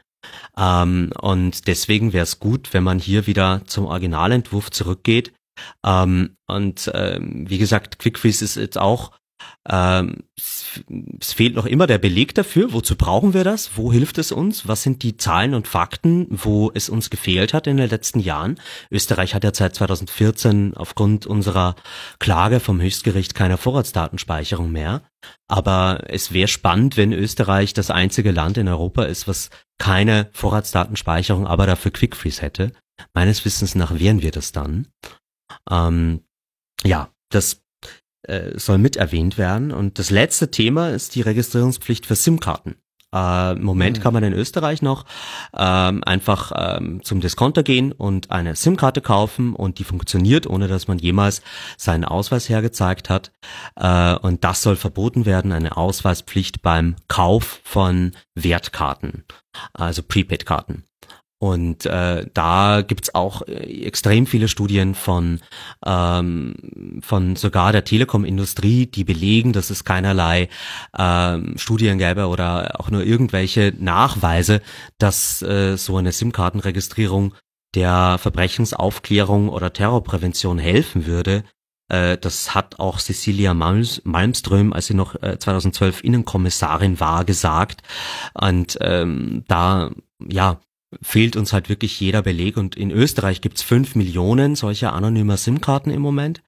Ähm, 0.58 1.12
und 1.20 1.68
deswegen 1.68 2.14
wäre 2.14 2.24
es 2.24 2.40
gut, 2.40 2.74
wenn 2.74 2.84
man 2.84 3.00
hier 3.00 3.28
wieder 3.28 3.62
zum 3.66 3.86
Originalentwurf 3.86 4.72
zurückgeht, 4.72 5.34
ähm, 5.86 6.38
und 6.48 6.92
ähm, 6.94 7.46
wie 7.50 7.58
gesagt, 7.58 8.00
QuickFreeze 8.00 8.44
ist 8.44 8.56
jetzt 8.56 8.78
auch 8.78 9.12
ähm, 9.68 10.24
es 11.20 11.34
fehlt 11.34 11.56
noch 11.56 11.66
immer 11.66 11.88
der 11.88 11.98
Beleg 11.98 12.34
dafür. 12.36 12.74
Wozu 12.74 12.96
brauchen 12.96 13.34
wir 13.34 13.44
das? 13.44 13.72
Wo 13.76 13.92
hilft 13.92 14.18
es 14.18 14.32
uns? 14.32 14.68
Was 14.68 14.84
sind 14.84 15.04
die 15.04 15.18
Zahlen 15.18 15.54
und 15.54 15.68
Fakten, 15.68 16.28
wo 16.30 16.72
es 16.74 16.90
uns 16.90 17.10
gefehlt 17.10 17.54
hat 17.54 17.68
in 17.68 17.78
den 17.78 17.90
letzten 17.90 18.20
Jahren? 18.20 18.60
Österreich 18.92 19.36
hat 19.36 19.44
ja 19.44 19.54
seit 19.54 19.76
2014 19.76 20.76
aufgrund 20.76 21.26
unserer 21.26 21.76
Klage 22.20 22.60
vom 22.60 22.82
Höchstgericht 22.82 23.36
keine 23.36 23.58
Vorratsdatenspeicherung 23.58 24.72
mehr. 24.72 25.04
Aber 25.48 26.04
es 26.08 26.32
wäre 26.32 26.48
spannend, 26.48 26.98
wenn 26.98 27.12
Österreich 27.12 27.74
das 27.74 27.92
einzige 27.92 28.32
Land 28.32 28.58
in 28.58 28.68
Europa 28.68 29.04
ist, 29.04 29.28
was 29.28 29.50
keine 29.78 30.30
Vorratsdatenspeicherung, 30.34 31.48
aber 31.48 31.66
dafür 31.68 31.92
Quickfreeze 31.92 32.42
hätte. 32.42 32.72
Meines 33.14 33.46
Wissens 33.46 33.76
nach 33.76 33.98
wären 33.98 34.22
wir 34.22 34.32
das 34.32 34.52
dann. 34.52 34.88
Ähm, 35.70 36.22
ja, 36.84 37.10
das 37.30 37.62
äh, 38.24 38.58
soll 38.58 38.78
mit 38.78 38.96
erwähnt 38.96 39.38
werden. 39.38 39.72
Und 39.72 40.00
das 40.00 40.10
letzte 40.10 40.52
Thema 40.52 40.90
ist 40.90 41.16
die 41.16 41.22
Registrierungspflicht 41.22 42.06
für 42.06 42.16
SIM-Karten. 42.16 42.76
Äh, 43.14 43.54
Im 43.54 43.64
Moment 43.64 43.98
mhm. 43.98 44.02
kann 44.02 44.14
man 44.14 44.24
in 44.24 44.34
Österreich 44.34 44.82
noch 44.82 45.06
ähm, 45.56 46.04
einfach 46.04 46.52
ähm, 46.56 47.04
zum 47.04 47.22
Discounter 47.22 47.64
gehen 47.64 47.92
und 47.92 48.30
eine 48.30 48.56
SIM-Karte 48.56 49.02
kaufen 49.02 49.56
und 49.56 49.80
die 49.80 49.84
funktioniert, 49.84 50.46
ohne 50.46 50.68
dass 50.68 50.88
man 50.88 51.00
jemals 51.00 51.42
seinen 51.78 52.06
Ausweis 52.06 52.50
hergezeigt 52.50 53.10
hat. 53.10 53.32
Äh, 53.76 54.16
und 54.16 54.44
das 54.44 54.62
soll 54.62 54.76
verboten 54.76 55.26
werden, 55.26 55.52
eine 55.52 55.76
Ausweispflicht 55.76 56.62
beim 56.62 56.98
Kauf 57.08 57.62
von 57.64 58.12
Wertkarten, 58.36 59.26
also 59.74 60.04
Prepaid-Karten. 60.04 60.84
Und 61.42 61.86
äh, 61.86 62.26
da 62.34 62.82
gibt's 62.86 63.16
auch 63.16 63.44
äh, 63.48 63.86
extrem 63.86 64.28
viele 64.28 64.50
Studien 64.50 64.94
von, 64.94 65.40
ähm, 65.86 67.00
von 67.02 67.38
sogar 67.38 67.72
der 67.72 67.86
Telekom-Industrie, 67.86 68.88
die 68.88 69.06
belegen, 69.06 69.54
dass 69.54 69.70
es 69.70 69.86
keinerlei 69.86 70.50
ähm, 70.98 71.54
Studien 71.58 71.98
gäbe 71.98 72.28
oder 72.28 72.78
auch 72.80 72.92
nur 72.92 73.04
irgendwelche 73.04 73.74
Nachweise, 73.80 74.62
dass 74.98 75.42
äh, 75.42 75.78
so 75.78 75.96
eine 75.96 76.12
SIM-Kartenregistrierung 76.12 77.34
der 77.74 78.18
Verbrechensaufklärung 78.20 79.48
oder 79.48 79.72
Terrorprävention 79.72 80.60
helfen 80.60 81.06
würde. 81.06 81.46
Äh, 81.88 82.18
das 82.18 82.54
hat 82.54 82.80
auch 82.80 83.00
Cecilia 83.00 83.54
Malmström, 83.54 84.74
als 84.74 84.88
sie 84.88 84.94
noch 84.94 85.16
äh, 85.22 85.40
2012 85.40 86.04
Innenkommissarin 86.04 87.00
war, 87.00 87.24
gesagt. 87.24 87.82
Und 88.34 88.78
ähm, 88.82 89.46
da 89.48 89.92
ja, 90.28 90.60
fehlt 91.02 91.36
uns 91.36 91.54
halt 91.54 91.70
wirklich 91.70 92.00
jeder 92.00 92.22
Beleg. 92.22 92.58
Und 92.58 92.76
in 92.76 92.92
Österreich 92.92 93.42
gibt's 93.42 93.62
fünf 93.62 93.96
Millionen 93.96 94.56
solcher 94.56 94.94
anonymer 94.94 95.38
SIM-Karten 95.38 95.92
im 95.92 96.02
Moment, 96.02 96.42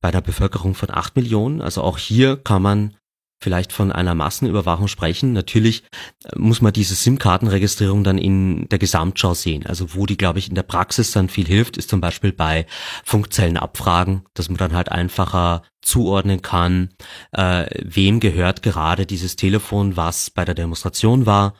bei 0.00 0.10
der 0.10 0.20
Bevölkerung 0.20 0.74
von 0.74 0.90
acht 0.90 1.16
Millionen. 1.16 1.60
Also 1.60 1.82
auch 1.82 1.98
hier 1.98 2.36
kann 2.36 2.62
man 2.62 2.96
vielleicht 3.42 3.72
von 3.72 3.92
einer 3.92 4.14
Massenüberwachung 4.14 4.88
sprechen. 4.88 5.32
Natürlich 5.32 5.84
äh, 6.24 6.38
muss 6.38 6.62
man 6.62 6.72
diese 6.72 6.94
SIM-Kartenregistrierung 6.94 8.02
dann 8.02 8.18
in 8.18 8.68
der 8.68 8.78
Gesamtschau 8.78 9.34
sehen. 9.34 9.66
Also 9.66 9.94
wo 9.94 10.06
die, 10.06 10.16
glaube 10.16 10.38
ich, 10.38 10.48
in 10.48 10.54
der 10.54 10.62
Praxis 10.62 11.10
dann 11.10 11.28
viel 11.28 11.46
hilft, 11.46 11.76
ist 11.76 11.90
zum 11.90 12.00
Beispiel 12.00 12.32
bei 12.32 12.66
Funkzellenabfragen, 13.04 14.22
dass 14.34 14.48
man 14.48 14.56
dann 14.56 14.74
halt 14.74 14.90
einfacher 14.90 15.62
zuordnen 15.82 16.42
kann, 16.42 16.90
äh, 17.32 17.66
wem 17.82 18.20
gehört 18.20 18.62
gerade 18.62 19.06
dieses 19.06 19.36
Telefon, 19.36 19.96
was 19.96 20.30
bei 20.30 20.44
der 20.44 20.54
Demonstration 20.54 21.26
war. 21.26 21.54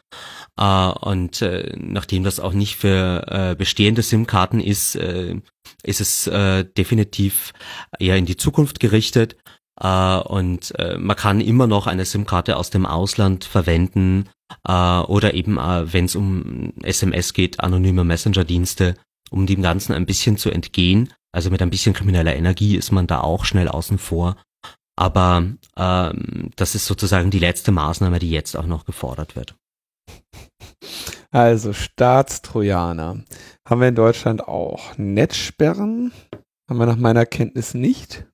Äh, 0.58 0.88
und 0.88 1.42
äh, 1.42 1.74
nachdem 1.76 2.24
das 2.24 2.40
auch 2.40 2.52
nicht 2.52 2.76
für 2.76 3.26
äh, 3.28 3.54
bestehende 3.54 4.02
SIM-Karten 4.02 4.60
ist, 4.60 4.96
äh, 4.96 5.36
ist 5.82 6.00
es 6.00 6.26
äh, 6.26 6.64
definitiv 6.64 7.52
eher 7.98 8.16
in 8.16 8.26
die 8.26 8.36
Zukunft 8.36 8.80
gerichtet. 8.80 9.36
Uh, 9.78 10.22
und 10.24 10.72
uh, 10.80 10.96
man 10.96 11.16
kann 11.18 11.38
immer 11.38 11.66
noch 11.66 11.86
eine 11.86 12.06
SIM-Karte 12.06 12.56
aus 12.56 12.70
dem 12.70 12.86
Ausland 12.86 13.44
verwenden 13.44 14.26
uh, 14.66 15.02
oder 15.06 15.34
eben, 15.34 15.56
wenn 15.56 16.06
es 16.06 16.16
um 16.16 16.72
SMS 16.82 17.34
geht, 17.34 17.60
anonyme 17.60 18.02
Messenger-Dienste, 18.02 18.94
um 19.30 19.46
dem 19.46 19.60
Ganzen 19.60 19.92
ein 19.92 20.06
bisschen 20.06 20.38
zu 20.38 20.50
entgehen. 20.50 21.12
Also 21.30 21.50
mit 21.50 21.60
ein 21.60 21.68
bisschen 21.68 21.92
krimineller 21.92 22.34
Energie 22.34 22.76
ist 22.76 22.90
man 22.90 23.06
da 23.06 23.20
auch 23.20 23.44
schnell 23.44 23.68
außen 23.68 23.98
vor. 23.98 24.36
Aber 24.98 25.44
ähm, 25.76 26.50
das 26.56 26.74
ist 26.74 26.86
sozusagen 26.86 27.30
die 27.30 27.38
letzte 27.38 27.70
Maßnahme, 27.70 28.18
die 28.18 28.30
jetzt 28.30 28.56
auch 28.56 28.64
noch 28.64 28.86
gefordert 28.86 29.36
wird. 29.36 29.54
Also 31.30 31.72
Staatstrojaner 31.72 33.22
haben 33.68 33.80
wir 33.80 33.88
in 33.88 33.94
Deutschland 33.94 34.46
auch. 34.46 34.96
Netzsperren 34.96 36.12
haben 36.68 36.78
wir 36.78 36.86
nach 36.86 36.96
meiner 36.96 37.26
Kenntnis 37.26 37.74
nicht. 37.74 38.26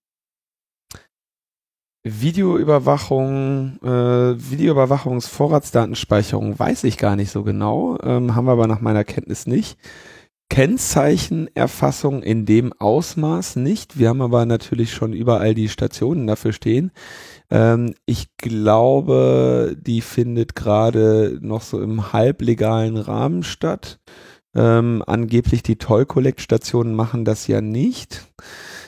Videoüberwachung, 2.04 3.78
äh, 3.82 4.50
Videoüberwachungsvorratsdatenspeicherung 4.50 6.58
weiß 6.58 6.82
ich 6.84 6.98
gar 6.98 7.14
nicht 7.14 7.30
so 7.30 7.44
genau, 7.44 7.96
ähm, 8.02 8.34
haben 8.34 8.46
wir 8.46 8.52
aber 8.52 8.66
nach 8.66 8.80
meiner 8.80 9.04
Kenntnis 9.04 9.46
nicht. 9.46 9.78
Kennzeichenerfassung 10.52 12.22
in 12.22 12.44
dem 12.44 12.74
Ausmaß 12.74 13.56
nicht. 13.56 13.98
Wir 13.98 14.10
haben 14.10 14.20
aber 14.20 14.44
natürlich 14.44 14.92
schon 14.92 15.14
überall 15.14 15.54
die 15.54 15.70
Stationen 15.70 16.26
dafür 16.26 16.52
stehen. 16.52 16.90
Ähm, 17.52 17.94
ich 18.06 18.34
glaube, 18.38 19.76
die 19.78 20.00
findet 20.00 20.56
gerade 20.56 21.38
noch 21.42 21.60
so 21.60 21.82
im 21.82 22.12
halblegalen 22.12 22.96
Rahmen 22.96 23.42
statt. 23.42 24.00
Ähm, 24.54 25.04
angeblich 25.06 25.62
die 25.62 25.76
Toll 25.76 26.06
Collect 26.06 26.40
Stationen 26.40 26.94
machen 26.94 27.24
das 27.24 27.46
ja 27.46 27.60
nicht 27.60 28.26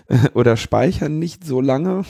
oder 0.34 0.56
speichern 0.56 1.18
nicht 1.18 1.44
so 1.44 1.60
lange. 1.60 2.04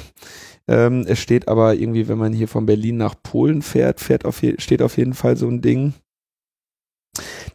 Ähm, 0.68 1.04
es 1.08 1.18
steht 1.18 1.48
aber 1.48 1.74
irgendwie, 1.74 2.08
wenn 2.08 2.18
man 2.18 2.32
hier 2.32 2.48
von 2.48 2.66
Berlin 2.66 2.96
nach 2.98 3.16
Polen 3.20 3.60
fährt, 3.60 4.00
fährt 4.00 4.24
auf 4.24 4.40
steht 4.58 4.80
auf 4.80 4.96
jeden 4.96 5.14
Fall 5.14 5.36
so 5.36 5.48
ein 5.48 5.60
Ding. 5.60 5.94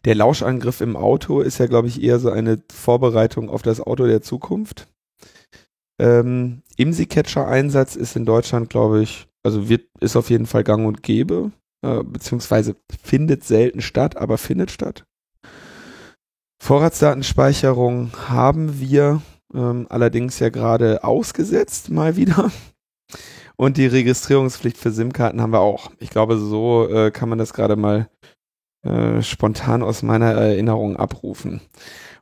Der 0.06 0.16
Lauschangriff 0.16 0.82
im 0.82 0.96
Auto 0.96 1.42
ist 1.42 1.58
ja, 1.58 1.68
glaube 1.68 1.88
ich, 1.88 2.04
eher 2.04 2.20
so 2.20 2.32
eine 2.32 2.62
Vorbereitung 2.72 3.50
auf 3.50 3.62
das 3.62 3.82
Auto 3.82 4.06
der 4.06 4.22
Zukunft. 4.22 4.88
Ähm, 6.00 6.62
IMSI-Catcher-Einsatz 6.78 7.96
ist 7.96 8.16
in 8.16 8.26
Deutschland, 8.26 8.70
glaube 8.70 9.02
ich, 9.02 9.28
also 9.44 9.70
wird, 9.70 9.88
ist 10.00 10.16
auf 10.16 10.30
jeden 10.30 10.46
Fall 10.46 10.64
gang 10.64 10.88
und 10.88 11.04
gäbe, 11.04 11.52
äh, 11.82 12.04
beziehungsweise 12.04 12.76
findet 13.04 13.44
selten 13.44 13.82
statt, 13.82 14.18
aber 14.18 14.38
findet 14.38 14.72
statt. 14.72 15.06
Vorratsdatenspeicherung 16.62 18.12
haben 18.28 18.80
wir 18.80 19.22
ähm, 19.54 19.88
allerdings 19.90 20.40
ja 20.40 20.50
gerade 20.50 21.04
ausgesetzt, 21.04 21.90
mal 21.90 22.16
wieder. 22.16 22.52
Und 23.56 23.78
die 23.78 23.88
Registrierungspflicht 23.88 24.78
für 24.78 24.92
SIM-Karten 24.92 25.42
haben 25.42 25.52
wir 25.52 25.60
auch. 25.60 25.92
Ich 26.00 26.10
glaube, 26.10 26.38
so 26.38 26.88
äh, 26.88 27.12
kann 27.12 27.28
man 27.28 27.38
das 27.38 27.54
gerade 27.54 27.76
mal 27.76 28.10
äh, 28.86 29.22
spontan 29.22 29.84
aus 29.84 30.02
meiner 30.02 30.32
Erinnerung 30.32 30.96
abrufen. 30.96 31.60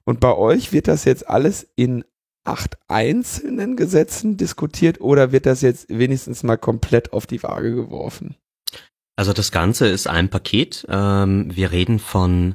Und 0.03 0.19
bei 0.19 0.33
euch 0.33 0.73
wird 0.73 0.87
das 0.87 1.05
jetzt 1.05 1.29
alles 1.29 1.67
in 1.75 2.03
acht 2.47 2.77
einzelnen 2.87 3.75
Gesetzen 3.75 4.37
diskutiert 4.37 5.01
oder 5.01 5.31
wird 5.31 5.45
das 5.45 5.61
jetzt 5.61 5.87
wenigstens 5.89 6.43
mal 6.43 6.57
komplett 6.57 7.13
auf 7.13 7.27
die 7.27 7.43
Waage 7.43 7.75
geworfen? 7.75 8.35
Also 9.19 9.33
das 9.33 9.51
Ganze 9.51 9.87
ist 9.87 10.07
ein 10.07 10.29
Paket. 10.29 10.85
Ähm, 10.89 11.49
wir 11.51 11.71
reden 11.71 11.97
von 11.97 12.53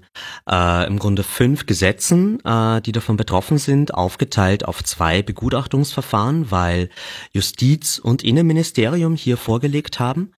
äh, 0.49 0.87
im 0.87 1.01
Grunde 1.01 1.25
fünf 1.25 1.67
Gesetzen, 1.67 2.39
äh, 2.45 2.81
die 2.81 2.93
davon 2.93 3.17
betroffen 3.17 3.59
sind, 3.59 3.95
aufgeteilt 3.95 4.65
auf 4.65 4.85
zwei 4.85 5.23
Begutachtungsverfahren, 5.23 6.53
weil 6.53 6.89
Justiz 7.33 7.99
und 7.99 8.23
Innenministerium 8.23 9.17
hier 9.17 9.37
vorgelegt 9.39 9.99
haben. 9.99 10.35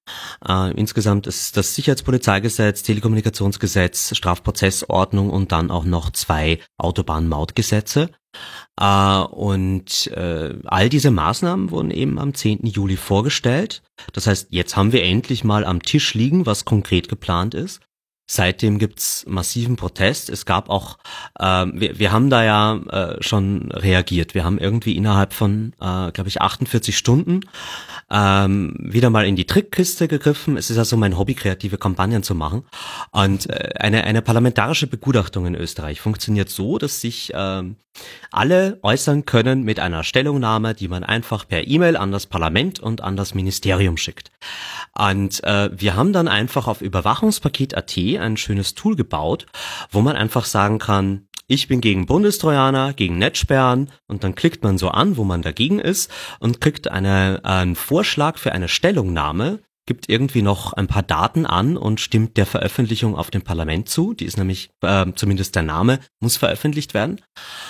Äh, 0.49 0.71
insgesamt 0.71 1.27
ist 1.27 1.59
das 1.59 1.75
Sicherheitspolizeigesetz, 1.75 2.83
Telekommunikationsgesetz, 2.83 4.17
Strafprozessordnung 4.17 5.29
und 5.29 5.53
dann 5.53 5.71
auch 5.71 5.85
noch 5.85 6.11
zwei 6.11 6.59
Autobahnmautgesetze. 6.79 8.09
Äh, 8.80 9.20
und 9.20 10.09
äh, 10.09 10.55
all 10.64 10.89
diese 10.89 11.11
Maßnahmen 11.11 11.70
wurden 11.70 11.91
eben 11.91 12.18
am 12.18 12.35
10. 12.35 12.66
Juli 12.66 12.97
vorgestellt. 12.97 13.82
Das 14.12 14.26
heißt, 14.26 14.49
jetzt 14.51 14.76
haben 14.76 14.93
wir 14.93 15.03
endlich 15.03 15.45
mal 15.45 15.64
am 15.64 15.82
Tisch 15.82 16.14
liegen, 16.14 16.47
was 16.47 16.64
konkret 16.64 17.09
geplant 17.09 17.55
ist. 17.55 17.80
Seitdem 18.27 18.79
gibt's 18.79 19.25
massiven 19.29 19.77
Protest. 19.77 20.31
Es 20.31 20.47
gab 20.47 20.70
auch, 20.70 20.99
äh, 21.39 21.66
wir, 21.72 21.99
wir 21.99 22.11
haben 22.11 22.31
da 22.31 22.43
ja 22.43 22.77
äh, 22.77 23.22
schon 23.22 23.70
reagiert. 23.70 24.35
Wir 24.35 24.45
haben 24.45 24.59
irgendwie 24.59 24.97
innerhalb 24.97 25.35
von, 25.35 25.75
äh, 25.79 26.11
glaube 26.11 26.29
ich, 26.29 26.41
48 26.41 26.97
Stunden 26.97 27.41
ähm, 28.11 28.75
wieder 28.79 29.11
mal 29.11 29.27
in 29.27 29.37
die 29.37 29.47
Trickkiste 29.47 30.09
gegriffen. 30.09 30.57
Es 30.57 30.70
ist 30.70 30.79
also 30.79 30.97
mein 30.97 31.18
Hobby, 31.18 31.35
kreative 31.35 31.77
Kampagnen 31.77 32.22
zu 32.22 32.35
machen. 32.35 32.64
Und 33.11 33.51
äh, 33.51 33.75
eine, 33.79 34.05
eine 34.05 34.22
parlamentarische 34.22 34.87
Begutachtung 34.87 35.47
in 35.47 35.55
Österreich 35.55 36.01
funktioniert 36.01 36.49
so, 36.49 36.79
dass 36.79 37.03
sich 37.03 37.31
ähm, 37.35 37.77
alle 38.31 38.79
äußern 38.83 39.25
können 39.25 39.62
mit 39.62 39.79
einer 39.79 40.03
Stellungnahme, 40.03 40.75
die 40.75 40.89
man 40.89 41.05
einfach 41.05 41.47
per 41.47 41.66
E-Mail 41.66 41.97
an 41.97 42.11
das 42.11 42.27
Parlament 42.27 42.81
und 42.81 43.01
an 43.01 43.16
das 43.16 43.35
Ministerium 43.35 43.97
schickt. 43.97 44.31
Und 44.97 45.43
äh, 45.45 45.70
wir 45.72 45.97
haben 45.97 46.12
dann 46.12 46.29
einfach 46.29 46.66
auf 46.66 46.81
Überwachungspaket.at 46.81 47.97
ein 48.19 48.37
schönes 48.37 48.75
Tool 48.75 48.97
gebaut, 48.97 49.47
wo 49.91 50.01
man 50.01 50.17
einfach 50.17 50.45
sagen 50.45 50.79
kann, 50.79 51.29
ich 51.47 51.69
bin 51.69 51.81
gegen 51.81 52.07
Bundestrojaner, 52.07 52.95
gegen 52.95 53.19
Netzsperren 53.19 53.91
und 54.07 54.25
dann 54.25 54.35
klickt 54.35 54.62
man 54.62 54.79
so 54.79 54.89
an, 54.89 55.17
wo 55.17 55.25
man 55.25 55.43
dagegen 55.43 55.79
ist 55.79 56.11
und 56.41 56.61
kriegt 56.61 56.89
eine, 56.89 57.41
einen 57.45 57.77
Vorschlag 57.77 58.39
für 58.39 58.53
eine 58.53 58.69
Stellungnahme, 58.69 59.61
gibt 59.87 60.09
irgendwie 60.09 60.43
noch 60.43 60.72
ein 60.72 60.87
paar 60.87 61.03
Daten 61.03 61.45
an 61.45 61.76
und 61.76 62.01
stimmt 62.01 62.37
der 62.37 62.47
Veröffentlichung 62.47 63.16
auf 63.16 63.30
dem 63.30 63.43
Parlament 63.43 63.89
zu. 63.89 64.14
Die 64.14 64.24
ist 64.24 64.39
nämlich, 64.39 64.70
äh, 64.80 65.07
zumindest 65.14 65.55
der 65.55 65.62
Name 65.62 66.01
muss 66.20 66.37
veröffentlicht 66.37 66.95
werden. 66.95 67.20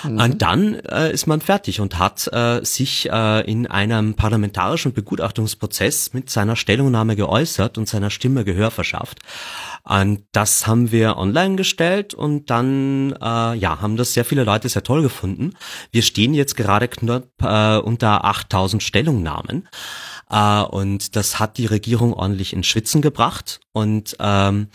Mhm. 0.03 0.19
Und 0.19 0.41
dann 0.41 0.75
äh, 0.75 1.11
ist 1.11 1.27
man 1.27 1.41
fertig 1.41 1.81
und 1.81 1.99
hat 1.99 2.27
äh, 2.31 2.63
sich 2.63 3.09
äh, 3.11 3.41
in 3.51 3.67
einem 3.67 4.13
parlamentarischen 4.13 4.93
Begutachtungsprozess 4.93 6.13
mit 6.13 6.29
seiner 6.29 6.55
Stellungnahme 6.55 7.15
geäußert 7.15 7.77
und 7.77 7.89
seiner 7.89 8.09
Stimme 8.09 8.45
Gehör 8.45 8.71
verschafft. 8.71 9.19
Und 9.83 10.23
das 10.31 10.65
haben 10.67 10.91
wir 10.91 11.17
online 11.17 11.57
gestellt 11.57 12.13
und 12.13 12.49
dann 12.49 13.13
äh, 13.21 13.55
ja 13.55 13.81
haben 13.81 13.97
das 13.97 14.13
sehr 14.13 14.25
viele 14.25 14.43
Leute 14.43 14.69
sehr 14.69 14.83
toll 14.83 15.01
gefunden. 15.01 15.53
Wir 15.91 16.01
stehen 16.01 16.33
jetzt 16.33 16.55
gerade 16.55 16.87
knapp 16.87 17.27
äh, 17.41 17.77
unter 17.77 18.25
8000 18.25 18.81
Stellungnahmen. 18.81 19.67
Äh, 20.29 20.61
und 20.61 21.15
das 21.15 21.39
hat 21.39 21.57
die 21.57 21.65
Regierung 21.65 22.13
ordentlich 22.13 22.53
in 22.53 22.63
Schwitzen 22.63 23.01
gebracht. 23.01 23.59
Und 23.71 24.15
ähm, 24.19 24.67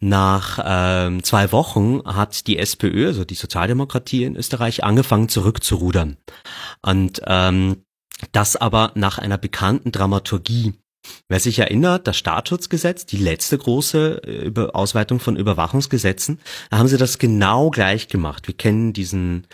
nach 0.00 0.58
ähm, 0.64 1.22
zwei 1.22 1.52
Wochen 1.52 2.02
hat 2.04 2.46
die 2.46 2.58
SPÖ, 2.58 3.06
also 3.08 3.24
die 3.24 3.34
Sozialdemokratie 3.34 4.24
in 4.24 4.36
Österreich, 4.36 4.84
angefangen 4.84 5.28
zurückzurudern. 5.28 6.16
Und 6.82 7.22
ähm, 7.26 7.84
das 8.32 8.56
aber 8.56 8.92
nach 8.94 9.18
einer 9.18 9.38
bekannten 9.38 9.92
Dramaturgie. 9.92 10.74
Wer 11.28 11.40
sich 11.40 11.58
erinnert, 11.58 12.06
das 12.06 12.16
Staatsschutzgesetz, 12.18 13.06
die 13.06 13.18
letzte 13.18 13.56
große 13.56 14.52
äh, 14.54 14.60
Ausweitung 14.72 15.20
von 15.20 15.36
Überwachungsgesetzen, 15.36 16.40
da 16.70 16.78
haben 16.78 16.88
sie 16.88 16.98
das 16.98 17.18
genau 17.18 17.70
gleich 17.70 18.08
gemacht. 18.08 18.46
Wir 18.46 18.56
kennen 18.56 18.92
diesen 18.92 19.46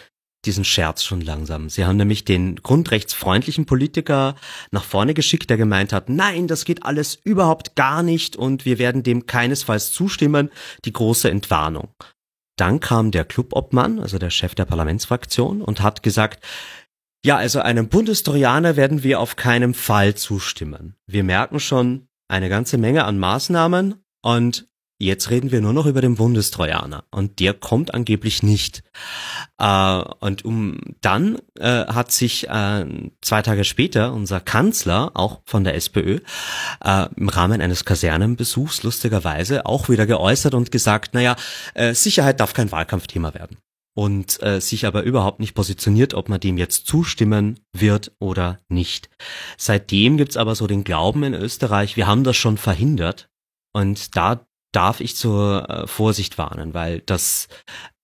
diesen 0.46 0.64
Scherz 0.64 1.02
schon 1.02 1.20
langsam. 1.20 1.68
Sie 1.68 1.84
haben 1.84 1.96
nämlich 1.96 2.24
den 2.24 2.56
grundrechtsfreundlichen 2.56 3.66
Politiker 3.66 4.34
nach 4.70 4.84
vorne 4.84 5.14
geschickt, 5.14 5.50
der 5.50 5.56
gemeint 5.56 5.92
hat, 5.92 6.08
nein, 6.08 6.46
das 6.48 6.64
geht 6.64 6.84
alles 6.84 7.14
überhaupt 7.14 7.76
gar 7.76 8.02
nicht 8.02 8.36
und 8.36 8.64
wir 8.64 8.78
werden 8.78 9.02
dem 9.02 9.26
keinesfalls 9.26 9.92
zustimmen, 9.92 10.50
die 10.84 10.92
große 10.92 11.30
Entwarnung. 11.30 11.88
Dann 12.56 12.80
kam 12.80 13.10
der 13.10 13.24
Clubobmann, 13.24 13.98
also 13.98 14.18
der 14.18 14.30
Chef 14.30 14.54
der 14.54 14.64
Parlamentsfraktion, 14.64 15.60
und 15.60 15.80
hat 15.82 16.02
gesagt, 16.02 16.44
ja, 17.24 17.36
also 17.36 17.60
einem 17.60 17.88
Bundestrojaner 17.88 18.76
werden 18.76 19.02
wir 19.02 19.18
auf 19.18 19.36
keinen 19.36 19.74
Fall 19.74 20.14
zustimmen. 20.14 20.94
Wir 21.06 21.24
merken 21.24 21.58
schon 21.58 22.06
eine 22.28 22.48
ganze 22.48 22.78
Menge 22.78 23.04
an 23.04 23.18
Maßnahmen 23.18 24.04
und 24.22 24.68
Jetzt 24.98 25.30
reden 25.30 25.50
wir 25.50 25.60
nur 25.60 25.72
noch 25.72 25.86
über 25.86 26.00
den 26.00 26.14
Bundestrojaner 26.14 27.04
und 27.10 27.40
der 27.40 27.52
kommt 27.52 27.92
angeblich 27.92 28.44
nicht. 28.44 28.84
Äh, 29.58 30.02
und 30.20 30.44
um 30.44 30.78
dann 31.00 31.38
äh, 31.58 31.86
hat 31.86 32.12
sich 32.12 32.48
äh, 32.48 32.86
zwei 33.20 33.42
Tage 33.42 33.64
später 33.64 34.12
unser 34.12 34.38
Kanzler, 34.38 35.10
auch 35.14 35.40
von 35.46 35.64
der 35.64 35.74
SPÖ, 35.74 36.20
äh, 36.84 37.08
im 37.16 37.28
Rahmen 37.28 37.60
eines 37.60 37.84
Kasernenbesuchs 37.84 38.84
lustigerweise 38.84 39.66
auch 39.66 39.88
wieder 39.88 40.06
geäußert 40.06 40.54
und 40.54 40.70
gesagt, 40.70 41.12
naja, 41.12 41.34
äh, 41.74 41.92
Sicherheit 41.92 42.38
darf 42.38 42.54
kein 42.54 42.70
Wahlkampfthema 42.70 43.34
werden. 43.34 43.58
Und 43.96 44.42
äh, 44.42 44.60
sich 44.60 44.86
aber 44.86 45.02
überhaupt 45.02 45.40
nicht 45.40 45.54
positioniert, 45.54 46.14
ob 46.14 46.28
man 46.28 46.40
dem 46.40 46.56
jetzt 46.56 46.86
zustimmen 46.86 47.60
wird 47.72 48.12
oder 48.20 48.58
nicht. 48.68 49.08
Seitdem 49.56 50.16
gibt's 50.16 50.36
aber 50.36 50.54
so 50.54 50.66
den 50.66 50.82
Glauben 50.84 51.22
in 51.24 51.34
Österreich, 51.34 51.96
wir 51.96 52.06
haben 52.06 52.24
das 52.24 52.36
schon 52.36 52.58
verhindert. 52.58 53.28
Und 53.72 54.16
da 54.16 54.46
darf 54.74 55.00
ich 55.00 55.16
zur 55.16 55.68
äh, 55.68 55.86
Vorsicht 55.86 56.38
warnen, 56.38 56.74
weil 56.74 57.00
das 57.00 57.48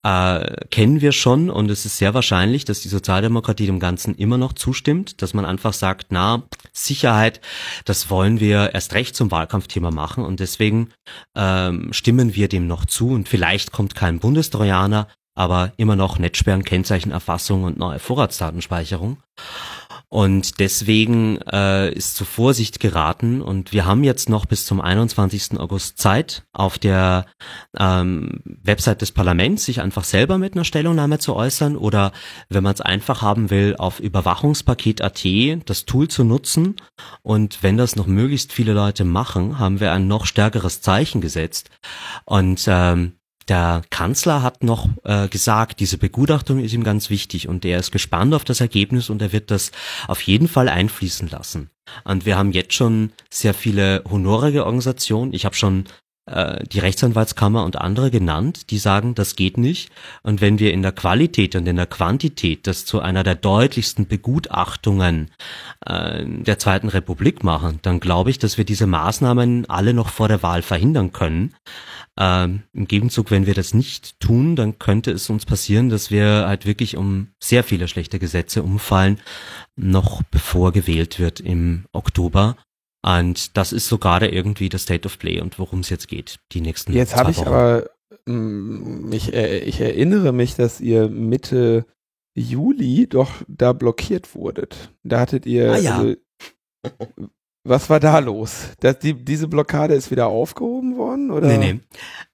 äh, 0.03 0.66
kennen 0.71 1.01
wir 1.01 1.12
schon 1.12 1.51
und 1.51 1.71
es 1.71 1.85
ist 1.85 1.99
sehr 1.99 2.14
wahrscheinlich, 2.14 2.64
dass 2.64 2.81
die 2.81 2.89
Sozialdemokratie 2.89 3.66
dem 3.66 3.81
Ganzen 3.81 4.14
immer 4.14 4.39
noch 4.39 4.55
zustimmt, 4.55 5.21
dass 5.21 5.35
man 5.35 5.45
einfach 5.45 5.75
sagt, 5.75 6.07
na, 6.11 6.45
Sicherheit, 6.73 7.41
das 7.85 8.09
wollen 8.09 8.41
wir 8.41 8.73
erst 8.73 8.95
recht 8.95 9.14
zum 9.14 9.31
Wahlkampfthema 9.31 9.91
machen 9.91 10.25
und 10.25 10.41
deswegen 10.41 10.91
ähm, 11.37 11.93
stimmen 11.93 12.35
wir 12.35 12.49
dem 12.49 12.66
noch 12.66 12.87
zu 12.87 13.11
und 13.11 13.29
vielleicht 13.29 13.73
kommt 13.73 13.95
kein 13.95 14.21
Bundestrojaner, 14.21 15.09
aber 15.35 15.73
immer 15.77 15.97
noch 15.97 16.18
Netzsperren, 16.18 16.64
Kennzeichenerfassung 16.64 17.64
und 17.64 17.79
neue 17.79 17.99
Vorratsdatenspeicherung. 17.99 19.18
Und 20.13 20.59
deswegen 20.59 21.39
äh, 21.43 21.93
ist 21.93 22.17
zu 22.17 22.25
Vorsicht 22.25 22.81
geraten 22.81 23.41
und 23.41 23.73
wir 23.73 23.87
haben 23.87 24.03
jetzt 24.03 24.29
noch 24.29 24.45
bis 24.45 24.67
zum 24.67 24.81
21. 24.81 25.61
August 25.61 25.99
Zeit, 25.99 26.43
auf 26.53 26.81
der 26.81 27.27
ähm, 27.79 28.41
Website 28.45 29.03
des 29.03 29.13
Parlaments 29.13 29.67
sich 29.67 29.81
einfach 29.81 30.03
selber 30.03 30.37
mit 30.37 30.55
einer 30.55 30.65
Stellungnahme 30.65 31.21
zu 31.21 31.37
äußern 31.37 31.77
oder 31.77 32.11
wenn 32.49 32.65
man 32.65 32.75
es 32.75 32.81
einfach 32.81 33.23
haben 33.23 33.51
will, 33.51 33.77
auf 33.79 34.01
Überwachungspaket.at 34.01 35.25
das 35.67 35.85
Tool 35.85 36.09
zu 36.09 36.25
nutzen. 36.25 36.75
Und 37.23 37.63
wenn 37.63 37.77
das 37.77 37.95
noch 37.95 38.09
möglichst 38.09 38.53
viele 38.53 38.73
Leute 38.73 39.05
machen, 39.05 39.61
haben 39.61 39.79
wir 39.79 39.93
ein 39.93 40.09
noch 40.09 40.27
stärkeres 40.27 40.81
Zeichen 40.81 41.21
gesetzt. 41.21 41.71
Und 42.25 42.65
ähm, 42.67 43.13
der 43.51 43.83
Kanzler 43.91 44.43
hat 44.43 44.63
noch 44.63 44.89
äh, 45.05 45.29
gesagt, 45.29 45.81
diese 45.81 45.99
Begutachtung 45.99 46.61
ist 46.61 46.73
ihm 46.73 46.85
ganz 46.85 47.11
wichtig 47.11 47.49
und 47.49 47.65
er 47.65 47.79
ist 47.79 47.91
gespannt 47.91 48.33
auf 48.33 48.45
das 48.45 48.61
Ergebnis 48.61 49.11
und 49.11 49.21
er 49.21 49.33
wird 49.33 49.51
das 49.51 49.73
auf 50.07 50.23
jeden 50.23 50.49
Fall 50.49 50.69
einfließen 50.69 51.29
lassen. 51.29 51.69
Und 52.05 52.25
wir 52.25 52.39
haben 52.39 52.53
jetzt 52.53 52.75
schon 52.75 53.13
sehr 53.29 53.53
viele 53.53 54.05
honorige 54.09 54.65
Organisationen. 54.65 55.33
Ich 55.35 55.45
habe 55.45 55.57
schon 55.57 55.85
äh, 56.31 56.65
die 56.65 56.79
Rechtsanwaltskammer 56.79 57.65
und 57.65 57.77
andere 57.77 58.11
genannt, 58.11 58.71
die 58.71 58.79
sagen, 58.79 59.15
das 59.17 59.35
geht 59.35 59.59
nicht. 59.59 59.91
Und 60.23 60.41
wenn 60.41 60.61
wir 60.61 60.73
in 60.73 60.83
der 60.83 60.93
Qualität 60.93 61.57
und 61.57 61.67
in 61.67 61.77
der 61.77 61.87
Quantität 61.87 62.67
das 62.69 62.85
zu 62.85 63.01
einer 63.01 63.25
der 63.25 63.35
deutlichsten 63.35 64.07
Begutachtungen 64.07 65.33
äh, 65.85 66.25
der 66.25 66.59
Zweiten 66.59 66.89
Republik 66.89 67.43
machen, 67.43 67.81
dann 67.83 67.99
glaube 67.99 68.31
ich, 68.31 68.39
dass 68.39 68.59
wir 68.59 68.65
diese 68.65 68.87
Maßnahmen 68.87 69.69
alle 69.69 69.93
noch 69.93 70.09
vor 70.09 70.29
der 70.29 70.43
Wahl 70.43 70.63
verhindern 70.63 71.13
können. 71.13 71.55
Ähm, 72.23 72.64
Im 72.75 72.87
Gegenzug, 72.87 73.31
wenn 73.31 73.47
wir 73.47 73.55
das 73.55 73.73
nicht 73.73 74.21
tun, 74.21 74.55
dann 74.55 74.79
könnte 74.79 75.11
es 75.11 75.31
uns 75.31 75.47
passieren, 75.47 75.89
dass 75.89 76.11
wir 76.11 76.47
halt 76.47 76.66
wirklich 76.66 76.99
um 76.99 77.29
sehr 77.43 77.64
viele 77.64 77.89
schlechte 77.89 78.18
Gesetze 78.18 78.62
umfallen, 78.62 79.18
noch 79.75 80.23
bevor 80.25 80.73
gewählt 80.73 81.18
wird 81.18 81.41
im 81.41 81.87
Oktober. 81.93 82.59
Und 83.03 83.57
das 83.57 83.73
ist 83.73 83.89
so 83.89 83.97
gerade 83.97 84.29
irgendwie 84.29 84.68
das 84.68 84.83
State 84.83 85.07
of 85.07 85.18
Play 85.18 85.41
und 85.41 85.59
worum 85.59 85.81
es 85.81 85.89
jetzt 85.89 86.09
geht, 86.09 86.39
die 86.53 86.61
nächsten 86.61 86.93
Jetzt 86.93 87.16
habe 87.16 87.31
ich 87.31 87.39
aber, 87.39 87.89
mm, 88.27 89.11
ich, 89.12 89.33
ich 89.33 89.81
erinnere 89.81 90.33
mich, 90.33 90.57
dass 90.57 90.83
ihr 90.83 91.09
Mitte 91.09 91.87
Juli 92.35 93.07
doch 93.09 93.33
da 93.49 93.73
blockiert 93.73 94.35
wurdet. 94.35 94.93
Da 95.05 95.21
hattet 95.21 95.47
ihr, 95.47 95.73
ah, 95.73 95.79
ja. 95.79 95.97
also, 95.97 96.16
was 97.65 97.91
war 97.91 98.01
da 98.01 98.19
los? 98.19 98.69
Das, 98.81 98.99
die, 98.99 99.15
diese 99.15 99.49
Blockade 99.49 99.95
ist 99.95 100.11
wieder 100.11 100.27
aufgehoben 100.29 100.97
worden? 100.97 101.31
Oder? 101.31 101.47
Nee, 101.47 101.59
nee. 101.59 101.81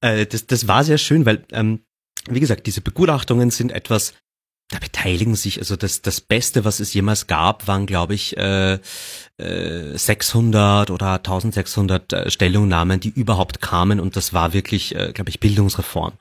Äh, 0.01 0.27
das, 0.27 0.47
das 0.47 0.69
war 0.69 0.85
sehr 0.85 0.99
schön, 0.99 1.27
weil, 1.27 1.45
ähm, 1.53 1.81
wie 2.29 2.41
gesagt, 2.41 2.67
diese 2.67 2.81
Begutachtungen 2.81 3.51
sind 3.51 3.73
etwas, 3.73 4.15
da 4.69 4.81
beteiligen 4.81 5.37
sich, 5.37 5.61
also 5.61 5.77
das, 5.77 6.03
das 6.03 6.21
Beste, 6.21 6.65
was 6.65 6.81
es 6.81 6.93
jemals 6.93 7.29
gab, 7.29 7.69
waren, 7.69 7.87
glaube 7.87 8.15
ich, 8.15 8.37
äh, 8.37 8.81
äh, 9.37 9.97
600 9.97 10.91
oder 10.91 11.13
1600 11.13 12.13
äh, 12.13 12.31
Stellungnahmen, 12.33 12.99
die 12.99 13.11
überhaupt 13.11 13.61
kamen 13.61 14.01
und 14.01 14.17
das 14.17 14.33
war 14.33 14.53
wirklich, 14.55 14.93
äh, 14.97 15.13
glaube 15.13 15.31
ich, 15.31 15.39
Bildungsreform, 15.39 16.15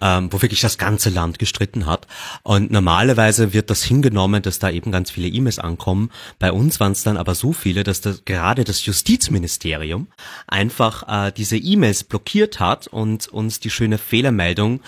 ähm, 0.00 0.32
wo 0.32 0.42
wirklich 0.42 0.60
das 0.60 0.76
ganze 0.76 1.10
Land 1.10 1.38
gestritten 1.38 1.86
hat. 1.86 2.08
Und 2.42 2.72
normalerweise 2.72 3.52
wird 3.52 3.70
das 3.70 3.84
hingenommen, 3.84 4.42
dass 4.42 4.58
da 4.58 4.68
eben 4.68 4.90
ganz 4.90 5.12
viele 5.12 5.28
E-Mails 5.28 5.60
ankommen. 5.60 6.10
Bei 6.40 6.50
uns 6.50 6.80
waren 6.80 6.92
es 6.92 7.04
dann 7.04 7.16
aber 7.16 7.36
so 7.36 7.52
viele, 7.52 7.84
dass 7.84 8.00
das, 8.00 8.24
gerade 8.24 8.64
das 8.64 8.84
Justizministerium 8.84 10.08
einfach 10.48 11.28
äh, 11.28 11.30
diese 11.30 11.58
E-Mails 11.58 12.02
blockiert 12.02 12.58
hat 12.58 12.88
und 12.88 13.28
uns 13.28 13.60
die 13.60 13.70
schöne 13.70 13.98
Fehlermeldung 13.98 14.80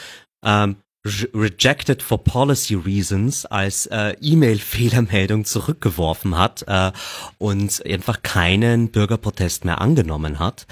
ähm, 0.45 0.77
rejected 1.05 2.03
for 2.03 2.23
policy 2.23 2.75
reasons 2.75 3.45
als 3.45 3.87
äh, 3.87 4.17
E-Mail-Fehlermeldung 4.23 5.45
zurückgeworfen 5.45 6.39
hat 6.39 6.65
äh, 6.67 6.93
und 7.37 7.85
einfach 7.85 8.23
keinen 8.23 8.89
Bürgerprotest 8.89 9.67
mehr 9.67 9.83
angenommen 9.83 10.39
hat. 10.39 10.67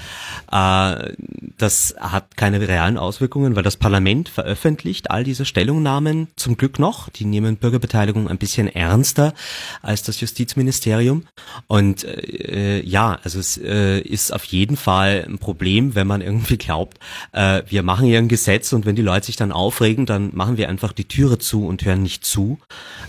Äh, 0.51 1.13
das 1.59 1.95
hat 1.99 2.39
keine 2.39 2.67
realen 2.67 2.97
Auswirkungen, 2.97 3.57
weil 3.57 3.63
das 3.63 3.77
Parlament 3.77 4.31
veröffentlicht 4.31 5.11
all 5.11 5.23
diese 5.23 5.45
Stellungnahmen 5.45 6.29
zum 6.37 6.57
Glück 6.57 6.79
noch. 6.79 7.11
Die 7.11 7.27
nehmen 7.27 7.57
Bürgerbeteiligung 7.57 8.29
ein 8.29 8.39
bisschen 8.39 8.69
ernster 8.69 9.35
als 9.83 10.03
das 10.03 10.19
Justizministerium. 10.21 11.25
Und 11.67 12.05
äh, 12.05 12.81
ja, 12.83 13.19
also 13.23 13.39
es 13.39 13.59
äh, 13.59 14.01
ist 14.01 14.33
auf 14.33 14.45
jeden 14.45 14.79
Fall 14.79 15.27
ein 15.29 15.39
Problem, 15.39 15.95
wenn 15.95 16.07
man 16.07 16.23
irgendwie 16.23 16.57
glaubt, 16.57 16.99
äh, 17.33 17.63
wir 17.69 17.83
machen 17.83 18.07
hier 18.07 18.19
ein 18.19 18.29
Gesetz 18.29 18.73
und 18.73 18.87
wenn 18.87 18.97
die 18.97 19.03
Leute 19.03 19.27
sich 19.27 19.37
dann 19.37 19.53
aufregen, 19.53 20.07
dann 20.07 20.22
dann 20.23 20.37
machen 20.37 20.57
wir 20.57 20.69
einfach 20.69 20.93
die 20.93 21.07
Türe 21.07 21.39
zu 21.39 21.67
und 21.67 21.85
hören 21.85 22.03
nicht 22.03 22.25
zu. 22.25 22.59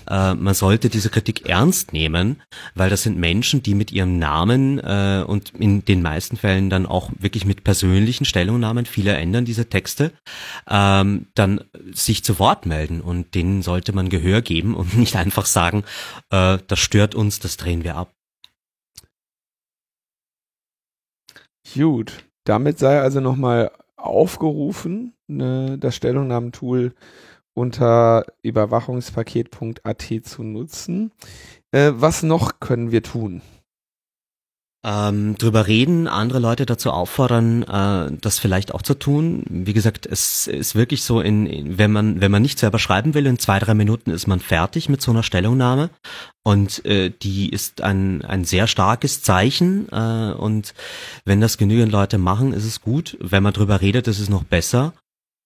Äh, 0.09 0.33
man 0.33 0.53
sollte 0.53 0.89
diese 0.89 1.09
Kritik 1.09 1.47
ernst 1.47 1.93
nehmen, 1.93 2.41
weil 2.75 2.89
das 2.89 3.03
sind 3.03 3.17
Menschen, 3.17 3.63
die 3.63 3.75
mit 3.75 3.91
ihrem 3.91 4.19
Namen 4.19 4.79
äh, 4.79 5.23
und 5.25 5.51
in 5.59 5.85
den 5.85 6.01
meisten 6.01 6.37
Fällen 6.37 6.69
dann 6.69 6.85
auch 6.85 7.11
wirklich 7.17 7.45
mit 7.45 7.63
persönlichen 7.63 8.25
Stellungnahmen, 8.25 8.85
viele 8.85 9.13
ändern 9.13 9.45
diese 9.45 9.69
Texte, 9.69 10.11
ähm, 10.69 11.27
dann 11.35 11.61
sich 11.91 12.23
zu 12.23 12.39
Wort 12.39 12.65
melden 12.65 13.01
und 13.01 13.35
denen 13.35 13.61
sollte 13.61 13.93
man 13.93 14.09
Gehör 14.09 14.41
geben 14.41 14.75
und 14.75 14.97
nicht 14.97 15.15
einfach 15.15 15.45
sagen, 15.45 15.83
äh, 16.29 16.57
das 16.67 16.79
stört 16.79 17.15
uns, 17.15 17.39
das 17.39 17.57
drehen 17.57 17.83
wir 17.83 17.95
ab. 17.95 18.13
Gut, 21.73 22.25
damit 22.43 22.77
sei 22.77 22.99
also 22.99 23.19
nochmal 23.19 23.71
aufgerufen, 24.03 25.13
ne, 25.27 25.77
das 25.79 25.95
Stellungnahmentool 25.95 26.93
unter 27.53 28.25
überwachungspaket.at 28.41 30.03
zu 30.23 30.43
nutzen. 30.43 31.11
Äh, 31.71 31.91
was 31.95 32.23
noch 32.23 32.59
können 32.59 32.91
wir 32.91 33.03
tun? 33.03 33.41
Ähm, 34.85 35.37
drüber 35.37 35.67
reden, 35.67 36.07
andere 36.07 36.39
Leute 36.39 36.65
dazu 36.65 36.91
auffordern, 36.91 37.63
äh, 37.63 38.17
das 38.19 38.39
vielleicht 38.39 38.73
auch 38.73 38.81
zu 38.81 38.95
tun. 38.95 39.43
Wie 39.49 39.73
gesagt, 39.73 40.05
es 40.05 40.47
ist 40.47 40.75
wirklich 40.75 41.03
so, 41.03 41.21
in, 41.21 41.45
in, 41.45 41.77
wenn 41.77 41.91
man 41.91 42.19
wenn 42.19 42.31
man 42.31 42.41
nicht 42.41 42.59
selber 42.59 42.79
schreiben 42.79 43.13
will, 43.13 43.25
in 43.25 43.39
zwei 43.39 43.59
drei 43.59 43.73
Minuten 43.73 44.11
ist 44.11 44.27
man 44.27 44.39
fertig 44.41 44.89
mit 44.89 45.01
so 45.01 45.11
einer 45.11 45.23
Stellungnahme 45.23 45.89
und 46.43 46.85
äh, 46.85 47.09
die 47.09 47.49
ist 47.49 47.81
ein 47.81 48.23
ein 48.25 48.43
sehr 48.43 48.67
starkes 48.67 49.21
Zeichen 49.21 49.87
äh, 49.89 50.33
und 50.33 50.73
wenn 51.23 51.39
das 51.39 51.57
genügend 51.57 51.91
Leute 51.91 52.17
machen, 52.17 52.51
ist 52.51 52.65
es 52.65 52.81
gut. 52.81 53.17
Wenn 53.21 53.43
man 53.43 53.53
drüber 53.53 53.79
redet, 53.79 54.07
ist 54.09 54.19
es 54.19 54.29
noch 54.29 54.43
besser. 54.43 54.93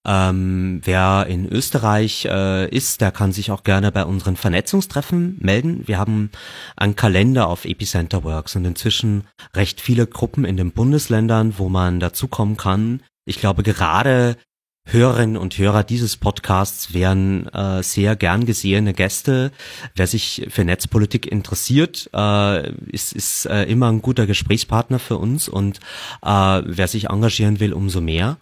Ähm, 0.06 0.82
wer 0.84 1.26
in 1.28 1.48
Österreich 1.48 2.26
äh, 2.26 2.70
ist, 2.70 3.02
der 3.02 3.12
kann 3.12 3.34
sich 3.34 3.52
auch 3.52 3.64
gerne 3.64 3.91
bei 3.91 4.06
unseren 4.06 4.38
Vernetzungstreffen 4.38 5.38
melden. 5.41 5.84
Wir 5.86 5.98
haben 5.98 6.32
einen 6.76 6.95
Kalender 6.95 7.48
auf 7.48 7.66
Epicenter 7.66 8.24
Works 8.24 8.56
und 8.56 8.66
inzwischen 8.66 9.28
recht 9.54 9.82
viele 9.82 10.08
Gruppen 10.08 10.45
in 10.45 10.56
den 10.56 10.72
Bundesländern, 10.72 11.56
wo 11.58 11.68
man 11.68 12.00
dazukommen 12.00 12.56
kann. 12.56 13.02
Ich 13.26 13.39
glaube, 13.39 13.64
gerade 13.64 14.38
Hörerinnen 14.89 15.36
und 15.36 15.58
Hörer 15.58 15.84
dieses 15.84 16.16
Podcasts 16.16 16.93
wären 16.93 17.48
äh, 17.50 17.84
sehr 17.84 18.16
gern 18.16 18.45
gesehene 18.45 18.93
Gäste. 18.93 19.52
Wer 19.95 20.08
sich 20.08 20.48
für 20.50 20.64
Netzpolitik 20.64 21.30
interessiert, 21.30 22.10
äh, 22.14 22.72
ist, 22.89 23.12
ist 23.12 23.45
äh, 23.48 23.64
immer 23.64 23.91
ein 23.91 24.02
guter 24.02 24.26
Gesprächspartner 24.26 25.00
für 25.00 25.18
uns 25.18 25.50
und 25.50 25.82
äh, 26.24 26.62
wer 26.64 26.88
sich 26.88 27.10
engagieren 27.10 27.60
will, 27.60 27.74
umso 27.74 28.00
mehr. 28.00 28.38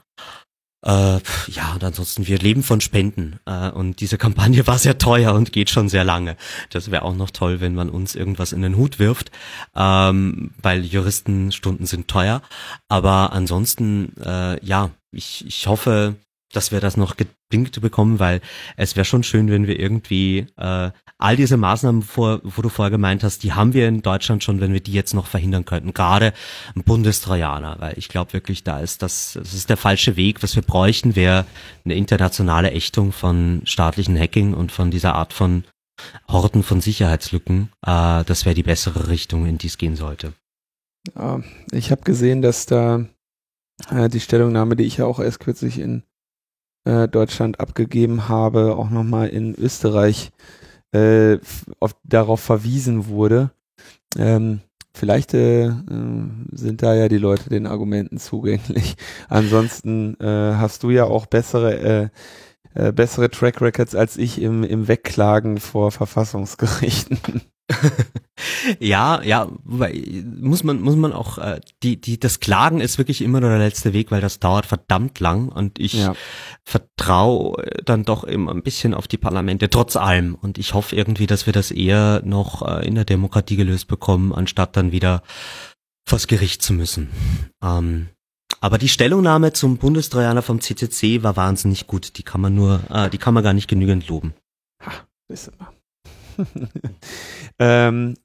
Äh, 0.85 1.19
ja, 1.47 1.73
und 1.73 1.83
ansonsten, 1.83 2.27
wir 2.27 2.37
leben 2.37 2.61
von 2.61 2.79
Spenden. 2.79 3.39
Äh, 3.45 3.71
und 3.71 3.99
diese 4.01 4.17
Kampagne 4.17 4.65
war 4.67 4.77
sehr 4.77 4.97
teuer 4.97 5.33
und 5.33 5.51
geht 5.51 5.69
schon 5.69 5.89
sehr 5.89 6.03
lange. 6.03 6.37
Das 6.69 6.91
wäre 6.91 7.03
auch 7.03 7.15
noch 7.15 7.31
toll, 7.31 7.59
wenn 7.59 7.73
man 7.73 7.89
uns 7.89 8.15
irgendwas 8.15 8.53
in 8.53 8.61
den 8.61 8.77
Hut 8.77 8.99
wirft, 8.99 9.31
ähm, 9.75 10.51
weil 10.61 10.85
Juristenstunden 10.85 11.87
sind 11.87 12.07
teuer. 12.07 12.41
Aber 12.87 13.33
ansonsten, 13.33 14.15
äh, 14.23 14.63
ja, 14.63 14.91
ich, 15.11 15.45
ich 15.47 15.65
hoffe, 15.67 16.15
dass 16.55 16.71
wir 16.71 16.79
das 16.79 16.97
noch 16.97 17.15
gedingt 17.17 17.79
bekommen, 17.81 18.19
weil 18.19 18.41
es 18.77 18.95
wäre 18.95 19.05
schon 19.05 19.23
schön, 19.23 19.49
wenn 19.49 19.67
wir 19.67 19.79
irgendwie 19.79 20.47
äh, 20.57 20.91
all 21.17 21.35
diese 21.35 21.57
Maßnahmen, 21.57 22.01
vor, 22.01 22.41
wo 22.43 22.61
du 22.61 22.69
vorher 22.69 22.91
gemeint 22.91 23.23
hast, 23.23 23.43
die 23.43 23.53
haben 23.53 23.73
wir 23.73 23.87
in 23.87 24.01
Deutschland 24.01 24.43
schon, 24.43 24.61
wenn 24.61 24.73
wir 24.73 24.79
die 24.79 24.93
jetzt 24.93 25.13
noch 25.13 25.27
verhindern 25.27 25.65
könnten. 25.65 25.93
Gerade 25.93 26.33
ein 26.75 26.83
Bundestrojaner, 26.83 27.77
weil 27.79 27.97
ich 27.97 28.09
glaube 28.09 28.33
wirklich, 28.33 28.63
da 28.63 28.79
ist 28.79 29.01
das, 29.01 29.33
das 29.33 29.53
ist 29.53 29.69
der 29.69 29.77
falsche 29.77 30.15
Weg. 30.15 30.43
Was 30.43 30.55
wir 30.55 30.63
bräuchten, 30.63 31.15
wäre 31.15 31.45
eine 31.83 31.95
internationale 31.95 32.71
Ächtung 32.71 33.11
von 33.11 33.61
staatlichen 33.65 34.17
Hacking 34.17 34.53
und 34.53 34.71
von 34.71 34.91
dieser 34.91 35.15
Art 35.15 35.33
von 35.33 35.63
Horten 36.27 36.63
von 36.63 36.81
Sicherheitslücken. 36.81 37.69
Äh, 37.85 38.23
das 38.25 38.45
wäre 38.45 38.55
die 38.55 38.63
bessere 38.63 39.07
Richtung, 39.07 39.45
in 39.45 39.57
die 39.57 39.67
es 39.67 39.77
gehen 39.77 39.95
sollte. 39.95 40.33
Ich 41.71 41.91
habe 41.91 42.01
gesehen, 42.01 42.41
dass 42.41 42.65
da 42.65 43.05
äh, 43.89 44.09
die 44.09 44.19
Stellungnahme, 44.19 44.75
die 44.75 44.85
ich 44.85 44.97
ja 44.97 45.05
auch 45.05 45.19
erst 45.19 45.39
kürzlich 45.39 45.79
in 45.79 46.03
äh, 46.85 47.07
Deutschland 47.07 47.59
abgegeben 47.59 48.29
habe, 48.29 48.75
auch 48.75 48.89
nochmal 48.89 49.29
in 49.29 49.55
Österreich 49.55 50.31
äh, 50.93 51.37
auf, 51.79 51.95
darauf 52.03 52.39
verwiesen 52.39 53.07
wurde. 53.07 53.51
Ähm, 54.17 54.61
vielleicht 54.93 55.33
äh, 55.33 55.71
sind 56.51 56.81
da 56.81 56.95
ja 56.95 57.09
die 57.09 57.17
Leute 57.17 57.49
den 57.49 57.67
Argumenten 57.67 58.17
zugänglich. 58.17 58.95
Ansonsten 59.29 60.19
äh, 60.19 60.55
hast 60.55 60.83
du 60.83 60.89
ja 60.89 61.05
auch 61.05 61.25
bessere 61.25 61.79
äh, 61.79 62.09
äh, 62.75 62.91
bessere 62.91 63.29
Track 63.29 63.61
Records 63.61 63.95
als 63.95 64.17
ich 64.17 64.41
im, 64.41 64.63
im 64.63 64.87
Wegklagen 64.87 65.59
vor 65.59 65.91
Verfassungsgerichten. 65.91 67.19
ja, 68.79 69.23
ja, 69.23 69.49
muss 69.63 70.63
man 70.63 70.81
muss 70.81 70.95
man 70.95 71.13
auch 71.13 71.39
äh, 71.39 71.61
die 71.81 71.99
die 71.99 72.19
das 72.19 72.39
Klagen 72.39 72.79
ist 72.79 72.97
wirklich 72.97 73.21
immer 73.21 73.41
nur 73.41 73.49
der 73.49 73.59
letzte 73.59 73.93
Weg, 73.93 74.11
weil 74.11 74.21
das 74.21 74.39
dauert 74.39 74.67
verdammt 74.67 75.19
lang 75.19 75.49
und 75.49 75.79
ich 75.79 75.93
ja. 75.93 76.13
vertraue 76.63 77.63
dann 77.83 78.03
doch 78.03 78.23
immer 78.23 78.51
ein 78.51 78.61
bisschen 78.61 78.93
auf 78.93 79.07
die 79.07 79.17
Parlamente 79.17 79.69
trotz 79.69 79.95
allem 79.95 80.35
und 80.35 80.59
ich 80.59 80.75
hoffe 80.75 80.95
irgendwie, 80.95 81.25
dass 81.25 81.47
wir 81.47 81.53
das 81.53 81.71
eher 81.71 82.21
noch 82.23 82.61
äh, 82.61 82.85
in 82.87 82.95
der 82.95 83.05
Demokratie 83.05 83.55
gelöst 83.55 83.87
bekommen, 83.87 84.31
anstatt 84.31 84.77
dann 84.77 84.91
wieder 84.91 85.23
vors 86.07 86.27
Gericht 86.27 86.61
zu 86.61 86.73
müssen. 86.73 87.09
Ähm, 87.63 88.09
Aber 88.61 88.77
die 88.77 88.89
Stellungnahme 88.89 89.53
zum 89.53 89.77
Bundestrojaner 89.77 90.41
vom 90.41 90.61
CCC 90.61 91.23
war 91.23 91.35
wahnsinnig 91.35 91.87
gut. 91.87 92.17
Die 92.17 92.23
kann 92.23 92.41
man 92.41 92.53
nur, 92.53 92.81
äh, 92.89 93.09
die 93.09 93.17
kann 93.17 93.33
man 93.33 93.43
gar 93.43 93.53
nicht 93.53 93.67
genügend 93.67 94.07
loben. 94.07 94.33
Ha, 94.85 94.91
wissen 95.27 95.53
wir. 95.57 95.74
ähm, 97.59 98.15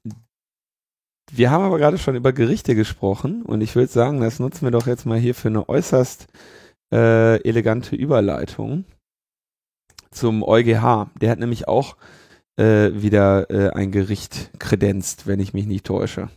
wir 1.31 1.49
haben 1.49 1.63
aber 1.63 1.77
gerade 1.77 1.97
schon 1.97 2.15
über 2.15 2.33
Gerichte 2.33 2.75
gesprochen 2.75 3.43
und 3.43 3.61
ich 3.61 3.75
würde 3.75 3.91
sagen, 3.91 4.19
das 4.19 4.39
nutzen 4.39 4.65
wir 4.65 4.71
doch 4.71 4.87
jetzt 4.87 5.05
mal 5.05 5.17
hier 5.17 5.33
für 5.33 5.47
eine 5.47 5.69
äußerst 5.69 6.27
äh, 6.93 7.41
elegante 7.43 7.95
Überleitung 7.95 8.85
zum 10.11 10.43
EuGH. 10.43 11.09
Der 11.21 11.29
hat 11.29 11.39
nämlich 11.39 11.67
auch 11.67 11.95
äh, 12.57 12.89
wieder 12.93 13.49
äh, 13.49 13.69
ein 13.71 13.91
Gericht 13.91 14.51
kredenzt, 14.59 15.25
wenn 15.25 15.39
ich 15.39 15.53
mich 15.53 15.65
nicht 15.65 15.85
täusche. 15.85 16.29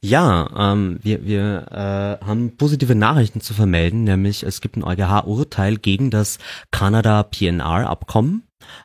Ja, 0.00 0.72
ähm, 0.72 0.98
wir, 1.02 1.24
wir 1.24 1.66
äh, 1.70 2.24
haben 2.24 2.56
positive 2.56 2.94
Nachrichten 2.94 3.40
zu 3.40 3.54
vermelden, 3.54 4.04
nämlich 4.04 4.42
es 4.42 4.60
gibt 4.60 4.76
ein 4.76 4.84
EuGH-Urteil 4.84 5.76
gegen 5.76 6.10
das 6.10 6.38
Kanada-PNR-Abkommen. 6.70 8.44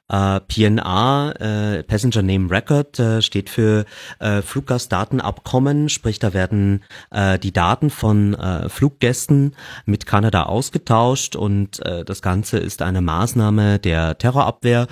Uh, 0.10 0.40
PNR, 0.48 1.34
äh, 1.40 1.84
Passenger 1.84 2.22
Name 2.22 2.50
Record, 2.50 2.98
äh, 2.98 3.22
steht 3.22 3.50
für 3.50 3.84
äh, 4.20 4.42
Fluggastdatenabkommen, 4.42 5.90
sprich 5.90 6.18
da 6.18 6.34
werden 6.34 6.86
äh, 7.12 7.38
die 7.38 7.52
Daten 7.52 7.90
von 7.90 8.34
äh, 8.34 8.70
Fluggästen 8.70 9.54
mit 9.86 10.06
Kanada 10.06 10.44
ausgetauscht 10.44 11.36
und 11.36 11.86
äh, 11.86 12.06
das 12.06 12.22
Ganze 12.22 12.58
ist 12.58 12.82
eine 12.82 13.02
Maßnahme 13.02 13.80
der 13.80 14.18
Terrorabwehr. 14.18 14.88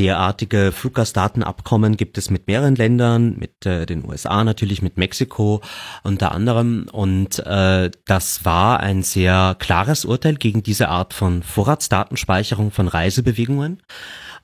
Derartige 0.00 0.72
Fluggastdatenabkommen 0.72 1.96
gibt 1.98 2.16
es 2.16 2.30
mit 2.30 2.46
mehreren 2.46 2.74
Ländern, 2.74 3.36
mit 3.38 3.66
äh, 3.66 3.84
den 3.84 4.08
USA 4.08 4.44
natürlich, 4.44 4.80
mit 4.80 4.96
Mexiko 4.96 5.60
unter 6.04 6.32
anderem. 6.32 6.86
Und 6.90 7.40
äh, 7.40 7.90
das 8.06 8.44
war 8.46 8.80
ein 8.80 9.02
sehr 9.02 9.56
klares 9.58 10.06
Urteil 10.06 10.36
gegen 10.36 10.62
diese 10.62 10.88
Art 10.88 11.12
von 11.12 11.42
Vorratsdatenspeicherung 11.42 12.70
von 12.70 12.88
Reisebewegungen. 12.88 13.82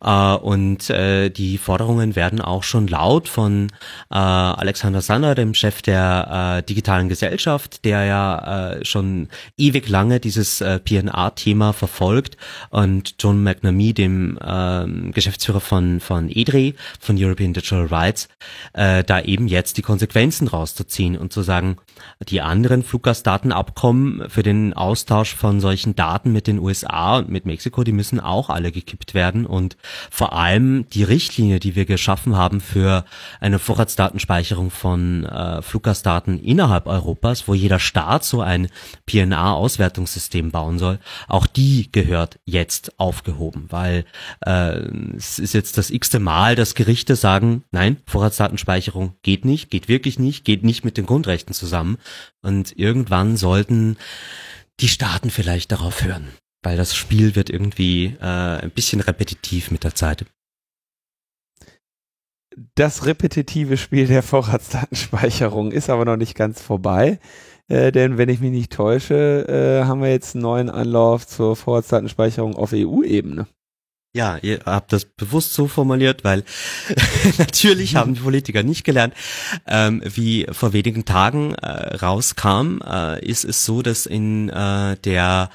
Äh, 0.02 0.34
und 0.34 0.90
äh, 0.90 1.30
die 1.30 1.58
Forderungen 1.58 2.16
werden 2.16 2.40
auch 2.40 2.62
schon 2.62 2.86
laut 2.86 3.28
von 3.28 3.68
äh, 4.10 4.16
Alexander 4.16 5.00
Sander, 5.00 5.34
dem 5.34 5.54
Chef 5.54 5.82
der 5.82 6.62
digitalen 6.62 7.08
Gesellschaft, 7.08 7.84
der 7.84 8.04
ja 8.04 8.76
schon 8.82 9.28
ewig 9.56 9.88
lange 9.88 10.20
dieses 10.20 10.58
PNA-Thema 10.84 11.72
verfolgt. 11.72 12.36
Und 12.70 13.14
John 13.18 13.42
McNamee, 13.42 13.92
dem 13.92 14.38
äh, 14.38 15.10
Geschäftsführer 15.12 15.60
von, 15.60 16.00
von 16.00 16.30
EDRE, 16.30 16.74
von 17.00 17.16
European 17.18 17.52
Digital 17.52 17.86
Rights, 17.86 18.28
da 18.72 19.20
eben 19.20 19.48
jetzt 19.48 19.76
die 19.78 19.82
Konsequenzen 19.82 20.48
rauszuziehen 20.48 21.16
und 21.16 21.32
zu 21.32 21.42
sagen, 21.42 21.76
die 22.28 22.40
anderen 22.40 22.82
Fluggastdatenabkommen 22.82 24.28
für 24.28 24.42
den 24.42 24.74
Austausch 24.74 25.34
von 25.34 25.60
solchen 25.60 25.94
Daten 25.96 26.32
mit 26.32 26.46
den 26.46 26.58
USA 26.58 27.18
und 27.18 27.28
mit 27.28 27.46
Mexiko, 27.46 27.84
die 27.84 27.92
müssen 27.92 28.20
auch 28.20 28.50
alle 28.50 28.72
gekippt 28.72 29.14
werden. 29.14 29.46
Und 29.46 29.76
vor 30.10 30.32
allem 30.32 30.88
die 30.90 31.04
Richtlinie, 31.04 31.60
die 31.60 31.74
wir 31.74 31.84
geschaffen 31.84 32.36
haben 32.36 32.60
für 32.60 33.04
eine 33.40 33.58
Vorratsdatenspeicherung 33.58 34.70
von 34.70 35.24
äh, 35.24 35.62
Fluggastdaten 35.62 36.42
innerhalb 36.42 36.86
Europas, 36.86 37.48
wo 37.48 37.54
jeder 37.54 37.78
Staat 37.78 38.24
so 38.24 38.40
ein 38.40 38.68
PNA-Auswertungssystem 39.06 40.50
bauen 40.50 40.78
soll, 40.78 40.98
auch 41.28 41.46
die 41.46 41.90
gehört 41.92 42.38
jetzt 42.44 42.98
aufgehoben, 42.98 43.66
weil 43.68 44.04
äh, 44.44 44.78
es 45.16 45.38
ist 45.38 45.54
jetzt 45.54 45.78
das 45.78 45.90
x-te 45.90 46.18
Mal, 46.18 46.54
dass 46.56 46.74
Gerichte 46.74 47.16
sagen, 47.16 47.64
nein, 47.70 47.98
Vorratsdatenspeicherung 48.06 49.14
geht 49.22 49.44
nicht, 49.44 49.70
geht 49.70 49.88
wirklich 49.88 50.18
nicht, 50.18 50.44
geht 50.44 50.64
nicht 50.64 50.84
mit 50.84 50.96
den 50.96 51.06
Grundrechten 51.06 51.54
zusammen. 51.54 51.98
Und 52.42 52.78
irgendwann 52.78 53.36
sollten 53.36 53.96
die 54.80 54.88
Staaten 54.88 55.30
vielleicht 55.30 55.72
darauf 55.72 56.04
hören 56.04 56.28
weil 56.66 56.76
das 56.76 56.96
Spiel 56.96 57.36
wird 57.36 57.48
irgendwie 57.48 58.16
äh, 58.20 58.24
ein 58.24 58.72
bisschen 58.72 59.00
repetitiv 59.00 59.70
mit 59.70 59.84
der 59.84 59.94
Zeit. 59.94 60.26
Das 62.74 63.06
repetitive 63.06 63.76
Spiel 63.76 64.08
der 64.08 64.24
Vorratsdatenspeicherung 64.24 65.70
ist 65.70 65.90
aber 65.90 66.04
noch 66.04 66.16
nicht 66.16 66.34
ganz 66.34 66.60
vorbei. 66.60 67.20
Äh, 67.68 67.92
denn 67.92 68.18
wenn 68.18 68.28
ich 68.28 68.40
mich 68.40 68.50
nicht 68.50 68.72
täusche, 68.72 69.46
äh, 69.48 69.84
haben 69.84 70.02
wir 70.02 70.10
jetzt 70.10 70.34
einen 70.34 70.42
neuen 70.42 70.68
Anlauf 70.68 71.28
zur 71.28 71.54
Vorratsdatenspeicherung 71.54 72.56
auf 72.56 72.72
EU-Ebene. 72.72 73.46
Ja, 74.16 74.38
ihr 74.40 74.60
habt 74.64 74.94
das 74.94 75.04
bewusst 75.04 75.52
so 75.52 75.68
formuliert, 75.68 76.24
weil 76.24 76.42
natürlich 77.38 77.96
haben 77.96 78.14
die 78.14 78.20
Politiker 78.20 78.62
nicht 78.62 78.82
gelernt. 78.82 79.12
Ähm, 79.66 80.00
wie 80.06 80.46
vor 80.52 80.72
wenigen 80.72 81.04
Tagen 81.04 81.54
äh, 81.54 81.96
rauskam, 81.96 82.80
äh, 82.80 83.22
ist 83.22 83.44
es 83.44 83.66
so, 83.66 83.82
dass 83.82 84.06
in 84.06 84.48
äh, 84.48 84.96
der 85.04 85.50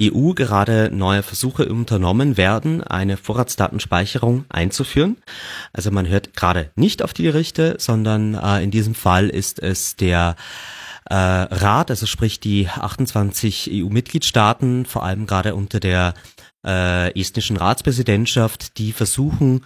EU 0.00 0.32
gerade 0.32 0.88
neue 0.90 1.22
Versuche 1.22 1.68
unternommen 1.68 2.38
werden, 2.38 2.82
eine 2.82 3.18
Vorratsdatenspeicherung 3.18 4.46
einzuführen. 4.48 5.18
Also 5.74 5.90
man 5.90 6.08
hört 6.08 6.34
gerade 6.34 6.70
nicht 6.74 7.02
auf 7.02 7.12
die 7.12 7.24
Gerichte, 7.24 7.76
sondern 7.78 8.32
äh, 8.32 8.64
in 8.64 8.70
diesem 8.70 8.94
Fall 8.94 9.28
ist 9.28 9.58
es 9.58 9.94
der 9.94 10.36
äh, 11.08 11.14
Rat, 11.14 11.90
also 11.90 12.06
sprich 12.06 12.40
die 12.40 12.68
28 12.68 13.70
EU-Mitgliedstaaten, 13.72 14.86
vor 14.86 15.04
allem 15.04 15.26
gerade 15.26 15.54
unter 15.54 15.80
der 15.80 16.14
äh, 16.66 17.18
estnischen 17.18 17.56
Ratspräsidentschaft, 17.56 18.78
die 18.78 18.92
versuchen 18.92 19.64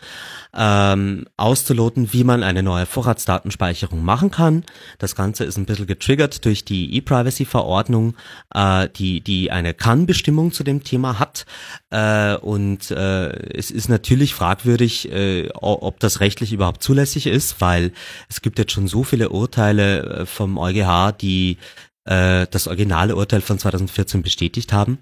ähm, 0.54 1.26
auszuloten, 1.36 2.12
wie 2.12 2.24
man 2.24 2.42
eine 2.42 2.62
neue 2.62 2.86
Vorratsdatenspeicherung 2.86 4.04
machen 4.04 4.30
kann. 4.30 4.64
Das 4.98 5.14
Ganze 5.14 5.44
ist 5.44 5.56
ein 5.56 5.64
bisschen 5.64 5.86
getriggert 5.86 6.44
durch 6.44 6.64
die 6.64 6.94
E-Privacy-Verordnung, 6.96 8.16
äh, 8.54 8.88
die, 8.96 9.20
die 9.20 9.50
eine 9.50 9.74
Kann-Bestimmung 9.74 10.52
zu 10.52 10.62
dem 10.62 10.84
Thema 10.84 11.18
hat. 11.18 11.46
Äh, 11.90 12.36
und 12.36 12.90
äh, 12.90 13.30
es 13.56 13.70
ist 13.70 13.88
natürlich 13.88 14.34
fragwürdig, 14.34 15.10
äh, 15.10 15.48
ob 15.54 16.00
das 16.00 16.20
rechtlich 16.20 16.52
überhaupt 16.52 16.82
zulässig 16.82 17.26
ist, 17.26 17.60
weil 17.60 17.92
es 18.28 18.42
gibt 18.42 18.58
jetzt 18.58 18.72
schon 18.72 18.88
so 18.88 19.04
viele 19.04 19.30
Urteile 19.30 20.02
äh, 20.02 20.26
vom 20.26 20.58
EuGH, 20.58 21.12
die 21.12 21.58
äh, 22.04 22.46
das 22.50 22.66
originale 22.66 23.16
Urteil 23.16 23.40
von 23.40 23.58
2014 23.58 24.22
bestätigt 24.22 24.72
haben. 24.72 24.98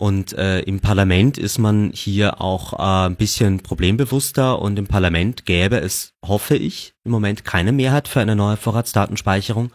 Und 0.00 0.32
äh, 0.32 0.60
im 0.60 0.80
Parlament 0.80 1.36
ist 1.36 1.58
man 1.58 1.90
hier 1.92 2.40
auch 2.40 2.72
äh, 2.72 3.08
ein 3.08 3.16
bisschen 3.16 3.60
problembewusster 3.60 4.58
und 4.58 4.78
im 4.78 4.86
Parlament 4.86 5.44
gäbe 5.44 5.78
es, 5.78 6.14
hoffe 6.24 6.56
ich, 6.56 6.94
im 7.04 7.10
Moment 7.10 7.44
keine 7.44 7.70
Mehrheit 7.70 8.08
für 8.08 8.20
eine 8.20 8.34
neue 8.34 8.56
Vorratsdatenspeicherung. 8.56 9.72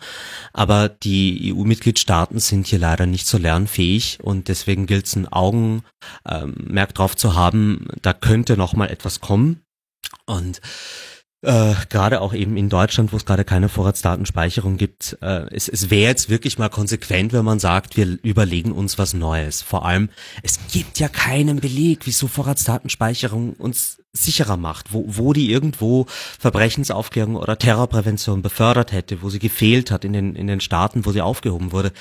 Aber 0.52 0.90
die 0.90 1.54
EU-Mitgliedstaaten 1.54 2.40
sind 2.40 2.66
hier 2.66 2.80
leider 2.80 3.06
nicht 3.06 3.28
so 3.28 3.38
lernfähig 3.38 4.18
und 4.24 4.48
deswegen 4.48 4.88
gilt 4.88 5.06
es 5.06 5.16
ein 5.16 5.28
Augenmerk 5.28 5.84
ähm, 6.28 6.88
drauf 6.96 7.16
zu 7.16 7.36
haben, 7.36 7.86
da 8.02 8.14
könnte 8.14 8.58
noch 8.58 8.74
mal 8.74 8.90
etwas 8.90 9.22
kommen. 9.22 9.62
Und 10.26 10.60
äh, 11.46 11.76
gerade 11.90 12.22
auch 12.22 12.34
eben 12.34 12.58
in 12.58 12.70
Deutschland, 12.70 13.14
wo 13.14 13.18
es 13.18 13.26
gerade 13.26 13.46
keine 13.46 13.70
Vorratsdatenspeicherung 13.70 14.78
gibt, 14.78 15.18
äh, 15.22 15.46
es, 15.54 15.70
es 15.70 15.90
wäre 15.90 16.10
jetzt 16.10 16.30
wirklich 16.30 16.58
mal 16.58 16.70
konsequent, 16.70 17.34
wenn 17.34 17.46
man 17.46 17.60
sagt, 17.60 17.98
wir 17.98 18.18
überlegen 18.24 18.72
uns 18.72 18.98
was 18.98 19.14
Neues. 19.14 19.62
Vor 19.62 19.86
allem, 19.86 20.10
es 20.44 20.60
gibt 20.72 21.00
ja 21.00 21.08
keinen 21.08 21.60
Beleg, 21.60 22.02
wieso 22.06 22.28
Vorratsdatenspeicherung 22.28 23.54
uns 23.54 24.02
sicherer 24.12 24.58
macht, 24.58 24.94
wo, 24.94 25.06
wo 25.08 25.34
die 25.34 25.52
irgendwo 25.52 26.06
Verbrechensaufklärung 26.40 27.36
oder 27.36 27.58
Terrorprävention 27.58 28.42
befördert 28.42 28.92
hätte, 28.92 29.22
wo 29.22 29.30
sie 29.30 29.40
gefehlt 29.40 29.92
hat 29.92 30.06
in 30.06 30.14
den, 30.14 30.36
in 30.36 30.48
den 30.48 30.62
Staaten, 30.62 31.06
wo 31.06 31.12
sie 31.12 31.22
aufgehoben 31.22 31.72
wurde 31.72 31.92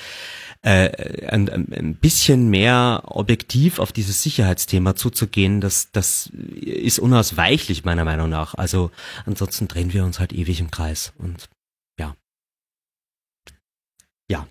äh, 0.65 1.27
ein, 1.27 1.47
ein 1.47 1.95
bisschen 1.95 2.49
mehr 2.49 3.03
objektiv 3.05 3.77
auf 3.77 3.91
dieses 3.91 4.23
Sicherheitsthema 4.23 4.95
zuzugehen, 4.95 5.61
das, 5.61 5.91
das 5.91 6.31
ist 6.59 6.97
unausweichlich 6.97 7.85
meiner 7.85 8.03
Meinung 8.03 8.29
nach. 8.29 8.55
Also 8.55 8.89
ansonsten 9.27 9.67
drehen 9.67 9.93
wir 9.93 10.03
uns 10.03 10.19
halt 10.19 10.33
ewig 10.33 10.59
im 10.59 10.71
Kreis 10.71 11.13
und 11.19 11.49
ja. 11.99 12.15
Ja. 14.27 14.47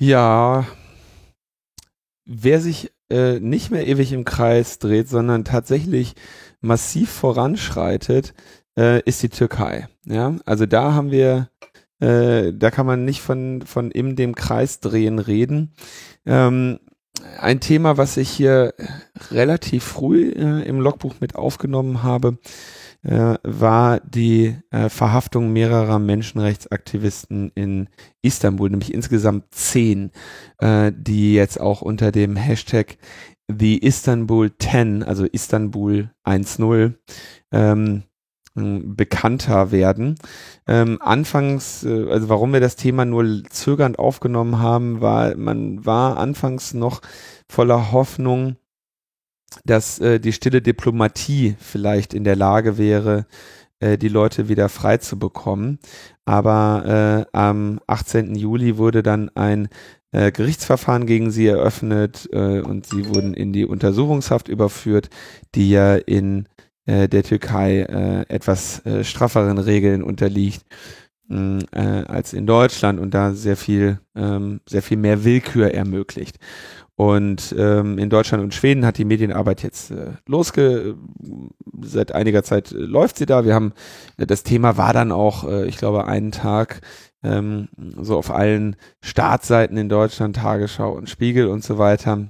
Ja. 0.00 0.66
Wer 2.24 2.60
sich 2.60 2.90
äh, 3.10 3.38
nicht 3.38 3.70
mehr 3.70 3.86
ewig 3.86 4.12
im 4.12 4.24
Kreis 4.24 4.80
dreht, 4.80 5.08
sondern 5.08 5.44
tatsächlich 5.44 6.16
massiv 6.60 7.10
voranschreitet, 7.10 8.34
äh, 8.76 9.00
ist 9.02 9.22
die 9.22 9.28
Türkei. 9.28 9.88
Ja, 10.04 10.34
also 10.44 10.66
da 10.66 10.94
haben 10.94 11.12
wir 11.12 11.48
äh, 12.04 12.52
da 12.52 12.70
kann 12.70 12.86
man 12.86 13.04
nicht 13.04 13.22
von, 13.22 13.62
von 13.62 13.90
in 13.90 14.14
dem 14.14 14.34
Kreis 14.34 14.80
drehen 14.80 15.18
reden. 15.18 15.72
Ähm, 16.26 16.78
ein 17.38 17.60
Thema, 17.60 17.96
was 17.96 18.16
ich 18.16 18.28
hier 18.28 18.74
relativ 19.30 19.84
früh 19.84 20.30
äh, 20.30 20.62
im 20.68 20.80
Logbuch 20.80 21.14
mit 21.20 21.36
aufgenommen 21.36 22.02
habe, 22.02 22.38
äh, 23.02 23.36
war 23.42 24.00
die 24.00 24.56
äh, 24.70 24.90
Verhaftung 24.90 25.52
mehrerer 25.52 25.98
Menschenrechtsaktivisten 25.98 27.52
in 27.54 27.88
Istanbul, 28.20 28.68
nämlich 28.68 28.92
insgesamt 28.92 29.54
zehn, 29.54 30.10
äh, 30.58 30.92
die 30.94 31.34
jetzt 31.34 31.58
auch 31.58 31.80
unter 31.80 32.12
dem 32.12 32.36
Hashtag 32.36 32.98
The 33.48 33.78
Istanbul 33.78 34.50
10, 34.58 35.02
also 35.02 35.24
Istanbul 35.24 36.10
1.0, 36.24 36.94
ähm, 37.52 38.02
bekannter 38.54 39.72
werden. 39.72 40.14
Ähm, 40.66 40.98
anfangs, 41.00 41.84
äh, 41.84 42.08
also 42.08 42.28
warum 42.28 42.52
wir 42.52 42.60
das 42.60 42.76
Thema 42.76 43.04
nur 43.04 43.42
zögernd 43.50 43.98
aufgenommen 43.98 44.60
haben, 44.60 45.00
war, 45.00 45.36
man 45.36 45.84
war 45.84 46.16
anfangs 46.18 46.72
noch 46.72 47.00
voller 47.48 47.90
Hoffnung, 47.90 48.56
dass 49.64 49.98
äh, 49.98 50.20
die 50.20 50.32
stille 50.32 50.62
Diplomatie 50.62 51.56
vielleicht 51.58 52.14
in 52.14 52.24
der 52.24 52.36
Lage 52.36 52.78
wäre, 52.78 53.26
äh, 53.80 53.98
die 53.98 54.08
Leute 54.08 54.48
wieder 54.48 54.68
frei 54.68 54.98
zu 54.98 55.18
bekommen. 55.18 55.78
Aber 56.24 57.26
äh, 57.32 57.36
am 57.36 57.80
18. 57.86 58.36
Juli 58.36 58.78
wurde 58.78 59.02
dann 59.02 59.30
ein 59.34 59.68
äh, 60.12 60.30
Gerichtsverfahren 60.30 61.06
gegen 61.06 61.32
sie 61.32 61.48
eröffnet 61.48 62.28
äh, 62.32 62.60
und 62.60 62.86
sie 62.86 63.08
wurden 63.08 63.34
in 63.34 63.52
die 63.52 63.66
Untersuchungshaft 63.66 64.48
überführt, 64.48 65.10
die 65.56 65.70
ja 65.70 65.96
in 65.96 66.48
äh, 66.86 67.08
der 67.08 67.22
Türkei 67.22 67.80
äh, 67.80 68.22
etwas 68.28 68.84
äh, 68.86 69.04
strafferen 69.04 69.58
Regeln 69.58 70.02
unterliegt 70.02 70.64
mh, 71.28 71.60
äh, 71.72 72.04
als 72.06 72.32
in 72.32 72.46
Deutschland 72.46 73.00
und 73.00 73.14
da 73.14 73.32
sehr 73.32 73.56
viel, 73.56 74.00
ähm, 74.14 74.60
sehr 74.66 74.82
viel 74.82 74.96
mehr 74.96 75.24
Willkür 75.24 75.72
ermöglicht. 75.72 76.38
Und 76.96 77.52
ähm, 77.58 77.98
in 77.98 78.08
Deutschland 78.08 78.44
und 78.44 78.54
Schweden 78.54 78.86
hat 78.86 78.98
die 78.98 79.04
Medienarbeit 79.04 79.64
jetzt 79.64 79.90
äh, 79.90 80.12
losge, 80.26 80.96
seit 81.82 82.12
einiger 82.12 82.44
Zeit 82.44 82.70
äh, 82.70 82.76
läuft 82.76 83.18
sie 83.18 83.26
da. 83.26 83.44
Wir 83.44 83.54
haben, 83.54 83.72
äh, 84.16 84.26
das 84.26 84.44
Thema 84.44 84.76
war 84.76 84.92
dann 84.92 85.10
auch, 85.10 85.44
äh, 85.44 85.66
ich 85.66 85.76
glaube, 85.76 86.06
einen 86.06 86.30
Tag 86.30 86.82
ähm, 87.24 87.68
so 88.00 88.16
auf 88.16 88.30
allen 88.30 88.76
Startseiten 89.00 89.76
in 89.76 89.88
Deutschland, 89.88 90.36
Tagesschau 90.36 90.92
und 90.92 91.10
Spiegel 91.10 91.48
und 91.48 91.64
so 91.64 91.78
weiter. 91.78 92.28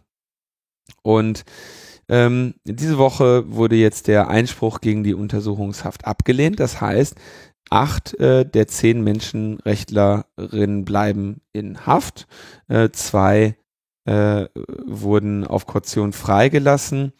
Und 1.03 1.45
ähm, 2.09 2.55
diese 2.65 2.99
Woche 2.99 3.45
wurde 3.51 3.77
jetzt 3.77 4.09
der 4.09 4.29
Einspruch 4.29 4.81
gegen 4.81 5.05
die 5.05 5.15
Untersuchungshaft 5.15 6.07
abgelehnt. 6.07 6.61
Das 6.61 6.81
heißt, 6.81 7.17
acht 7.71 8.15
äh, 8.21 8.45
der 8.45 8.67
zehn 8.69 9.03
Menschenrechtlerinnen 9.03 10.85
bleiben 10.85 11.41
in 11.53 11.87
Haft. 11.87 12.27
Äh, 12.69 12.91
zwei 12.91 13.57
äh, 14.05 14.47
wurden 14.87 15.47
auf 15.47 15.67
Kaution 15.67 16.13
freigelassen. 16.13 17.13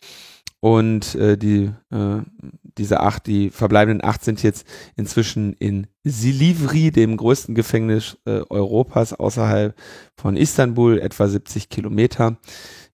Und 0.61 1.15
äh, 1.17 1.37
die, 1.37 1.71
äh, 1.91 2.23
diese 2.79 3.01
acht, 3.01 3.27
die 3.27 3.51
verbleibenden 3.51 4.03
acht 4.03 4.25
sind 4.25 4.43
jetzt 4.43 4.67
inzwischen 4.97 5.53
in 5.53 5.89
Silivri, 6.05 6.91
dem 6.91 7.19
größten 7.19 7.55
Gefängnis 7.55 8.17
äh, 8.25 8.41
Europas 8.49 9.13
außerhalb 9.13 9.79
von 10.17 10.39
Istanbul, 10.39 10.99
etwa 10.99 11.29
70 11.29 11.69
Kilometer. 11.69 12.39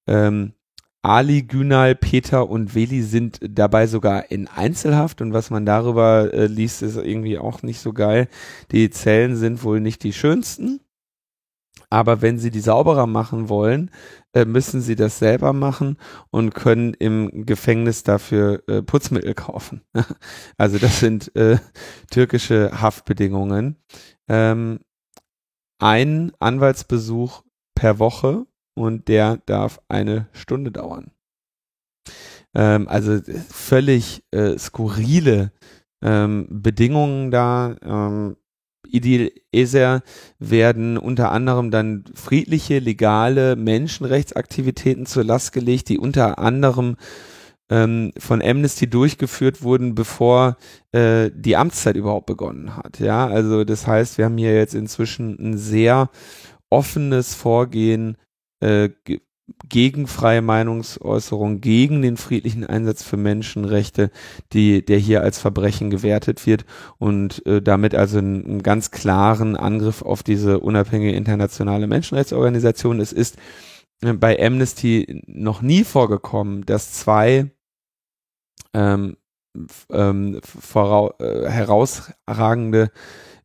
Ähm, 0.08 0.54
Ali, 1.02 1.42
Günal, 1.42 1.94
Peter 1.94 2.48
und 2.48 2.74
Veli 2.74 3.02
sind 3.02 3.40
dabei 3.42 3.86
sogar 3.86 4.30
in 4.30 4.48
Einzelhaft 4.48 5.22
und 5.22 5.32
was 5.32 5.48
man 5.50 5.64
darüber 5.64 6.32
äh, 6.34 6.46
liest, 6.46 6.82
ist 6.82 6.96
irgendwie 6.96 7.38
auch 7.38 7.62
nicht 7.62 7.80
so 7.80 7.92
geil. 7.92 8.28
Die 8.70 8.90
Zellen 8.90 9.36
sind 9.36 9.64
wohl 9.64 9.80
nicht 9.80 10.02
die 10.02 10.12
schönsten, 10.12 10.80
aber 11.88 12.20
wenn 12.22 12.38
sie 12.38 12.50
die 12.50 12.60
sauberer 12.60 13.06
machen 13.06 13.48
wollen, 13.48 13.90
äh, 14.34 14.44
müssen 14.44 14.82
sie 14.82 14.94
das 14.94 15.18
selber 15.18 15.54
machen 15.54 15.96
und 16.30 16.54
können 16.54 16.94
im 16.94 17.46
Gefängnis 17.46 18.02
dafür 18.02 18.62
äh, 18.68 18.82
Putzmittel 18.82 19.34
kaufen. 19.34 19.82
also 20.58 20.78
das 20.78 21.00
sind 21.00 21.34
äh, 21.34 21.58
türkische 22.10 22.80
Haftbedingungen. 22.80 23.76
Ähm, 24.28 24.80
ein 25.78 26.32
Anwaltsbesuch 26.38 27.42
per 27.74 27.98
Woche 27.98 28.46
und 28.80 29.08
der 29.08 29.38
darf 29.46 29.80
eine 29.88 30.28
Stunde 30.32 30.72
dauern. 30.72 31.10
Ähm, 32.54 32.88
also 32.88 33.20
völlig 33.48 34.24
äh, 34.30 34.58
skurrile 34.58 35.52
ähm, 36.02 36.46
Bedingungen 36.50 37.30
da. 37.30 37.76
Ähm, 37.82 38.36
Idil 38.88 39.32
Eser 39.52 40.02
werden 40.40 40.98
unter 40.98 41.30
anderem 41.30 41.70
dann 41.70 42.04
friedliche, 42.14 42.80
legale 42.80 43.54
Menschenrechtsaktivitäten 43.54 45.06
zur 45.06 45.22
Last 45.22 45.52
gelegt, 45.52 45.88
die 45.90 45.98
unter 45.98 46.40
anderem 46.40 46.96
ähm, 47.70 48.12
von 48.18 48.42
Amnesty 48.42 48.90
durchgeführt 48.90 49.62
wurden, 49.62 49.94
bevor 49.94 50.56
äh, 50.90 51.30
die 51.32 51.56
Amtszeit 51.56 51.94
überhaupt 51.94 52.26
begonnen 52.26 52.76
hat. 52.76 52.98
Ja, 52.98 53.28
also 53.28 53.62
das 53.62 53.86
heißt, 53.86 54.18
wir 54.18 54.24
haben 54.24 54.38
hier 54.38 54.56
jetzt 54.56 54.74
inzwischen 54.74 55.38
ein 55.38 55.56
sehr 55.56 56.10
offenes 56.68 57.34
Vorgehen 57.34 58.16
äh, 58.60 58.90
gegen 59.68 60.06
freie 60.06 60.42
Meinungsäußerung, 60.42 61.60
gegen 61.60 62.02
den 62.02 62.16
friedlichen 62.16 62.64
Einsatz 62.64 63.02
für 63.02 63.16
Menschenrechte, 63.16 64.10
die, 64.52 64.84
der 64.84 64.98
hier 64.98 65.22
als 65.22 65.38
Verbrechen 65.38 65.90
gewertet 65.90 66.46
wird 66.46 66.64
und 66.98 67.44
äh, 67.46 67.60
damit 67.60 67.94
also 67.94 68.18
einen, 68.18 68.44
einen 68.44 68.62
ganz 68.62 68.90
klaren 68.90 69.56
Angriff 69.56 70.02
auf 70.02 70.22
diese 70.22 70.60
unabhängige 70.60 71.16
internationale 71.16 71.86
Menschenrechtsorganisation. 71.86 73.00
Es 73.00 73.12
ist 73.12 73.38
äh, 74.02 74.12
bei 74.12 74.40
Amnesty 74.40 75.22
noch 75.26 75.62
nie 75.62 75.84
vorgekommen, 75.84 76.64
dass 76.64 76.92
zwei 76.92 77.50
ähm, 78.72 79.16
ähm, 79.90 80.36
äh, 80.36 81.48
herausragende 81.48 82.90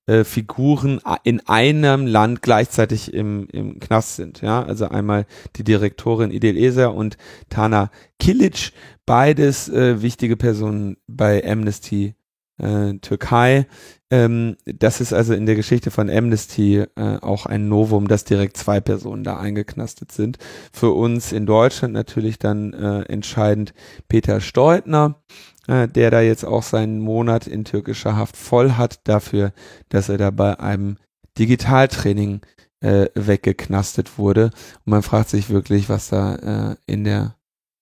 äh, 0.07 0.23
Figuren 0.23 0.99
in 1.23 1.45
einem 1.47 2.05
Land 2.05 2.41
gleichzeitig 2.41 3.13
im, 3.13 3.47
im 3.51 3.79
Knast 3.79 4.15
sind. 4.15 4.41
Ja, 4.41 4.63
also 4.63 4.87
einmal 4.87 5.25
die 5.55 5.63
Direktorin 5.63 6.31
Idil 6.31 6.57
Eser 6.57 6.93
und 6.93 7.17
Tana 7.49 7.89
Kilic, 8.19 8.71
beides 9.05 9.69
äh, 9.69 10.01
wichtige 10.01 10.37
Personen 10.37 10.97
bei 11.07 11.43
Amnesty 11.45 12.15
äh, 12.57 12.93
Türkei. 12.99 13.67
Ähm, 14.11 14.55
das 14.65 15.01
ist 15.01 15.13
also 15.13 15.33
in 15.33 15.45
der 15.45 15.55
Geschichte 15.55 15.91
von 15.91 16.09
Amnesty 16.09 16.85
äh, 16.95 17.17
auch 17.21 17.45
ein 17.45 17.67
Novum, 17.67 18.07
dass 18.07 18.23
direkt 18.23 18.57
zwei 18.57 18.79
Personen 18.79 19.23
da 19.23 19.37
eingeknastet 19.39 20.11
sind. 20.11 20.37
Für 20.71 20.91
uns 20.91 21.31
in 21.31 21.45
Deutschland 21.45 21.93
natürlich 21.93 22.37
dann 22.39 22.73
äh, 22.73 23.01
entscheidend 23.03 23.73
Peter 24.07 24.39
Steutner, 24.41 25.23
äh, 25.67 25.87
der 25.87 26.11
da 26.11 26.21
jetzt 26.21 26.45
auch 26.45 26.63
seinen 26.63 26.99
Monat 26.99 27.47
in 27.47 27.65
türkischer 27.65 28.15
Haft 28.15 28.37
voll 28.37 28.73
hat 28.73 29.07
dafür, 29.07 29.53
dass 29.89 30.09
er 30.09 30.17
da 30.17 30.31
bei 30.31 30.59
einem 30.59 30.97
Digitaltraining 31.37 32.41
äh, 32.81 33.07
weggeknastet 33.15 34.17
wurde. 34.17 34.45
Und 34.85 34.91
man 34.91 35.03
fragt 35.03 35.29
sich 35.29 35.49
wirklich, 35.49 35.89
was 35.89 36.09
da 36.09 36.71
äh, 36.71 36.75
in 36.85 37.03
der 37.03 37.35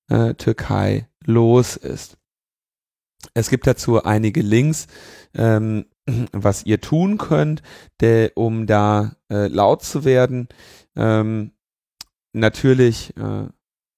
äh, 0.09 0.33
Türkei 0.35 1.07
los 1.25 1.75
ist. 1.75 2.17
Es 3.33 3.49
gibt 3.49 3.67
dazu 3.67 4.03
einige 4.03 4.41
Links, 4.41 4.87
ähm, 5.33 5.85
was 6.31 6.65
ihr 6.65 6.81
tun 6.81 7.17
könnt, 7.17 7.61
der, 7.99 8.31
um 8.35 8.67
da 8.67 9.15
äh, 9.29 9.47
laut 9.47 9.83
zu 9.83 10.03
werden. 10.03 10.47
Ähm, 10.95 11.51
natürlich, 12.33 13.15
äh, 13.17 13.47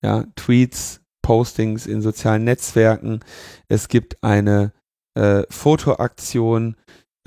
ja, 0.04 0.26
Tweets, 0.36 1.02
Postings 1.26 1.88
in 1.88 2.04
sozialen 2.04 2.44
Netzwerken. 2.44 3.22
Es 3.68 3.88
gibt 3.88 4.24
eine 4.24 4.74
äh, 5.16 5.42
Fotoaktion, 5.50 6.76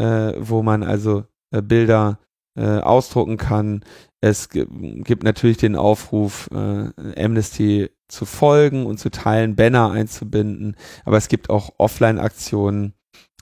äh, 0.01 0.35
wo 0.39 0.63
man 0.63 0.85
also 0.85 1.25
äh, 1.51 1.63
Bilder 1.63 2.21
äh, 2.57 2.79
ausdrucken 2.79 3.39
kann. 3.39 3.85
Es 4.21 4.51
gibt 4.51 5.25
natürlich 5.25 5.57
den 5.57 5.75
Aufruf, 5.75 6.49
äh, 6.53 7.25
Amnesty 7.25 7.91
zu 8.07 8.25
folgen 8.25 8.87
und 8.87 9.01
zu 9.01 9.11
teilen, 9.11 9.57
Banner 9.57 9.91
einzubinden. 9.91 10.77
Aber 11.05 11.17
es 11.17 11.27
gibt 11.27 11.51
auch 11.51 11.71
Offline-Aktionen, 11.79 12.95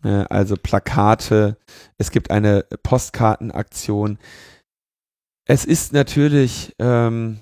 äh, 0.04 0.24
also 0.30 0.56
Plakate. 0.56 1.58
Es 1.98 2.10
gibt 2.10 2.30
eine 2.30 2.64
Postkartenaktion. 2.82 4.18
Es 5.46 5.66
ist 5.66 5.92
natürlich 5.92 6.74
ähm, 6.78 7.40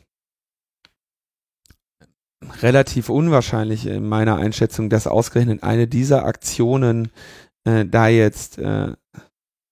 relativ 2.62 3.08
unwahrscheinlich 3.08 3.86
in 3.86 4.08
meiner 4.08 4.36
Einschätzung, 4.36 4.90
dass 4.90 5.06
ausgerechnet 5.06 5.62
eine 5.62 5.86
dieser 5.86 6.24
Aktionen 6.24 7.10
äh, 7.64 7.84
da 7.84 8.08
jetzt 8.08 8.58
äh, 8.58 8.92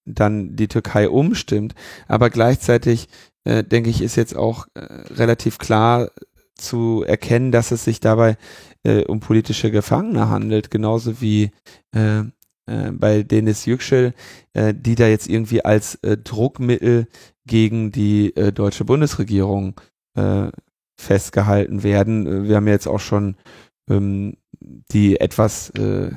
dann 0.05 0.57
die 0.57 0.69
Türkei 0.69 1.09
umstimmt. 1.09 1.75
Aber 2.09 2.31
gleichzeitig 2.31 3.09
äh, 3.45 3.65
denke 3.65 3.91
ich, 3.91 4.03
ist 4.03 4.17
jetzt 4.17 4.37
auch 4.37 4.67
äh, 4.75 4.81
relativ 4.81 5.59
klar 5.59 6.11
zu 6.55 7.05
erkennen, 7.07 7.53
dass 7.53 7.71
es 7.71 7.85
sich 7.85 8.01
dabei 8.01 8.37
äh, 8.85 9.05
um 9.05 9.21
politische 9.21 9.71
Gefangene 9.71 10.29
handelt, 10.29 10.71
genauso 10.71 11.21
wie 11.21 11.51
äh, 11.95 12.21
äh, 12.67 12.91
bei 12.93 13.23
Denis 13.23 13.67
Yüksel, 13.67 14.15
äh, 14.53 14.75
die 14.75 14.95
da 14.95 15.07
jetzt 15.07 15.29
irgendwie 15.29 15.65
als 15.65 15.97
äh, 15.97 16.17
Druckmittel 16.17 17.09
gegen 17.47 17.91
die 17.91 18.37
äh, 18.37 18.53
deutsche 18.53 18.85
Bundesregierung 18.85 19.81
äh, 20.17 20.49
festgehalten 21.03 21.83
werden. 21.83 22.27
Äh, 22.27 22.49
wir 22.49 22.57
haben 22.57 22.69
jetzt 22.69 22.87
auch 22.87 23.01
schon 23.01 23.37
ähm, 23.91 24.37
die 24.93 25.21
etwas 25.21 25.71
äh, 25.71 26.13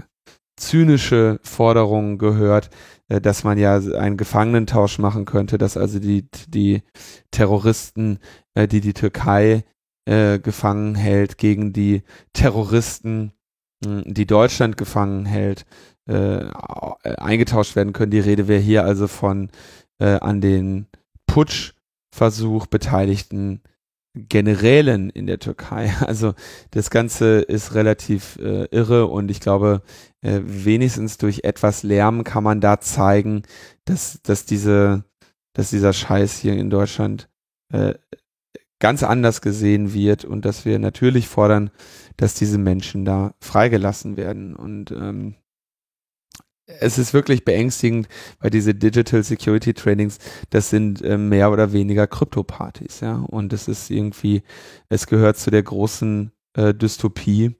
zynische 0.58 1.40
Forderung 1.44 2.18
gehört, 2.18 2.70
äh, 3.10 3.20
dass 3.20 3.44
man 3.44 3.58
ja 3.58 3.78
einen 3.78 4.18
Gefangenentausch 4.18 5.00
machen 5.00 5.26
könnte, 5.26 5.58
dass 5.58 5.78
also 5.78 6.00
die, 6.00 6.28
die 6.48 6.84
Terroristen, 7.32 8.20
äh, 8.54 8.68
die 8.68 8.82
die 8.82 8.94
Türkei 8.94 9.64
äh, 10.08 10.40
gefangen 10.40 10.96
hält, 10.96 11.38
gegen 11.38 11.74
die 11.74 12.04
Terroristen, 12.34 13.34
äh, 13.86 14.04
die 14.06 14.28
Deutschland 14.28 14.78
gefangen 14.78 15.26
hält, 15.26 15.66
äh, 16.08 16.46
eingetauscht 17.18 17.76
werden 17.76 17.94
können. 17.94 18.12
Die 18.12 18.20
Rede 18.20 18.48
wäre 18.48 18.62
hier 18.62 18.86
also 18.86 19.08
von 19.08 19.50
äh, 20.00 20.20
an 20.20 20.40
den 20.40 20.88
Putschversuch 21.26 22.68
beteiligten 22.68 23.62
Generälen 24.16 25.10
in 25.10 25.28
der 25.28 25.40
Türkei. 25.40 25.94
Also 26.06 26.34
das 26.72 26.90
Ganze 26.90 27.42
ist 27.42 27.74
relativ 27.76 28.38
äh, 28.38 28.66
irre 28.72 29.08
und 29.08 29.30
ich 29.30 29.40
glaube, 29.40 29.82
äh, 30.22 30.42
wenigstens 30.44 31.18
durch 31.18 31.42
etwas 31.44 31.84
Lärm 31.84 32.24
kann 32.24 32.44
man 32.44 32.62
da 32.62 32.80
zeigen, 32.80 33.44
dass, 33.86 34.22
dass 34.24 34.46
diese, 34.46 35.04
dass 35.54 35.70
dieser 35.70 35.94
Scheiß 35.94 36.38
hier 36.40 36.54
in 36.54 36.70
Deutschland 36.70 37.30
äh, 37.72 37.96
ganz 38.80 39.04
anders 39.04 39.42
gesehen 39.42 39.94
wird 39.94 40.26
und 40.26 40.46
dass 40.46 40.66
wir 40.66 40.80
natürlich 40.80 41.28
fordern, 41.28 41.72
dass 42.18 42.36
diese 42.36 42.58
Menschen 42.58 43.06
da 43.06 43.34
freigelassen 43.40 44.18
werden. 44.18 44.56
Und 44.56 44.92
ähm, 44.92 45.36
es 46.68 46.98
ist 46.98 47.14
wirklich 47.14 47.46
beängstigend, 47.46 48.08
weil 48.40 48.50
diese 48.50 48.74
Digital 48.74 49.24
Security 49.24 49.74
Trainings, 49.74 50.18
das 50.50 50.70
sind 50.70 51.02
äh, 51.02 51.18
mehr 51.18 51.52
oder 51.52 51.74
weniger 51.74 52.08
Krypto-Partys, 52.08 53.02
ja. 53.02 53.18
Und 53.28 53.54
es 53.54 53.68
ist 53.68 53.90
irgendwie, 53.92 54.44
es 54.90 55.08
gehört 55.08 55.38
zu 55.38 55.52
der 55.52 55.64
großen 55.64 56.32
äh, 56.58 56.74
Dystopie, 56.74 57.56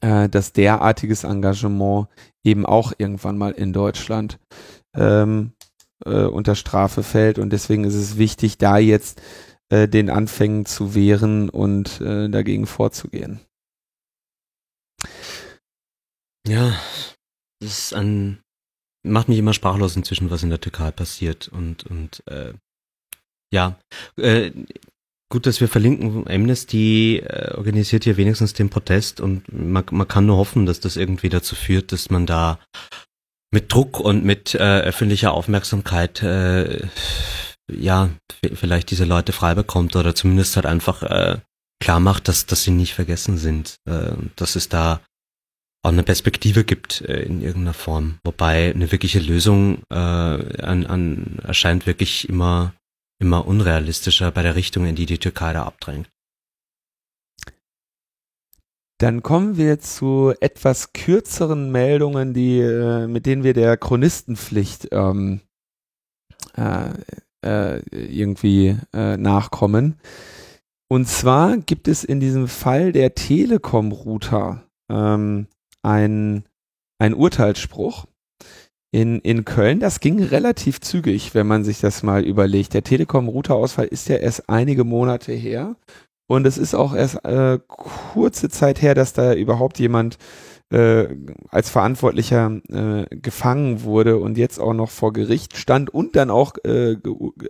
äh, 0.00 0.28
dass 0.28 0.52
derartiges 0.52 1.24
Engagement 1.24 2.08
eben 2.42 2.64
auch 2.64 2.92
irgendwann 2.96 3.36
mal 3.36 3.52
in 3.52 3.72
Deutschland 3.72 4.38
ähm, 4.94 5.52
äh, 6.04 6.24
unter 6.24 6.54
Strafe 6.54 7.02
fällt. 7.02 7.38
Und 7.38 7.50
deswegen 7.50 7.84
ist 7.84 7.94
es 7.94 8.16
wichtig, 8.16 8.58
da 8.58 8.78
jetzt 8.78 9.20
äh, 9.68 9.88
den 9.88 10.10
Anfängen 10.10 10.64
zu 10.64 10.94
wehren 10.94 11.50
und 11.50 12.00
äh, 12.00 12.28
dagegen 12.28 12.66
vorzugehen. 12.66 13.40
Ja, 16.46 16.72
das 17.60 17.92
ein, 17.92 18.40
macht 19.04 19.28
mich 19.28 19.38
immer 19.38 19.54
sprachlos 19.54 19.96
inzwischen, 19.96 20.30
was 20.30 20.42
in 20.42 20.50
der 20.50 20.60
Türkei 20.60 20.90
passiert 20.90 21.48
und, 21.48 21.84
und 21.84 22.22
äh, 22.26 22.52
ja, 23.52 23.78
äh, 24.16 24.50
gut, 25.30 25.46
dass 25.46 25.60
wir 25.60 25.68
verlinken. 25.68 26.28
Amnesty 26.28 27.18
äh, 27.18 27.54
organisiert 27.54 28.04
hier 28.04 28.16
wenigstens 28.16 28.52
den 28.52 28.70
Protest 28.70 29.20
und 29.20 29.50
man, 29.52 29.84
man 29.90 30.08
kann 30.08 30.26
nur 30.26 30.36
hoffen, 30.36 30.66
dass 30.66 30.80
das 30.80 30.96
irgendwie 30.96 31.28
dazu 31.28 31.54
führt, 31.54 31.92
dass 31.92 32.10
man 32.10 32.26
da 32.26 32.58
mit 33.52 33.72
Druck 33.72 34.00
und 34.00 34.24
mit 34.24 34.54
äh, 34.54 34.80
öffentlicher 34.80 35.32
Aufmerksamkeit 35.32 36.22
äh, 36.22 36.86
ja 37.70 38.10
vielleicht 38.54 38.90
diese 38.90 39.04
Leute 39.04 39.32
frei 39.32 39.54
bekommt 39.54 39.96
oder 39.96 40.14
zumindest 40.14 40.56
halt 40.56 40.66
einfach 40.66 41.02
äh, 41.02 41.38
klar 41.82 42.00
macht, 42.00 42.28
dass 42.28 42.46
dass 42.46 42.62
sie 42.64 42.70
nicht 42.70 42.94
vergessen 42.94 43.38
sind, 43.38 43.76
äh, 43.86 44.12
dass 44.36 44.56
es 44.56 44.68
da 44.68 45.00
auch 45.86 45.92
eine 45.92 46.02
Perspektive 46.02 46.64
gibt 46.64 47.00
äh, 47.02 47.22
in 47.22 47.40
irgendeiner 47.40 47.74
Form. 47.74 48.18
Wobei 48.24 48.72
eine 48.74 48.90
wirkliche 48.90 49.20
Lösung 49.20 49.82
äh, 49.90 49.94
an, 49.94 50.84
an 50.86 51.38
erscheint 51.44 51.86
wirklich 51.86 52.28
immer 52.28 52.74
immer 53.18 53.46
unrealistischer 53.46 54.30
bei 54.30 54.42
der 54.42 54.56
Richtung, 54.56 54.84
in 54.84 54.94
die 54.94 55.06
die 55.06 55.18
Türkei 55.18 55.52
da 55.52 55.64
abdrängt. 55.64 56.10
Dann 58.98 59.22
kommen 59.22 59.56
wir 59.56 59.78
zu 59.78 60.34
etwas 60.40 60.92
kürzeren 60.92 61.70
Meldungen, 61.70 62.34
die 62.34 62.58
äh, 62.60 63.06
mit 63.06 63.24
denen 63.26 63.44
wir 63.44 63.54
der 63.54 63.76
Chronistenpflicht 63.76 64.88
ähm, 64.90 65.40
äh, 66.56 66.90
äh, 67.44 67.80
irgendwie 67.92 68.76
äh, 68.92 69.16
nachkommen. 69.16 70.00
Und 70.88 71.08
zwar 71.08 71.58
gibt 71.58 71.88
es 71.88 72.04
in 72.04 72.20
diesem 72.20 72.48
Fall 72.48 72.92
der 72.92 73.14
Telekom-Router 73.14 74.64
ähm, 74.90 75.46
ein, 75.86 76.44
ein 76.98 77.14
Urteilsspruch 77.14 78.06
in, 78.92 79.20
in 79.20 79.44
Köln. 79.44 79.80
Das 79.80 80.00
ging 80.00 80.22
relativ 80.22 80.80
zügig, 80.80 81.34
wenn 81.34 81.46
man 81.46 81.64
sich 81.64 81.80
das 81.80 82.02
mal 82.02 82.24
überlegt. 82.24 82.74
Der 82.74 82.82
Telekom-Routerausfall 82.82 83.86
ist 83.86 84.08
ja 84.08 84.16
erst 84.16 84.48
einige 84.48 84.84
Monate 84.84 85.32
her. 85.32 85.76
Und 86.28 86.46
es 86.46 86.58
ist 86.58 86.74
auch 86.74 86.92
erst 86.92 87.24
äh, 87.24 87.58
kurze 87.68 88.48
Zeit 88.48 88.82
her, 88.82 88.94
dass 88.94 89.12
da 89.12 89.32
überhaupt 89.32 89.78
jemand 89.78 90.18
äh, 90.70 91.06
als 91.48 91.70
Verantwortlicher 91.70 92.60
äh, 92.68 93.16
gefangen 93.16 93.82
wurde 93.82 94.18
und 94.18 94.36
jetzt 94.36 94.58
auch 94.58 94.74
noch 94.74 94.90
vor 94.90 95.12
Gericht 95.12 95.56
stand 95.56 95.90
und 95.90 96.16
dann 96.16 96.30
auch 96.30 96.54
äh, 96.64 96.96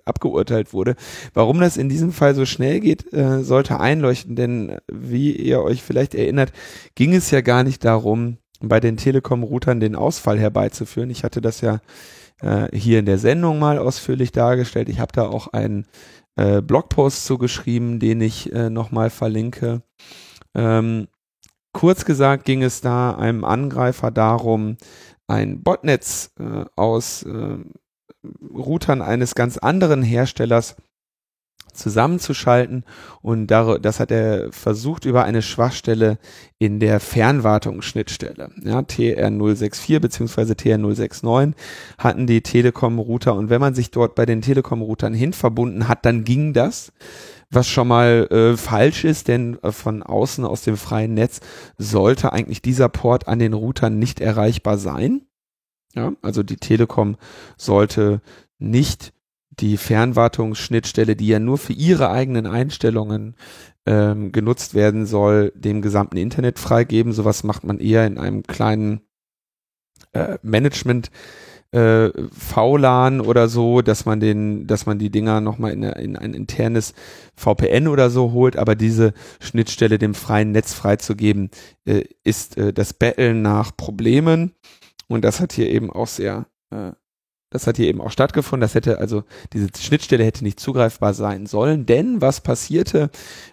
abgeurteilt 0.05 0.73
wurde. 0.73 0.97
Warum 1.33 1.61
das 1.61 1.77
in 1.77 1.89
diesem 1.89 2.12
Fall 2.12 2.35
so 2.35 2.45
schnell 2.45 2.81
geht, 2.81 3.12
äh, 3.12 3.43
sollte 3.43 3.81
einleuchten, 3.81 4.37
denn 4.37 4.77
wie 4.93 5.33
ihr 5.33 5.62
euch 5.62 5.83
vielleicht 5.83 6.14
erinnert, 6.14 6.53
ging 6.95 7.14
es 7.14 7.31
ja 7.31 7.41
gar 7.41 7.64
nicht 7.64 7.85
darum, 7.85 8.39
bei 8.61 8.81
den 8.81 8.97
Telekom-Routern 8.97 9.81
den 9.81 9.97
Ausfall 9.97 10.39
herbeizuführen. 10.39 11.11
Ich 11.11 11.25
hatte 11.25 11.41
das 11.41 11.61
ja 11.61 11.81
äh, 12.41 12.69
hier 12.77 12.99
in 12.99 13.07
der 13.07 13.19
Sendung 13.19 13.59
mal 13.59 13.79
ausführlich 13.79 14.33
dargestellt. 14.33 14.89
Ich 14.89 15.01
habe 15.01 15.12
da 15.12 15.27
auch 15.27 15.49
einen 15.49 15.87
äh, 16.37 16.61
Blogpost 16.61 17.25
zugeschrieben, 17.25 17.99
den 17.99 18.21
ich 18.21 18.53
äh, 18.53 18.71
nochmal 18.71 19.11
verlinke. 19.11 19.83
Ähm, 20.55 21.09
Kurz 21.77 22.07
gesagt 22.07 22.47
ging 22.47 22.62
es 22.62 22.81
da 22.81 23.11
einem 23.11 23.45
Angreifer 23.45 24.11
darum, 24.11 24.79
ein 25.27 25.62
Botnetz 25.62 26.31
äh, 26.41 26.64
aus 26.74 27.22
äh, 27.24 27.59
Routern 28.55 29.03
eines 29.03 29.35
ganz 29.35 29.59
anderen 29.59 30.03
Herstellers 30.03 30.77
zusammenzuschalten 31.74 32.85
und 33.20 33.49
das 33.49 34.01
hat 34.01 34.11
er 34.11 34.51
versucht 34.53 35.05
über 35.05 35.24
eine 35.24 35.43
Schwachstelle 35.43 36.16
in 36.59 36.81
der 36.81 36.99
Fernwartungsschnittstelle. 36.99 38.53
Ja, 38.64 38.79
TR064 38.79 40.01
bzw. 40.01 40.53
TR069 40.53 41.53
hatten 41.99 42.27
die 42.27 42.41
Telekom-Router 42.41 43.35
und 43.35 43.51
wenn 43.51 43.61
man 43.61 43.74
sich 43.74 43.91
dort 43.91 44.14
bei 44.14 44.24
den 44.24 44.41
Telekom-Routern 44.41 45.12
hin 45.12 45.35
verbunden 45.35 45.89
hat, 45.89 46.07
dann 46.07 46.24
ging 46.24 46.55
das 46.55 46.95
was 47.51 47.68
schon 47.68 47.88
mal 47.88 48.26
äh, 48.30 48.57
falsch 48.57 49.05
ist, 49.05 49.28
denn 49.28 49.59
äh, 49.62 49.72
von 49.72 50.03
außen 50.03 50.44
aus 50.44 50.62
dem 50.62 50.76
freien 50.76 51.14
Netz 51.14 51.40
sollte 51.78 52.32
eigentlich 52.32 52.62
dieser 52.62 52.88
Port 52.88 53.28
an 53.28 53.38
den 53.38 53.53
Routern 53.53 53.99
nicht 53.99 54.20
erreichbar 54.20 54.78
sein. 54.78 55.22
Ja, 55.94 56.12
also 56.22 56.42
die 56.42 56.57
Telekom 56.57 57.16
sollte 57.57 58.20
nicht 58.59 59.12
die 59.51 59.76
Fernwartungsschnittstelle, 59.76 61.16
die 61.16 61.28
ja 61.28 61.38
nur 61.38 61.57
für 61.57 61.72
ihre 61.72 62.11
eigenen 62.11 62.47
Einstellungen 62.47 63.36
ähm, 63.86 64.32
genutzt 64.32 64.74
werden 64.74 65.07
soll, 65.07 65.53
dem 65.55 65.80
gesamten 65.80 66.18
Internet 66.18 66.59
freigeben. 66.59 67.12
Sowas 67.12 67.44
macht 67.44 67.64
man 67.64 67.78
eher 67.78 68.07
in 68.07 68.18
einem 68.18 68.42
kleinen 68.42 69.01
äh, 70.12 70.38
Management 70.42 71.11
äh, 71.77 72.11
VLAN 72.33 73.20
oder 73.20 73.49
so, 73.49 73.83
dass 73.83 74.07
man 74.07 74.18
den, 74.18 74.66
dass 74.66 74.87
man 74.87 74.99
die 74.99 75.11
Dinger 75.11 75.43
nochmal 75.43 75.72
in, 75.72 75.83
in 75.83 76.16
ein 76.16 76.33
internes 76.33 76.95
VPN 77.37 77.89
oder 77.89 78.09
so 78.09 78.33
holt, 78.33 78.57
aber 78.57 78.74
diese 78.74 79.12
Schnittstelle 79.41 79.99
dem 79.99 80.14
freien 80.14 80.53
Netz 80.53 80.72
freizugeben, 80.72 81.51
äh, 81.85 82.05
ist 82.24 82.57
äh, 82.57 82.72
das 82.72 82.95
Betteln 82.95 83.43
nach 83.43 83.77
Problemen. 83.77 84.53
Und 85.09 85.22
das 85.22 85.41
hat 85.41 85.53
hier 85.53 85.68
eben 85.68 85.93
auch 85.93 86.09
sehr, 86.09 86.47
äh, 86.70 86.93
das 87.51 87.66
hat 87.66 87.77
hier 87.77 87.89
eben 87.89 88.01
auch 88.01 88.11
stattgefunden. 88.11 88.62
Das 88.62 88.74
hätte 88.74 88.99
also, 88.99 89.24
diese 89.53 89.68
Schnittstelle 89.79 90.24
hätte 90.24 90.45
nicht 90.45 90.59
zugreifbar 90.59 91.12
sein 91.12 91.45
sollen, 91.45 91.85
denn 91.85 92.22
was 92.22 92.41
passierte? 92.41 93.11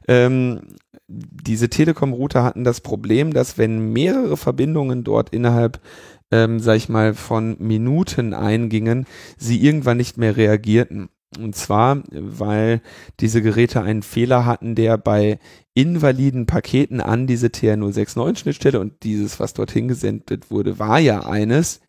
Ähm, 0.07 0.61
diese 1.07 1.69
Telekom-Router 1.69 2.43
hatten 2.43 2.63
das 2.63 2.79
Problem, 2.79 3.33
dass 3.33 3.57
wenn 3.57 3.91
mehrere 3.91 4.37
Verbindungen 4.37 5.03
dort 5.03 5.29
innerhalb 5.29 5.81
ähm, 6.33 6.59
sag 6.59 6.77
ich 6.77 6.89
mal, 6.89 7.13
von 7.13 7.57
Minuten 7.59 8.33
eingingen, 8.33 9.05
sie 9.37 9.63
irgendwann 9.63 9.97
nicht 9.97 10.17
mehr 10.17 10.35
reagierten. 10.35 11.09
Und 11.37 11.55
zwar, 11.55 12.01
weil 12.11 12.81
diese 13.19 13.41
Geräte 13.41 13.81
einen 13.81 14.01
Fehler 14.01 14.45
hatten, 14.45 14.73
der 14.73 14.97
bei 14.97 15.39
invaliden 15.75 16.45
Paketen 16.47 17.01
an 17.01 17.27
diese 17.27 17.47
TR069-Schnittstelle 17.47 18.79
und 18.79 19.03
dieses, 19.03 19.39
was 19.39 19.53
dorthin 19.53 19.87
gesendet 19.87 20.49
wurde, 20.49 20.79
war 20.79 20.99
ja 20.99 21.25
eines, 21.25 21.81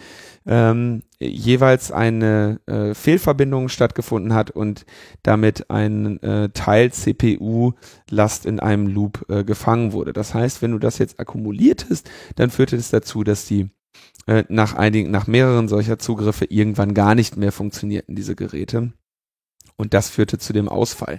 ähm, 0.47 1.03
jeweils 1.19 1.91
eine 1.91 2.61
äh, 2.67 2.93
Fehlverbindung 2.93 3.71
stattgefunden 3.71 4.35
hat 4.35 4.51
und 4.51 4.85
damit 5.23 5.71
ein 5.71 6.23
äh, 6.23 6.51
Teil 6.51 6.93
CPU-Last 6.93 8.45
in 8.45 8.61
einem 8.61 8.89
Loop 8.89 9.25
äh, 9.31 9.43
gefangen 9.45 9.93
wurde. 9.93 10.13
Das 10.13 10.35
heißt, 10.35 10.61
wenn 10.61 10.73
du 10.73 10.79
das 10.79 10.99
jetzt 10.99 11.19
akkumuliertest, 11.19 12.11
dann 12.37 12.51
führte 12.51 12.77
es 12.77 12.91
dazu, 12.91 13.25
dass 13.25 13.47
die 13.47 13.71
äh, 14.27 14.45
nach 14.49 14.75
einigen, 14.75 15.11
nach 15.11 15.27
mehreren 15.27 15.69
solcher 15.69 15.99
Zugriffe 15.99 16.47
irgendwann 16.47 16.95
gar 16.95 17.15
nicht 17.15 17.37
mehr 17.37 17.53
funktionierten 17.53 18.15
diese 18.15 18.35
Geräte. 18.35 18.93
Und 19.77 19.93
das 19.93 20.09
führte 20.09 20.39
zu 20.39 20.53
dem 20.53 20.69
Ausfall. 20.69 21.19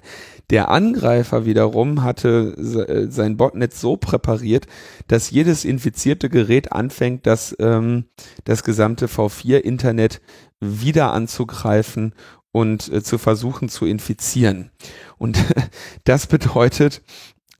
Der 0.49 0.69
Angreifer 0.69 1.45
wiederum 1.45 2.03
hatte 2.03 2.55
äh, 2.87 3.11
sein 3.11 3.35
Botnet 3.35 3.73
so 3.73 3.97
präpariert, 3.97 4.65
dass 5.07 5.29
jedes 5.29 5.65
infizierte 5.65 6.29
Gerät 6.29 6.71
anfängt, 6.71 7.27
das, 7.27 7.55
ähm, 7.59 8.05
das 8.45 8.63
gesamte 8.63 9.07
V4-Internet 9.07 10.21
wieder 10.61 11.11
anzugreifen 11.11 12.13
und 12.53 12.89
äh, 12.93 13.03
zu 13.03 13.17
versuchen 13.17 13.67
zu 13.67 13.85
infizieren. 13.85 14.71
Und 15.17 15.37
das 16.05 16.27
bedeutet, 16.27 17.01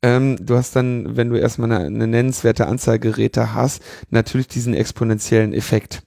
ähm, 0.05 0.37
du 0.39 0.55
hast 0.55 0.75
dann, 0.75 1.17
wenn 1.17 1.29
du 1.29 1.35
erstmal 1.35 1.71
eine, 1.71 1.85
eine 1.87 2.05
nennenswerte 2.05 2.67
Anzahl 2.67 2.99
Geräte 2.99 3.55
hast, 3.55 3.81
natürlich 4.11 4.47
diesen 4.47 4.75
exponentiellen 4.75 5.51
Effekt. 5.51 6.03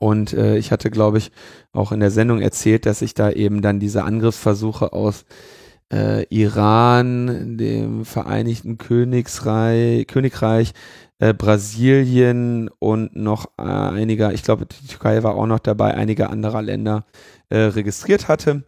Und 0.00 0.32
äh, 0.32 0.56
ich 0.58 0.72
hatte, 0.72 0.90
glaube 0.90 1.18
ich, 1.18 1.30
auch 1.72 1.92
in 1.92 2.00
der 2.00 2.10
Sendung 2.10 2.40
erzählt, 2.40 2.86
dass 2.86 3.00
ich 3.00 3.14
da 3.14 3.30
eben 3.30 3.62
dann 3.62 3.78
diese 3.78 4.02
Angriffsversuche 4.02 4.92
aus 4.92 5.26
äh, 5.92 6.24
Iran, 6.24 7.56
dem 7.56 8.04
Vereinigten 8.04 8.78
Königsreich, 8.78 10.08
Königreich, 10.08 10.72
äh, 11.20 11.32
Brasilien 11.32 12.68
und 12.80 13.14
noch 13.14 13.46
äh, 13.58 13.62
einiger, 13.62 14.32
ich 14.32 14.42
glaube, 14.42 14.66
die 14.66 14.88
Türkei 14.88 15.22
war 15.22 15.36
auch 15.36 15.46
noch 15.46 15.60
dabei, 15.60 15.94
einige 15.94 16.30
anderer 16.30 16.62
Länder 16.62 17.06
äh, 17.48 17.58
registriert 17.58 18.26
hatte. 18.26 18.64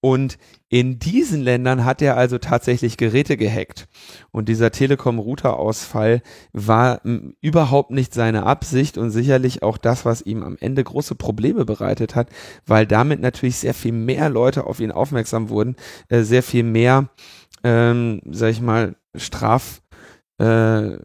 Und 0.00 0.38
in 0.72 1.00
diesen 1.00 1.40
Ländern 1.40 1.84
hat 1.84 2.00
er 2.00 2.16
also 2.16 2.38
tatsächlich 2.38 2.96
Geräte 2.96 3.36
gehackt. 3.36 3.88
Und 4.30 4.48
dieser 4.48 4.70
Telekom-Router-Ausfall 4.70 6.22
war 6.52 7.00
überhaupt 7.40 7.90
nicht 7.90 8.14
seine 8.14 8.44
Absicht 8.44 8.96
und 8.96 9.10
sicherlich 9.10 9.64
auch 9.64 9.78
das, 9.78 10.04
was 10.04 10.22
ihm 10.22 10.44
am 10.44 10.56
Ende 10.60 10.84
große 10.84 11.16
Probleme 11.16 11.64
bereitet 11.64 12.14
hat, 12.14 12.28
weil 12.66 12.86
damit 12.86 13.20
natürlich 13.20 13.56
sehr 13.56 13.74
viel 13.74 13.90
mehr 13.90 14.30
Leute 14.30 14.64
auf 14.64 14.78
ihn 14.78 14.92
aufmerksam 14.92 15.48
wurden, 15.48 15.74
äh, 16.08 16.22
sehr 16.22 16.44
viel 16.44 16.62
mehr, 16.62 17.10
ähm, 17.64 18.20
sag 18.30 18.50
ich 18.50 18.60
mal, 18.60 18.94
Straf, 19.16 19.82
äh, 20.38 20.98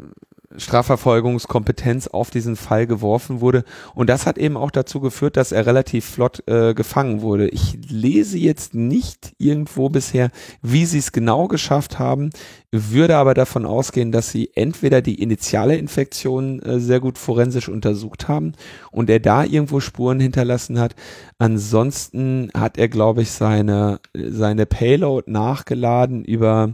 Strafverfolgungskompetenz 0.57 2.07
auf 2.07 2.29
diesen 2.29 2.55
Fall 2.55 2.87
geworfen 2.87 3.41
wurde. 3.41 3.63
Und 3.93 4.09
das 4.09 4.25
hat 4.25 4.37
eben 4.37 4.57
auch 4.57 4.71
dazu 4.71 4.99
geführt, 4.99 5.37
dass 5.37 5.51
er 5.51 5.65
relativ 5.65 6.05
flott 6.05 6.43
äh, 6.47 6.73
gefangen 6.73 7.21
wurde. 7.21 7.49
Ich 7.49 7.77
lese 7.89 8.37
jetzt 8.37 8.73
nicht 8.73 9.33
irgendwo 9.37 9.89
bisher, 9.89 10.29
wie 10.61 10.85
sie 10.85 10.99
es 10.99 11.11
genau 11.11 11.47
geschafft 11.47 11.99
haben, 11.99 12.29
würde 12.71 13.17
aber 13.17 13.33
davon 13.33 13.65
ausgehen, 13.65 14.11
dass 14.11 14.31
sie 14.31 14.51
entweder 14.55 15.01
die 15.01 15.21
initiale 15.21 15.77
Infektion 15.77 16.61
äh, 16.61 16.79
sehr 16.79 16.99
gut 16.99 17.17
forensisch 17.17 17.69
untersucht 17.69 18.27
haben 18.27 18.53
und 18.91 19.09
er 19.09 19.19
da 19.19 19.43
irgendwo 19.43 19.79
Spuren 19.79 20.19
hinterlassen 20.19 20.79
hat. 20.79 20.95
Ansonsten 21.37 22.49
hat 22.53 22.77
er, 22.77 22.87
glaube 22.87 23.21
ich, 23.21 23.31
seine, 23.31 23.99
seine 24.13 24.65
Payload 24.65 25.29
nachgeladen 25.31 26.23
über 26.25 26.73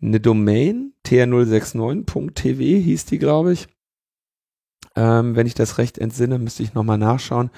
eine 0.00 0.20
Domain, 0.20 0.92
tr069.tv 1.06 2.82
hieß 2.82 3.06
die, 3.06 3.18
glaube 3.18 3.52
ich. 3.52 3.68
Ähm, 4.94 5.36
wenn 5.36 5.46
ich 5.46 5.54
das 5.54 5.78
recht 5.78 5.98
entsinne, 5.98 6.38
müsste 6.38 6.62
ich 6.62 6.74
nochmal 6.74 6.98
nachschauen. 6.98 7.50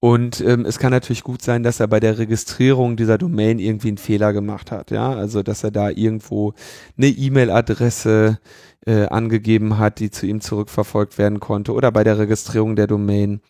Und 0.00 0.40
ähm, 0.42 0.64
es 0.64 0.78
kann 0.78 0.92
natürlich 0.92 1.24
gut 1.24 1.42
sein, 1.42 1.64
dass 1.64 1.80
er 1.80 1.88
bei 1.88 1.98
der 1.98 2.18
Registrierung 2.18 2.96
dieser 2.96 3.18
Domain 3.18 3.58
irgendwie 3.58 3.88
einen 3.88 3.98
Fehler 3.98 4.32
gemacht 4.32 4.70
hat, 4.70 4.92
ja, 4.92 5.12
also 5.12 5.42
dass 5.42 5.64
er 5.64 5.72
da 5.72 5.90
irgendwo 5.90 6.54
eine 6.96 7.08
E-Mail-Adresse 7.08 8.38
äh, 8.86 9.06
angegeben 9.06 9.78
hat, 9.78 9.98
die 9.98 10.10
zu 10.10 10.26
ihm 10.26 10.40
zurückverfolgt 10.40 11.18
werden 11.18 11.40
konnte, 11.40 11.72
oder 11.72 11.90
bei 11.90 12.04
der 12.04 12.16
Registrierung 12.18 12.76
der 12.76 12.86
Domain 12.86 13.40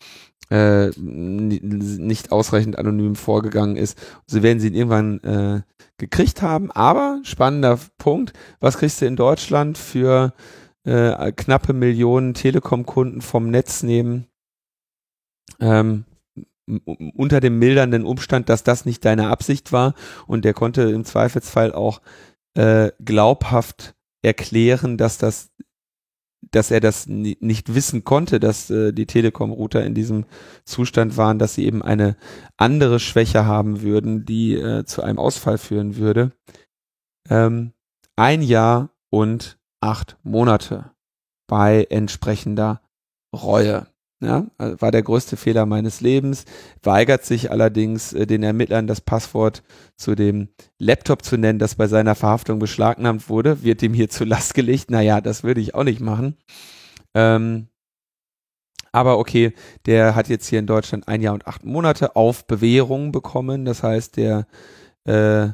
äh, 0.49 0.89
nicht 0.97 2.31
ausreichend 2.31 2.77
anonym 2.77 3.15
vorgegangen 3.15 3.75
ist. 3.75 3.97
So 4.25 4.41
werden 4.43 4.59
sie 4.59 4.69
irgendwann 4.69 5.19
äh, 5.23 5.61
gekriegt 5.97 6.41
haben. 6.41 6.71
Aber 6.71 7.19
spannender 7.23 7.79
Punkt, 7.97 8.33
was 8.59 8.77
kriegst 8.77 9.01
du 9.01 9.05
in 9.05 9.15
Deutschland 9.15 9.77
für 9.77 10.33
äh, 10.85 11.31
knappe 11.31 11.73
Millionen 11.73 12.33
Telekom-Kunden 12.33 13.21
vom 13.21 13.51
Netz 13.51 13.83
nehmen? 13.83 14.27
Ähm, 15.59 16.05
unter 17.15 17.39
dem 17.39 17.57
mildernden 17.57 18.05
Umstand, 18.05 18.49
dass 18.49 18.63
das 18.63 18.85
nicht 18.85 19.03
deine 19.03 19.29
Absicht 19.29 19.71
war 19.71 19.95
und 20.27 20.45
der 20.45 20.53
konnte 20.53 20.83
im 20.83 21.03
Zweifelsfall 21.03 21.73
auch 21.73 22.01
äh, 22.53 22.91
glaubhaft 23.03 23.95
erklären, 24.21 24.97
dass 24.97 25.17
das 25.17 25.49
dass 26.51 26.71
er 26.71 26.79
das 26.79 27.07
nicht 27.07 27.73
wissen 27.73 28.03
konnte, 28.03 28.39
dass 28.39 28.69
äh, 28.69 28.91
die 28.91 29.05
Telekom-Router 29.05 29.83
in 29.85 29.93
diesem 29.93 30.25
Zustand 30.65 31.17
waren, 31.17 31.39
dass 31.39 31.55
sie 31.55 31.65
eben 31.65 31.81
eine 31.81 32.15
andere 32.57 32.99
Schwäche 32.99 33.45
haben 33.45 33.81
würden, 33.81 34.25
die 34.25 34.55
äh, 34.55 34.85
zu 34.85 35.01
einem 35.03 35.19
Ausfall 35.19 35.57
führen 35.57 35.95
würde. 35.95 36.31
Ähm, 37.29 37.73
ein 38.15 38.41
Jahr 38.41 38.89
und 39.09 39.59
acht 39.81 40.17
Monate 40.23 40.91
bei 41.47 41.85
entsprechender 41.89 42.81
Reue. 43.33 43.87
Ja, 44.21 44.47
also 44.57 44.81
war 44.81 44.91
der 44.91 45.01
größte 45.01 45.37
Fehler 45.37 45.65
meines 45.65 46.01
Lebens, 46.01 46.43
weigert 46.83 47.23
sich 47.23 47.51
allerdings 47.51 48.11
äh, 48.11 48.27
den 48.27 48.43
Ermittlern 48.43 48.85
das 48.85 48.99
Passwort 48.99 49.63
zu 49.95 50.13
dem 50.13 50.49
Laptop 50.77 51.23
zu 51.23 51.37
nennen, 51.37 51.57
das 51.57 51.75
bei 51.75 51.87
seiner 51.87 52.15
Verhaftung 52.15 52.59
beschlagnahmt 52.59 53.29
wurde, 53.29 53.63
wird 53.63 53.81
ihm 53.81 53.93
hier 53.93 54.09
zu 54.09 54.25
Last 54.25 54.55
gelegt. 54.55 54.91
Naja, 54.91 55.21
das 55.21 55.43
würde 55.43 55.61
ich 55.61 55.73
auch 55.73 55.85
nicht 55.85 56.01
machen. 56.01 56.35
Ähm, 57.13 57.69
aber 58.91 59.19
okay, 59.19 59.53
der 59.85 60.15
hat 60.15 60.27
jetzt 60.27 60.47
hier 60.47 60.59
in 60.59 60.67
Deutschland 60.67 61.07
ein 61.07 61.21
Jahr 61.21 61.33
und 61.33 61.47
acht 61.47 61.63
Monate 61.63 62.15
auf 62.15 62.45
Bewährung 62.45 63.11
bekommen. 63.11 63.63
Das 63.63 63.83
heißt, 63.83 64.17
der 64.17 64.47
äh, 65.05 65.49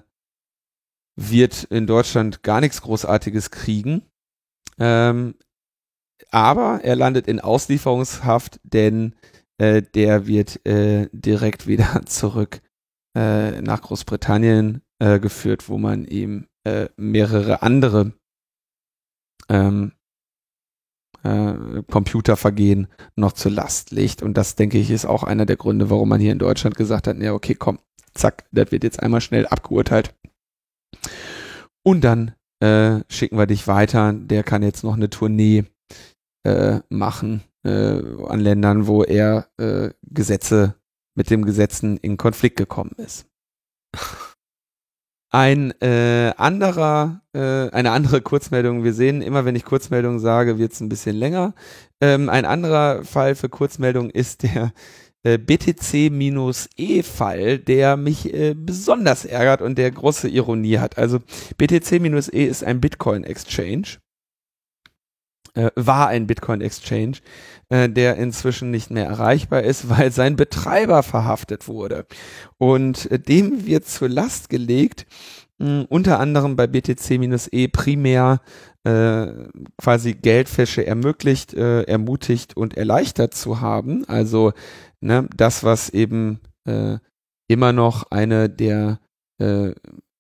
wird 1.16 1.66
in 1.66 1.86
Deutschland 1.86 2.44
gar 2.44 2.62
nichts 2.62 2.82
Großartiges 2.82 3.52
kriegen. 3.52 4.04
Ähm, 4.80 5.36
aber 6.32 6.82
er 6.84 6.96
landet 6.96 7.28
in 7.28 7.40
Auslieferungshaft, 7.40 8.60
denn 8.64 9.16
äh, 9.58 9.82
der 9.82 10.28
wird 10.28 10.66
äh, 10.66 11.08
direkt 11.12 11.68
wieder 11.68 12.02
zurück 12.06 12.62
äh, 13.16 13.62
nach 13.62 13.82
Großbritannien 13.82 14.82
äh, 15.00 15.20
geführt, 15.20 15.70
wo 15.70 15.78
man 15.78 16.06
ihm 16.06 16.48
äh, 16.64 16.90
mehrere 16.98 17.62
andere 17.62 18.14
ähm, 19.50 19.94
äh, 21.24 21.84
Computervergehen 21.90 22.88
noch 23.16 23.34
zur 23.34 23.52
Last 23.52 23.92
legt. 23.92 24.22
Und 24.22 24.36
das, 24.36 24.56
denke 24.56 24.78
ich, 24.78 24.92
ist 24.92 25.06
auch 25.06 25.24
einer 25.24 25.46
der 25.46 25.58
Gründe, 25.58 25.90
warum 25.90 26.10
man 26.10 26.20
hier 26.20 26.32
in 26.32 26.40
Deutschland 26.40 26.76
gesagt 26.76 27.08
hat, 27.08 27.18
ja, 27.18 27.34
okay, 27.34 27.56
komm, 27.56 27.80
zack, 28.14 28.46
das 28.52 28.72
wird 28.72 28.84
jetzt 28.84 29.02
einmal 29.02 29.22
schnell 29.22 29.48
abgeurteilt. 29.48 30.14
Und 31.84 32.04
dann 32.04 32.34
äh, 32.60 33.02
schicken 33.10 33.38
wir 33.38 33.48
dich 33.48 33.68
weiter. 33.68 34.14
Der 34.14 34.44
kann 34.44 34.64
jetzt 34.64 34.84
noch 34.84 34.96
eine 34.96 35.10
Tournee 35.10 35.66
äh, 36.46 36.80
machen 36.90 37.44
äh, 37.64 38.00
an 38.28 38.40
Ländern, 38.40 38.88
wo 38.88 39.04
er 39.04 39.48
äh, 39.58 39.90
Gesetze 40.04 40.76
mit 41.16 41.30
dem 41.30 41.44
Gesetzen 41.46 41.98
in 41.98 42.18
Konflikt 42.18 42.58
gekommen 42.58 42.96
ist. 42.98 43.28
Ein 45.32 45.72
äh, 45.82 46.32
anderer, 46.38 47.22
äh, 47.34 47.70
eine 47.72 47.92
andere 47.92 48.22
Kurzmeldung, 48.22 48.86
wir 48.86 48.94
sehen 48.94 49.22
immer, 49.22 49.44
wenn 49.44 49.58
ich 49.58 49.66
Kurzmeldung 49.66 50.20
sage, 50.20 50.58
wird 50.58 50.72
es 50.72 50.80
ein 50.80 50.88
bisschen 50.88 51.18
länger. 51.18 51.54
Ähm, 52.00 52.30
ein 52.30 52.46
anderer 52.46 53.04
Fall 53.04 53.36
für 53.36 53.50
Kurzmeldung 53.50 54.10
ist 54.10 54.44
der 54.44 54.72
äh, 55.24 55.38
BTC-E-Fall, 55.38 56.00
der 57.60 57.98
mich 57.98 58.34
äh, 58.34 58.54
besonders 58.54 59.26
ärgert 59.26 59.62
und 59.62 59.78
der 59.78 59.92
große 59.92 60.30
Ironie 60.30 60.78
hat. 60.78 60.98
Also 60.98 61.20
BTC-E 61.58 62.46
ist 62.46 62.64
ein 62.64 62.80
Bitcoin-Exchange 62.80 63.98
äh, 65.56 65.72
war 65.76 66.08
ein 66.08 66.28
Bitcoin-Exchange, 66.28 67.18
äh, 67.70 67.90
der 67.90 68.18
inzwischen 68.18 68.72
nicht 68.72 68.92
mehr 68.92 69.06
erreichbar 69.06 69.64
ist, 69.64 69.90
weil 69.90 70.12
sein 70.12 70.36
Betreiber 70.36 71.04
verhaftet 71.04 71.68
wurde. 71.68 72.06
Und 72.58 73.10
äh, 73.12 73.20
dem 73.20 73.66
wird 73.66 73.86
zur 73.86 74.10
Last 74.10 74.50
gelegt, 74.50 75.08
mh, 75.58 75.86
unter 75.90 76.20
anderem 76.20 76.56
bei 76.56 76.68
BTC-E 76.68 77.68
primär 77.70 78.42
äh, 78.84 79.28
quasi 79.78 80.14
Geldwäsche 80.14 80.86
ermöglicht, 80.86 81.54
äh, 81.54 81.84
ermutigt 81.84 82.56
und 82.56 82.78
erleichtert 82.78 83.34
zu 83.34 83.62
haben. 83.62 84.06
Also 84.08 84.54
ne, 85.02 85.28
das, 85.36 85.64
was 85.64 85.90
eben 85.90 86.40
äh, 86.66 87.00
immer 87.48 87.74
noch 87.74 88.12
eine 88.12 88.50
der 88.50 89.00
äh, 89.40 89.74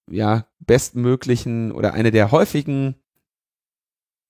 ja, 0.09 0.45
bestmöglichen 0.59 1.71
oder 1.71 1.93
eine 1.93 2.11
der 2.11 2.31
häufigen 2.31 2.95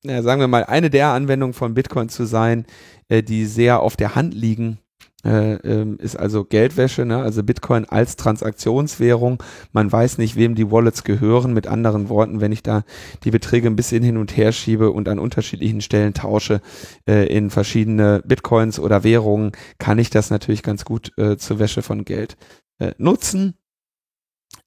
ja, 0.08 0.22
sagen 0.22 0.41
wir 0.41 0.47
mal, 0.47 0.64
eine 0.66 0.89
der 0.89 1.10
Anwendungen 1.10 1.53
von 1.53 1.74
Bitcoin 1.74 2.10
zu 2.10 2.26
sein, 2.26 2.66
äh, 3.10 3.24
die 3.24 3.45
sehr 3.45 3.82
auf 3.82 3.95
der 3.95 4.16
Hand 4.16 4.34
liegen, 4.34 4.80
äh, 5.26 5.56
ähm, 5.56 5.97
ist 5.99 6.16
also 6.16 6.45
Geldwäsche, 6.45 7.03
ne? 7.03 7.18
also 7.18 7.43
Bitcoin 7.43 7.86
als 7.86 8.16
Transaktionswährung. 8.16 9.41
Man 9.72 9.91
weiß 9.91 10.20
nicht, 10.20 10.36
wem 10.36 10.53
die 10.53 10.70
Wallets 10.70 11.03
gehören. 11.03 11.53
Mit 11.53 11.66
anderen 11.66 12.10
Worten, 12.10 12.41
wenn 12.41 12.51
ich 12.51 12.62
da 12.62 12.84
die 13.24 13.32
Beträge 13.32 13.68
ein 13.68 13.76
bisschen 13.76 14.03
hin 14.03 14.18
und 14.18 14.38
her 14.38 14.51
schiebe 14.51 14.91
und 14.91 15.10
an 15.10 15.18
unterschiedlichen 15.18 15.82
Stellen 15.82 16.14
tausche 16.14 16.62
äh, 17.10 17.26
in 17.26 17.49
verschiedene 17.49 18.22
Bitcoins 18.24 18.80
oder 18.80 19.03
Währungen, 19.03 19.53
kann 19.80 19.97
ich 19.97 20.12
das 20.12 20.30
natürlich 20.30 20.62
ganz 20.62 20.86
gut 20.86 21.12
äh, 21.18 21.38
zur 21.38 21.58
Wäsche 21.58 21.82
von 21.82 22.06
Geld 22.06 22.38
äh, 22.78 22.91
nutzen. 22.99 23.56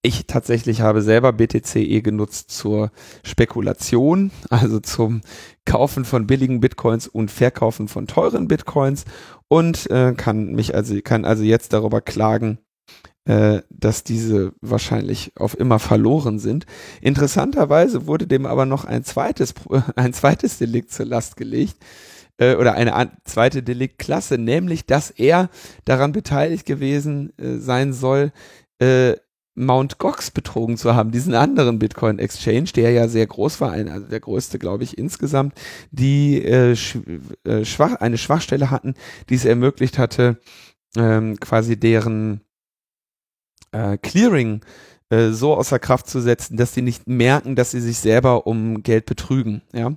Ich 0.00 0.26
tatsächlich 0.26 0.80
habe 0.80 1.02
selber 1.02 1.32
BTCE 1.32 2.02
genutzt 2.02 2.50
zur 2.50 2.92
Spekulation, 3.24 4.30
also 4.48 4.78
zum 4.78 5.22
Kaufen 5.64 6.04
von 6.04 6.26
billigen 6.26 6.60
Bitcoins 6.60 7.08
und 7.08 7.30
Verkaufen 7.30 7.88
von 7.88 8.06
teuren 8.06 8.46
Bitcoins 8.46 9.04
und 9.48 9.90
äh, 9.90 10.14
kann 10.16 10.52
mich 10.52 10.74
also 10.74 10.94
kann 11.02 11.24
also 11.24 11.42
jetzt 11.42 11.72
darüber 11.72 12.00
klagen, 12.00 12.58
äh, 13.24 13.62
dass 13.70 14.04
diese 14.04 14.52
wahrscheinlich 14.60 15.32
auf 15.36 15.58
immer 15.58 15.80
verloren 15.80 16.38
sind. 16.38 16.66
Interessanterweise 17.00 18.06
wurde 18.06 18.28
dem 18.28 18.46
aber 18.46 18.66
noch 18.66 18.84
ein 18.84 19.02
zweites, 19.02 19.52
ein 19.96 20.12
zweites 20.12 20.58
Delikt 20.58 20.92
zur 20.92 21.06
Last 21.06 21.36
gelegt 21.36 21.76
äh, 22.38 22.54
oder 22.54 22.74
eine 22.74 23.12
zweite 23.24 23.64
Deliktklasse, 23.64 24.38
nämlich 24.38 24.86
dass 24.86 25.10
er 25.10 25.50
daran 25.84 26.12
beteiligt 26.12 26.66
gewesen 26.66 27.36
äh, 27.36 27.58
sein 27.58 27.92
soll, 27.92 28.32
äh, 28.80 29.16
Mount 29.58 29.98
Gox 29.98 30.30
betrogen 30.30 30.76
zu 30.76 30.94
haben, 30.94 31.10
diesen 31.10 31.34
anderen 31.34 31.78
Bitcoin 31.78 32.18
Exchange, 32.18 32.70
der 32.74 32.92
ja 32.92 33.08
sehr 33.08 33.26
groß 33.26 33.60
war, 33.60 33.72
ein, 33.72 33.88
also 33.88 34.06
der 34.06 34.20
größte, 34.20 34.58
glaube 34.58 34.84
ich, 34.84 34.96
insgesamt, 34.96 35.54
die 35.90 36.42
äh, 36.42 36.72
äh, 36.72 37.64
schwach, 37.64 37.96
eine 37.96 38.18
Schwachstelle 38.18 38.70
hatten, 38.70 38.94
die 39.28 39.34
es 39.34 39.44
ermöglicht 39.44 39.98
hatte, 39.98 40.40
ähm, 40.96 41.38
quasi 41.40 41.78
deren 41.78 42.40
äh, 43.72 43.98
Clearing 43.98 44.60
äh, 45.10 45.30
so 45.30 45.54
außer 45.54 45.78
Kraft 45.78 46.08
zu 46.08 46.20
setzen, 46.20 46.56
dass 46.56 46.74
sie 46.74 46.82
nicht 46.82 47.06
merken, 47.06 47.56
dass 47.56 47.70
sie 47.70 47.80
sich 47.80 47.98
selber 47.98 48.46
um 48.46 48.82
Geld 48.82 49.06
betrügen, 49.06 49.62
ja. 49.72 49.92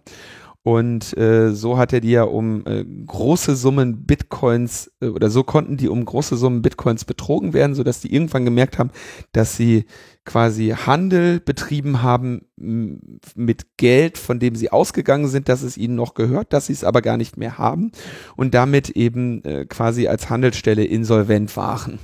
Und 0.64 1.18
äh, 1.18 1.56
so 1.56 1.80
hat 1.80 1.92
er 1.92 2.02
die 2.02 2.12
ja 2.12 2.24
um 2.24 2.64
äh, 2.68 2.86
große 2.86 3.56
Summen 3.56 4.06
Bitcoins 4.06 4.92
äh, 5.02 5.08
oder 5.08 5.32
so 5.32 5.44
konnten 5.44 5.76
die 5.76 5.90
um 5.90 6.06
große 6.06 6.38
Summen 6.38 6.62
Bitcoins 6.62 7.04
betrogen 7.04 7.54
werden, 7.54 7.74
so 7.74 7.84
dass 7.84 8.00
die 8.00 8.14
irgendwann 8.14 8.46
gemerkt 8.46 8.78
haben, 8.78 8.92
dass 9.32 9.58
sie 9.58 9.86
quasi 10.24 10.76
Handel 10.86 11.40
betrieben 11.40 12.04
haben 12.04 12.46
mit 12.56 13.78
Geld, 13.78 14.20
von 14.20 14.38
dem 14.38 14.54
sie 14.54 14.72
ausgegangen 14.72 15.28
sind, 15.28 15.50
dass 15.50 15.64
es 15.64 15.78
ihnen 15.78 15.96
noch 15.96 16.14
gehört, 16.14 16.54
dass 16.54 16.68
sie 16.68 16.74
es 16.74 16.84
aber 16.84 17.02
gar 17.02 17.18
nicht 17.18 17.38
mehr 17.38 17.58
haben 17.58 17.92
und 18.36 18.54
damit 18.54 18.92
eben 18.92 19.44
äh, 19.44 19.66
quasi 19.66 20.08
als 20.08 20.30
Handelsstelle 20.30 20.86
insolvent 20.86 21.58
waren. 21.58 21.98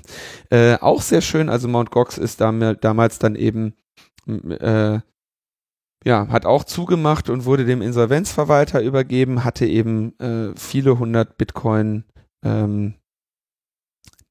Äh, 0.49 0.77
auch 0.77 1.03
sehr 1.03 1.21
schön, 1.21 1.49
also 1.49 1.67
Mount 1.67 1.91
Gox 1.91 2.17
ist 2.17 2.41
damals 2.41 3.19
dann 3.19 3.35
eben 3.35 3.73
äh, 4.27 4.99
ja, 6.07 6.29
hat 6.29 6.45
auch 6.45 6.63
zugemacht 6.63 7.29
und 7.29 7.43
wurde 7.43 7.65
dem 7.65 7.81
Insolvenzverwalter 7.81 8.81
übergeben, 8.81 9.43
hatte 9.43 9.65
eben 9.65 10.17
äh, 10.19 10.53
viele 10.55 10.99
hundert 10.99 11.37
Bitcoin 11.37 12.05
ähm, 12.45 12.93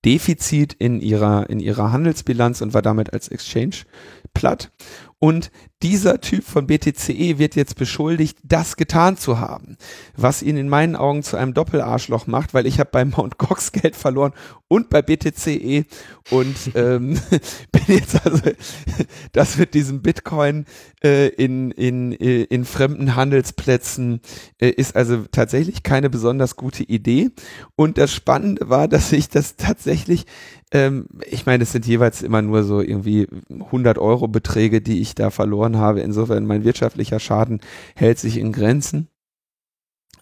Defizit 0.03 0.73
in 0.73 1.03
ihrer, 1.03 1.51
in 1.51 1.61
ihrer 1.61 1.93
Handelsbilanz 1.93 2.63
und 2.63 2.73
war 2.73 2.81
damit 2.81 3.13
als 3.13 3.29
Exchange 3.29 3.85
platt. 4.33 4.73
Und 5.19 5.51
dieser 5.83 6.21
Typ 6.21 6.45
von 6.45 6.67
BTCE 6.67 7.39
wird 7.39 7.57
jetzt 7.57 7.77
beschuldigt, 7.77 8.39
das 8.43 8.77
getan 8.77 9.17
zu 9.17 9.39
haben, 9.41 9.77
was 10.15 10.43
ihn 10.43 10.59
in 10.59 10.69
meinen 10.69 10.95
Augen 10.95 11.23
zu 11.23 11.39
einem 11.39 11.55
Doppelarschloch 11.55 12.27
macht, 12.27 12.53
weil 12.53 12.67
ich 12.67 12.79
habe 12.81 12.91
bei 12.93 13.05
Mount 13.05 13.39
Gox 13.39 13.73
Geld 13.73 13.97
verloren 13.97 14.33
und 14.69 14.91
bei 14.91 15.01
BTCE 15.01 15.87
und 16.31 16.57
ähm, 16.75 17.19
bin 17.73 17.83
jetzt 17.87 18.27
also 18.27 18.43
das 19.33 19.57
mit 19.57 19.73
diesem 19.73 20.03
Bitcoin 20.03 20.67
äh, 21.03 21.29
in, 21.29 21.71
in, 21.71 22.13
äh, 22.13 22.43
in 22.43 22.67
fremden 22.67 23.15
Handelsplätzen 23.15 24.21
äh, 24.59 24.69
ist 24.69 24.97
also 24.97 25.25
tatsächlich 25.31 25.83
keine 25.83 26.11
besonders 26.11 26.57
gute 26.57 26.83
Idee. 26.83 27.31
Und 27.75 27.97
das 27.97 28.13
Spannende 28.13 28.69
war, 28.69 28.87
dass 28.87 29.13
ich 29.13 29.29
das 29.31 29.57
tatsächlich 29.57 30.27
ähm, 30.73 31.07
ich 31.25 31.47
meine, 31.47 31.63
es 31.63 31.73
sind 31.73 31.87
jeweils 31.87 32.23
immer 32.23 32.43
nur 32.43 32.65
so 32.65 32.81
irgendwie 32.81 33.29
100 33.51 33.99
Euro 33.99 34.29
Beträge, 34.29 34.81
die 34.81 35.01
ich 35.01 35.15
da 35.15 35.31
verloren 35.31 35.77
habe. 35.77 36.01
Insofern 36.01 36.47
mein 36.47 36.65
wirtschaftlicher 36.65 37.21
Schaden 37.21 37.61
hält 37.95 38.19
sich 38.19 38.39
in 38.39 38.53
Grenzen. 38.53 39.09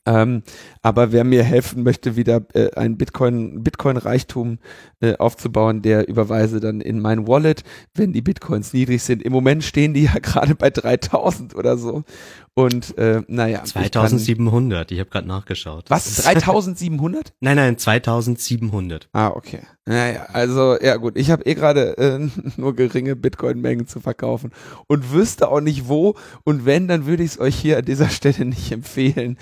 Ähm, 0.07 0.43
aber 0.83 1.12
wer 1.12 1.25
mir 1.25 1.43
helfen 1.43 1.83
möchte, 1.83 2.15
wieder 2.16 2.43
äh, 2.53 2.71
ein 2.77 2.99
Bitcoin, 2.99 3.62
Bitcoin-Reichtum 3.62 4.59
äh, 5.01 5.16
aufzubauen, 5.16 5.81
der 5.81 6.09
überweise 6.09 6.61
dann 6.61 6.83
in 6.83 7.01
mein 7.01 7.27
Wallet, 7.27 7.62
wenn 7.95 8.12
die 8.12 8.21
Bitcoins 8.21 8.75
niedrig 8.75 9.03
sind. 9.03 9.23
Im 9.23 9.33
Moment 9.33 9.65
stehen 9.65 9.95
die 9.95 10.05
ja 10.05 10.19
gerade 10.23 10.55
bei 10.55 10.69
3000 10.69 11.55
oder 11.55 11.79
so. 11.79 12.05
Und 12.56 12.97
äh, 12.98 13.22
naja. 13.26 13.64
2700, 13.64 14.90
ich, 14.90 14.97
ich 14.97 15.01
habe 15.01 15.10
gerade 15.10 15.26
nachgeschaut. 15.26 15.86
Was? 15.89 16.14
3700? 16.16 17.32
nein, 17.40 17.56
nein, 17.56 17.78
2700. 17.78 19.09
Ah, 19.12 19.28
okay. 19.28 19.62
Naja, 19.86 20.28
also 20.32 20.81
ja 20.81 20.97
gut, 20.97 21.18
ich 21.18 21.31
habe 21.31 21.44
eh 21.44 21.55
gerade 21.55 21.98
äh, 21.98 22.28
nur 22.56 22.74
geringe 22.76 23.16
Bitcoin-Mengen 23.16 23.86
zu 23.86 24.01
verkaufen 24.01 24.52
und 24.86 25.12
wüsste 25.12 25.48
auch 25.48 25.60
nicht 25.60 25.89
wo. 25.89 26.14
Und 26.44 26.64
wenn, 26.64 26.86
dann 26.86 27.06
würde 27.06 27.24
ich 27.24 27.32
es 27.32 27.40
euch 27.40 27.56
hier 27.56 27.78
an 27.78 27.85
dieser 27.85 28.09
Stelle 28.09 28.44
nicht 28.47 28.70
empfehlen. 28.70 29.36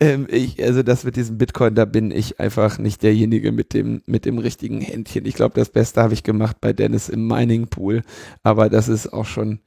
ähm, 0.00 0.26
ich, 0.30 0.62
also 0.64 0.82
das 0.82 1.04
mit 1.04 1.16
diesem 1.16 1.36
Bitcoin, 1.36 1.74
da 1.74 1.84
bin 1.84 2.10
ich 2.10 2.40
einfach 2.40 2.78
nicht 2.78 3.02
derjenige 3.02 3.52
mit 3.52 3.74
dem, 3.74 4.02
mit 4.06 4.24
dem 4.24 4.38
richtigen 4.38 4.80
Händchen. 4.80 5.26
Ich 5.26 5.34
glaube, 5.34 5.54
das 5.54 5.68
Beste 5.68 6.02
habe 6.02 6.14
ich 6.14 6.22
gemacht 6.22 6.56
bei 6.62 6.72
Dennis 6.72 7.10
im 7.10 7.26
Mining 7.26 7.68
Pool. 7.68 8.02
Aber 8.42 8.70
das 8.70 8.88
ist 8.88 9.12
auch 9.12 9.26
schon 9.26 9.60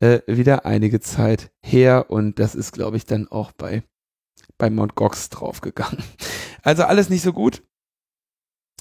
äh, 0.00 0.20
wieder 0.26 0.66
einige 0.66 1.00
Zeit 1.00 1.50
her 1.62 2.10
und 2.10 2.38
das 2.38 2.54
ist, 2.54 2.72
glaube 2.72 2.96
ich, 2.96 3.06
dann 3.06 3.28
auch 3.28 3.52
bei, 3.52 3.82
bei 4.58 4.70
Mount 4.70 4.94
Gox 4.94 5.28
draufgegangen. 5.30 6.02
Also 6.62 6.82
alles 6.82 7.08
nicht 7.08 7.22
so 7.22 7.32
gut 7.32 7.62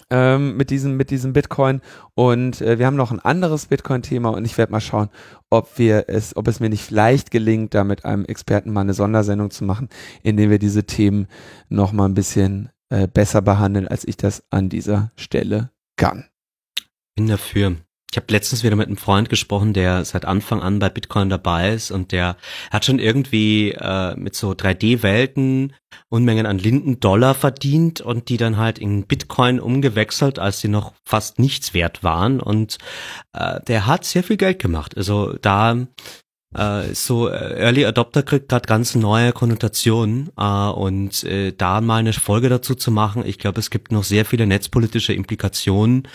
ähm, 0.09 0.57
mit 0.57 0.69
diesem 0.69 0.97
mit 0.97 1.11
diesem 1.11 1.33
Bitcoin 1.33 1.81
und 2.15 2.61
äh, 2.61 2.79
wir 2.79 2.85
haben 2.85 2.95
noch 2.95 3.11
ein 3.11 3.19
anderes 3.19 3.67
Bitcoin-Thema 3.67 4.29
und 4.29 4.45
ich 4.45 4.57
werde 4.57 4.71
mal 4.71 4.81
schauen, 4.81 5.09
ob 5.49 5.77
wir 5.77 6.05
es, 6.07 6.35
ob 6.35 6.47
es 6.47 6.59
mir 6.59 6.69
nicht 6.69 6.83
vielleicht 6.83 7.31
gelingt, 7.31 7.73
da 7.73 7.83
mit 7.83 8.05
einem 8.05 8.25
Experten 8.25 8.71
mal 8.71 8.81
eine 8.81 8.93
Sondersendung 8.93 9.51
zu 9.51 9.63
machen, 9.63 9.89
in 10.23 10.37
dem 10.37 10.49
wir 10.49 10.59
diese 10.59 10.85
Themen 10.85 11.27
noch 11.69 11.91
mal 11.91 12.05
ein 12.05 12.15
bisschen 12.15 12.69
äh, 12.89 13.07
besser 13.07 13.41
behandeln, 13.41 13.87
als 13.87 14.07
ich 14.07 14.17
das 14.17 14.43
an 14.49 14.69
dieser 14.69 15.11
Stelle 15.15 15.71
kann. 15.95 16.25
Bin 17.15 17.27
dafür. 17.27 17.75
Ich 18.11 18.17
habe 18.17 18.25
letztens 18.31 18.63
wieder 18.63 18.75
mit 18.75 18.87
einem 18.87 18.97
Freund 18.97 19.29
gesprochen, 19.29 19.73
der 19.73 20.03
seit 20.03 20.25
Anfang 20.25 20.61
an 20.61 20.79
bei 20.79 20.89
Bitcoin 20.89 21.29
dabei 21.29 21.73
ist 21.73 21.91
und 21.91 22.11
der 22.11 22.37
hat 22.71 22.85
schon 22.85 22.97
irgendwie 22.97 23.71
äh, 23.71 24.15
mit 24.15 24.35
so 24.35 24.51
3D-Welten 24.51 25.73
Unmengen 26.09 26.47
an 26.47 26.57
Linden-Dollar 26.57 27.35
verdient 27.35 28.01
und 28.01 28.29
die 28.29 28.37
dann 28.37 28.57
halt 28.57 28.79
in 28.79 29.05
Bitcoin 29.05 29.59
umgewechselt, 29.59 30.39
als 30.39 30.59
sie 30.59 30.69
noch 30.69 30.93
fast 31.05 31.37
nichts 31.37 31.75
wert 31.75 32.03
waren. 32.03 32.39
Und 32.39 32.79
äh, 33.33 33.59
der 33.67 33.85
hat 33.85 34.05
sehr 34.05 34.23
viel 34.23 34.37
Geld 34.37 34.57
gemacht. 34.57 34.97
Also 34.97 35.33
da 35.33 35.77
äh, 36.55 36.95
so 36.95 37.29
äh, 37.29 37.59
Early 37.59 37.85
Adopter 37.85 38.23
kriegt 38.23 38.49
gerade 38.49 38.67
ganz 38.67 38.95
neue 38.95 39.33
Konnotationen 39.33 40.31
äh, 40.35 40.69
und 40.69 41.23
äh, 41.23 41.51
da 41.51 41.79
mal 41.79 41.97
eine 41.97 42.13
Folge 42.13 42.49
dazu 42.49 42.73
zu 42.73 42.91
machen, 42.91 43.23
ich 43.25 43.37
glaube, 43.37 43.59
es 43.59 43.69
gibt 43.69 43.91
noch 43.91 44.03
sehr 44.03 44.25
viele 44.25 44.47
netzpolitische 44.47 45.13
Implikationen, 45.13 46.07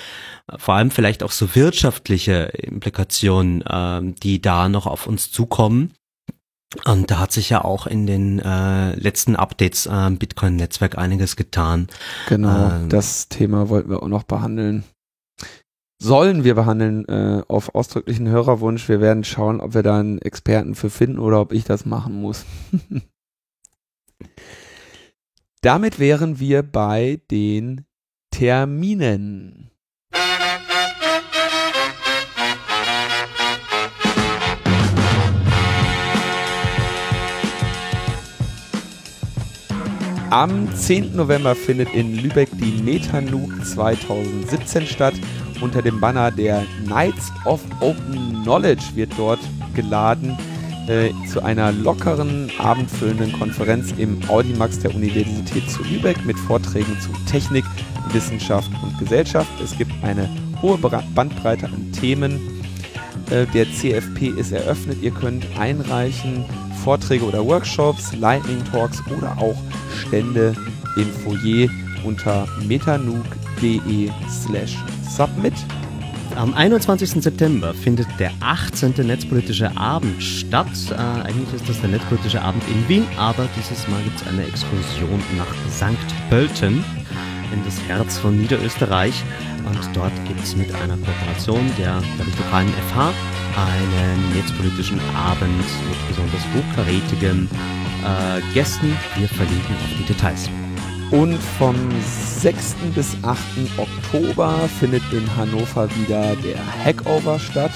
äh, 0.51 0.59
vor 0.59 0.75
allem 0.75 0.91
vielleicht 0.91 1.23
auch 1.23 1.31
so 1.31 1.55
wirtschaftliche 1.55 2.51
Implikationen, 2.53 3.63
äh, 3.63 4.15
die 4.23 4.43
da 4.43 4.69
noch 4.69 4.87
auf 4.87 5.07
uns 5.07 5.31
zukommen. 5.31 5.93
Und 6.85 7.13
da 7.13 7.21
hat 7.21 7.31
sich 7.31 7.51
ja 7.51 7.65
auch 7.65 7.87
in 7.87 8.05
den 8.05 8.41
äh, 8.41 8.97
letzten 8.97 9.37
Updates 9.37 9.87
äh, 9.87 10.11
Bitcoin-Netzwerk 10.11 10.99
einiges 10.99 11.37
getan. 11.37 11.87
Genau, 12.29 12.73
ähm, 12.73 12.89
das 12.89 13.29
Thema 13.29 13.69
wollten 13.69 13.91
wir 13.91 14.03
auch 14.03 14.09
noch 14.09 14.25
behandeln 14.25 14.83
sollen 16.05 16.45
wir 16.45 16.55
behandeln 16.55 17.09
äh, 17.09 17.43
auf 17.49 17.75
ausdrücklichen 17.75 18.29
Hörerwunsch. 18.29 18.91
Wir 18.91 19.01
werden 19.01 19.25
schauen, 19.25 19.61
ob 19.61 19.73
wir 19.73 19.83
da 19.83 19.99
einen 19.99 20.19
Experten 20.19 20.75
für 20.75 20.91
finden 20.91 21.19
oder 21.19 21.41
ob 21.41 21.53
ich 21.53 21.65
das 21.65 21.87
machen 21.87 22.21
muss. 22.21 22.45
Damit 25.63 25.99
wären 25.99 26.39
wir 26.39 26.63
bei 26.63 27.21
den 27.31 27.87
Terminen. 28.31 29.71
Am 40.29 40.75
10. 40.75 41.17
November 41.17 41.55
findet 41.55 41.95
in 41.95 42.15
Lübeck 42.17 42.51
die 42.59 42.83
Metanook 42.83 43.65
2017 43.65 44.87
statt 44.87 45.15
unter 45.65 45.81
dem 45.81 45.99
Banner 45.99 46.31
der 46.31 46.63
Knights 46.85 47.33
of 47.47 47.61
Open 47.81 48.43
Knowledge 48.43 48.85
wird 48.95 49.11
dort 49.17 49.41
geladen 49.75 50.37
äh, 50.89 51.11
zu 51.27 51.43
einer 51.43 51.73
lockeren, 51.73 52.51
abendfüllenden 52.59 53.33
Konferenz 53.33 53.93
im 53.97 54.19
Audimax 54.29 54.79
der 54.81 54.95
Universität 54.95 55.69
zu 55.71 55.83
Lübeck 55.85 56.23
mit 56.27 56.39
Vorträgen 56.41 57.01
zu 57.01 57.09
Technik, 57.31 57.65
Wissenschaft 58.13 58.71
und 58.83 58.99
Gesellschaft. 58.99 59.49
Es 59.63 59.77
gibt 59.77 59.91
eine 60.03 60.29
hohe 60.61 60.77
Bandbreite 60.77 61.67
an 61.67 61.93
Themen. 61.93 62.39
Äh, 63.31 63.47
der 63.55 63.65
CFP 63.73 64.39
ist 64.39 64.53
eröffnet. 64.53 64.99
Ihr 65.01 65.13
könnt 65.13 65.47
einreichen 65.59 66.45
Vorträge 66.85 67.25
oder 67.25 67.43
Workshops, 67.43 68.15
Lightning 68.17 68.63
Talks 68.71 69.03
oder 69.17 69.35
auch 69.39 69.57
Stände 70.07 70.55
im 70.97 71.11
Foyer 71.11 71.71
unter 72.05 72.47
metanook.de 73.65 74.11
slash 74.29 74.77
submit. 75.09 75.55
Am 76.37 76.53
21. 76.53 77.23
September 77.23 77.73
findet 77.75 78.09
der 78.19 78.33
18. 78.41 78.95
Netzpolitische 79.07 79.75
Abend 79.77 80.21
statt. 80.23 80.67
Äh, 80.91 80.95
eigentlich 80.95 81.55
ist 81.55 81.69
das 81.69 81.81
der 81.81 81.91
Netzpolitische 81.91 82.43
Abend 82.43 82.63
in 82.69 82.89
Wien, 82.89 83.07
aber 83.17 83.49
dieses 83.57 83.87
Mal 83.89 84.03
gibt 84.03 84.21
es 84.21 84.27
eine 84.27 84.45
Exkursion 84.45 85.23
nach 85.37 85.47
St. 85.71 85.97
Pölten. 86.31 86.85
in 87.53 87.65
das 87.65 87.81
Herz 87.87 88.19
von 88.19 88.37
Niederösterreich. 88.37 89.23
Und 89.65 89.97
dort 89.97 90.13
gibt 90.27 90.43
es 90.43 90.57
mit 90.57 90.75
einer 90.75 90.97
Kooperation 90.97 91.71
der, 91.79 92.03
der 92.19 92.27
lokalen 92.27 92.69
FH 92.91 93.13
einen 93.57 94.35
netzpolitischen 94.35 94.99
Abend 95.15 95.57
mit 95.57 96.09
besonders 96.09 96.43
hochkarätigen 96.53 97.49
äh, 98.03 98.55
Gästen. 98.55 98.97
Wir 99.17 99.29
verlinken 99.29 99.77
auf 99.77 99.99
die 99.99 100.05
Details. 100.13 100.51
Und 101.11 101.39
vom 101.59 101.77
6. 102.41 102.75
bis 102.95 103.17
8. 103.23 103.39
Oktober 103.77 104.69
findet 104.81 105.03
in 105.13 105.37
Hannover 105.37 105.89
wieder 105.97 106.35
der 106.37 106.59
Hackover 106.85 107.39
statt. 107.39 107.73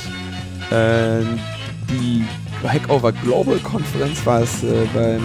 Äh, 0.70 1.22
die 1.90 2.24
Hackover 2.66 3.12
Global 3.12 3.58
Konferenz 3.58 4.24
war 4.26 4.42
es 4.42 4.62
äh, 4.62 4.86
beim 4.92 5.22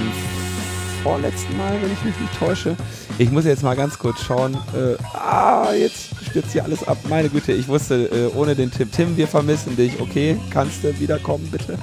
vorletzten 1.03 1.57
Mal, 1.57 1.73
wenn 1.81 1.91
ich 1.91 2.03
mich 2.03 2.17
nicht 2.19 2.39
täusche. 2.39 2.75
Ich 3.17 3.29
muss 3.31 3.45
jetzt 3.45 3.63
mal 3.63 3.75
ganz 3.75 3.99
kurz 3.99 4.21
schauen. 4.21 4.55
Äh, 4.73 4.95
ah, 5.13 5.73
jetzt 5.73 6.11
stürzt 6.29 6.51
hier 6.53 6.63
alles 6.63 6.87
ab. 6.87 6.97
Meine 7.09 7.29
Güte, 7.29 7.51
ich 7.51 7.67
wusste, 7.67 8.05
äh, 8.05 8.37
ohne 8.37 8.55
den 8.55 8.71
Tim, 8.71 8.91
Tim, 8.91 9.17
wir 9.17 9.27
vermissen 9.27 9.75
dich. 9.75 9.99
Okay, 9.99 10.37
kannst 10.49 10.83
du 10.83 10.97
wiederkommen, 10.99 11.47
bitte? 11.51 11.77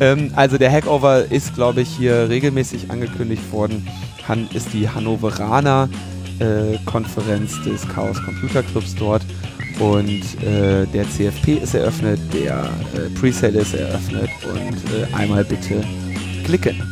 Ähm, 0.00 0.32
also 0.34 0.58
der 0.58 0.70
Hackover 0.72 1.30
ist, 1.30 1.54
glaube 1.54 1.82
ich, 1.82 1.88
hier 1.88 2.28
regelmäßig 2.28 2.90
angekündigt 2.90 3.52
worden. 3.52 3.86
Han 4.28 4.48
ist 4.52 4.72
die 4.72 4.88
Hannoveraner 4.88 5.88
äh, 6.38 6.78
Konferenz 6.84 7.62
des 7.62 7.86
Chaos 7.88 8.22
Computer 8.22 8.62
Clubs 8.62 8.94
dort. 8.94 9.22
Und 9.78 10.22
äh, 10.42 10.86
der 10.86 11.08
CFP 11.08 11.54
ist 11.62 11.74
eröffnet, 11.74 12.18
der 12.32 12.70
äh, 12.94 13.10
Presale 13.18 13.60
ist 13.60 13.74
eröffnet 13.74 14.30
und 14.44 14.76
äh, 14.94 15.14
einmal 15.14 15.44
bitte 15.44 15.84
klicken. 16.44 16.82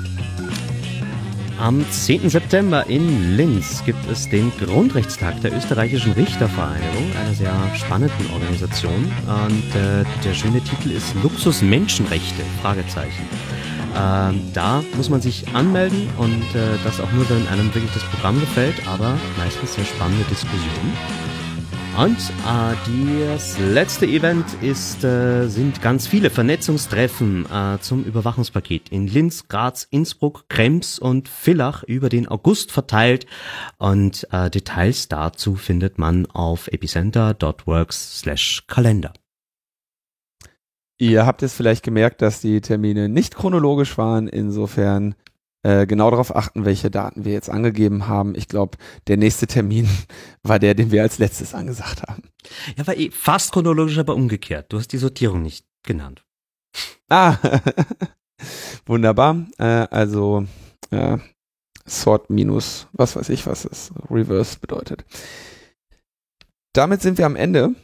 Am 1.59 1.83
10. 1.89 2.29
September 2.29 2.85
in 2.89 3.37
Linz 3.37 3.83
gibt 3.87 4.05
es 4.11 4.29
den 4.29 4.53
Grundrechtstag 4.59 5.41
der 5.41 5.57
österreichischen 5.57 6.13
Richtervereinigung, 6.13 7.11
einer 7.19 7.35
sehr 7.35 7.55
spannenden 7.75 8.31
Organisation. 8.35 9.11
Und 9.27 9.81
äh, 9.81 10.05
der 10.23 10.35
schöne 10.35 10.61
Titel 10.61 10.91
ist 10.91 11.15
Luxus 11.23 11.63
Menschenrechte? 11.63 12.43
Fragezeichen. 12.61 13.23
Ähm, 13.97 14.41
da 14.53 14.83
muss 14.97 15.09
man 15.09 15.21
sich 15.21 15.55
anmelden 15.55 16.09
und 16.19 16.43
äh, 16.55 16.79
das 16.83 17.01
auch 17.01 17.11
nur, 17.13 17.29
wenn 17.31 17.47
einem 17.49 17.75
wirklich 17.75 17.93
das 17.93 18.03
Programm 18.05 18.41
gefällt, 18.41 18.75
aber 18.87 19.19
meistens 19.39 19.75
sehr 19.75 19.85
spannende 19.85 20.25
Diskussionen. 20.25 20.93
Und 21.97 22.19
äh, 22.19 23.25
das 23.29 23.57
letzte 23.61 24.05
Event 24.05 24.45
ist, 24.63 25.05
äh, 25.05 25.47
sind 25.47 25.81
ganz 25.81 26.09
viele 26.09 26.29
Vernetzungstreffen 26.29 27.47
äh, 27.47 27.79
zum 27.81 28.03
Überwachungspaket 28.03 28.89
in 28.89 29.07
Linz, 29.07 29.47
Graz, 29.47 29.87
Innsbruck, 29.91 30.49
Krems 30.49 30.99
und 30.99 31.29
Villach 31.29 31.85
über 31.85 32.09
den 32.09 32.27
August 32.27 32.73
verteilt. 32.73 33.27
Und 33.79 34.27
äh, 34.33 34.51
Details 34.51 35.07
dazu 35.07 35.55
findet 35.55 35.99
man 35.99 36.27
auf 36.27 36.67
epicenter.works 36.67 38.19
slash 38.19 38.65
Kalender. 38.67 39.13
Ihr 41.05 41.27
habt 41.27 41.43
es 41.43 41.53
vielleicht 41.53 41.83
gemerkt, 41.83 42.23
dass 42.23 42.41
die 42.41 42.63
Termine 42.63 43.11
nicht 43.11 43.35
chronologisch 43.35 43.99
waren. 43.99 44.27
Insofern 44.27 45.15
äh, 45.63 45.87
genau 45.87 46.11
darauf 46.11 46.35
achten, 46.35 46.65
welche 46.65 46.91
Daten 46.91 47.27
wir 47.27 47.35
jetzt 47.35 47.51
angegeben 47.51 48.09
haben. 48.09 48.35
Ich 48.35 48.49
glaube, 48.49 48.79
der 49.07 49.19
nächste 49.19 49.47
Termin 49.47 49.87
war 50.43 50.59
der, 50.59 50.75
den 50.75 50.91
wir 50.91 51.03
als 51.03 51.19
letztes 51.19 51.53
angesagt 51.53 52.05
haben. 52.05 52.23
Ja, 52.79 52.87
war 52.87 52.97
eh 52.97 53.11
fast 53.11 53.53
chronologisch, 53.53 53.99
aber 53.99 54.15
umgekehrt. 54.15 54.73
Du 54.73 54.79
hast 54.79 54.93
die 54.95 54.99
Sortierung 54.99 55.43
nicht 55.43 55.67
genannt. 55.83 56.25
Ah, 57.11 57.37
wunderbar. 58.87 59.45
Äh, 59.59 59.87
also 59.91 60.47
äh, 60.91 61.19
Sort 61.85 62.31
minus, 62.31 62.87
was 62.93 63.15
weiß 63.15 63.29
ich, 63.29 63.47
was 63.47 63.67
es 63.67 63.93
Reverse 64.11 64.59
bedeutet. 64.59 65.05
Damit 66.73 67.03
sind 67.03 67.19
wir 67.19 67.27
am 67.27 67.37
Ende 67.37 67.75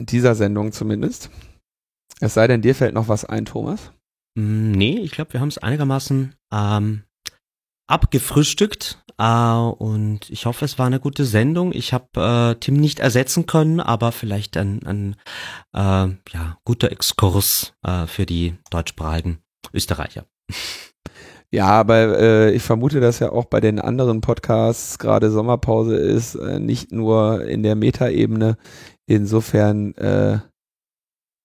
dieser 0.00 0.34
Sendung 0.34 0.72
zumindest. 0.72 1.30
Es 2.20 2.34
sei 2.34 2.46
denn, 2.46 2.62
dir 2.62 2.74
fällt 2.74 2.94
noch 2.94 3.08
was 3.08 3.24
ein, 3.24 3.44
Thomas. 3.44 3.92
Mm, 4.34 4.72
nee, 4.72 4.98
ich 4.98 5.12
glaube, 5.12 5.32
wir 5.32 5.40
haben 5.40 5.48
es 5.48 5.58
einigermaßen 5.58 6.34
ähm, 6.52 7.02
abgefrühstückt 7.86 9.02
äh, 9.18 9.54
und 9.54 10.30
ich 10.30 10.46
hoffe, 10.46 10.64
es 10.64 10.78
war 10.78 10.86
eine 10.86 11.00
gute 11.00 11.24
Sendung. 11.24 11.72
Ich 11.72 11.92
habe 11.92 12.54
äh, 12.54 12.60
Tim 12.60 12.76
nicht 12.76 13.00
ersetzen 13.00 13.46
können, 13.46 13.80
aber 13.80 14.12
vielleicht 14.12 14.56
ein, 14.56 14.84
ein 14.86 15.16
äh, 15.72 16.14
ja, 16.32 16.58
guter 16.64 16.90
Exkurs 16.92 17.74
äh, 17.82 18.06
für 18.06 18.26
die 18.26 18.54
deutschsprachigen 18.70 19.38
Österreicher. 19.72 20.24
Ja, 21.52 21.66
aber 21.66 22.18
äh, 22.18 22.52
ich 22.52 22.62
vermute, 22.62 23.00
dass 23.00 23.18
ja 23.18 23.32
auch 23.32 23.44
bei 23.46 23.60
den 23.60 23.80
anderen 23.80 24.20
Podcasts 24.20 25.00
gerade 25.00 25.32
Sommerpause 25.32 25.96
ist, 25.96 26.36
äh, 26.36 26.60
nicht 26.60 26.92
nur 26.92 27.44
in 27.44 27.64
der 27.64 27.74
Metaebene. 27.74 28.56
Insofern 29.10 29.92
äh, 29.96 30.38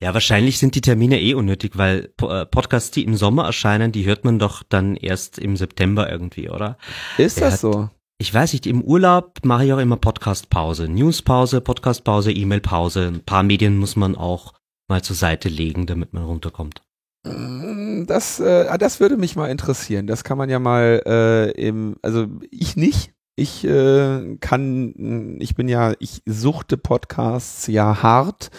ja, 0.03 0.13
wahrscheinlich 0.13 0.59
sind 0.59 0.75
die 0.75 0.81
Termine 0.81 1.19
eh 1.19 1.33
unnötig, 1.33 1.77
weil 1.79 2.13
äh, 2.21 2.45
Podcasts, 2.45 2.91
die 2.91 3.03
im 3.03 3.15
Sommer 3.15 3.45
erscheinen, 3.45 3.91
die 3.91 4.05
hört 4.05 4.23
man 4.23 4.37
doch 4.37 4.61
dann 4.61 4.95
erst 4.95 5.39
im 5.39 5.57
September 5.57 6.07
irgendwie, 6.07 6.47
oder? 6.49 6.77
Ist 7.17 7.41
das 7.41 7.53
hat, 7.53 7.59
so? 7.61 7.89
Ich 8.19 8.31
weiß 8.31 8.53
nicht, 8.53 8.67
im 8.67 8.83
Urlaub 8.83 9.39
mache 9.43 9.65
ich 9.65 9.73
auch 9.73 9.79
immer 9.79 9.97
Podcast-Pause. 9.97 10.89
News-Pause, 10.89 11.59
Podcast-Pause, 11.59 12.31
E-Mail-Pause. 12.33 13.07
Ein 13.07 13.25
paar 13.25 13.41
Medien 13.41 13.77
muss 13.77 13.95
man 13.95 14.15
auch 14.15 14.53
mal 14.87 15.01
zur 15.01 15.15
Seite 15.15 15.49
legen, 15.49 15.87
damit 15.87 16.13
man 16.13 16.23
runterkommt. 16.23 16.83
Mm, 17.25 18.05
das, 18.05 18.39
äh, 18.39 18.77
das 18.77 18.99
würde 18.99 19.17
mich 19.17 19.35
mal 19.35 19.49
interessieren. 19.49 20.05
Das 20.05 20.23
kann 20.23 20.37
man 20.37 20.51
ja 20.51 20.59
mal 20.59 21.01
äh, 21.07 21.51
im, 21.53 21.95
also 22.03 22.27
ich 22.51 22.75
nicht, 22.75 23.14
ich 23.35 23.65
äh, 23.65 24.37
kann, 24.39 25.37
ich 25.39 25.55
bin 25.55 25.67
ja, 25.67 25.93
ich 25.99 26.21
suchte 26.25 26.77
Podcasts 26.77 27.67
ja 27.67 28.01
hart 28.01 28.49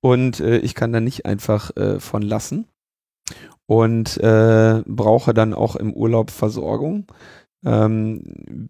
und 0.00 0.40
äh, 0.40 0.58
ich 0.58 0.74
kann 0.74 0.92
da 0.92 1.00
nicht 1.00 1.24
einfach 1.24 1.74
äh, 1.76 2.00
von 2.00 2.22
lassen 2.22 2.66
und 3.66 4.18
äh, 4.18 4.82
brauche 4.86 5.34
dann 5.34 5.54
auch 5.54 5.76
im 5.76 5.92
Urlaub 5.92 6.30
Versorgung. 6.30 7.06
Ähm, 7.64 8.22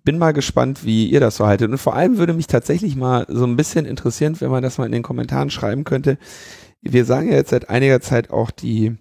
bin 0.05 0.19
mal 0.19 0.33
gespannt, 0.33 0.85
wie 0.85 1.11
ihr 1.11 1.21
das 1.21 1.37
so 1.37 1.47
haltet. 1.47 1.71
Und 1.71 1.79
vor 1.79 1.95
allem 1.95 2.17
würde 2.17 2.33
mich 2.33 2.47
tatsächlich 2.47 2.97
mal 2.97 3.27
so 3.29 3.45
ein 3.45 3.57
bisschen 3.57 3.85
interessieren, 3.85 4.41
wenn 4.41 4.51
man 4.51 4.63
das 4.63 4.79
mal 4.79 4.87
in 4.87 4.93
den 4.93 5.03
Kommentaren 5.03 5.51
schreiben 5.51 5.85
könnte. 5.85 6.17
Wir 6.81 7.05
sagen 7.05 7.29
ja 7.29 7.35
jetzt 7.35 7.51
seit 7.51 7.69
einiger 7.69 8.01
Zeit 8.01 8.31
auch 8.31 8.51
die 8.51 8.97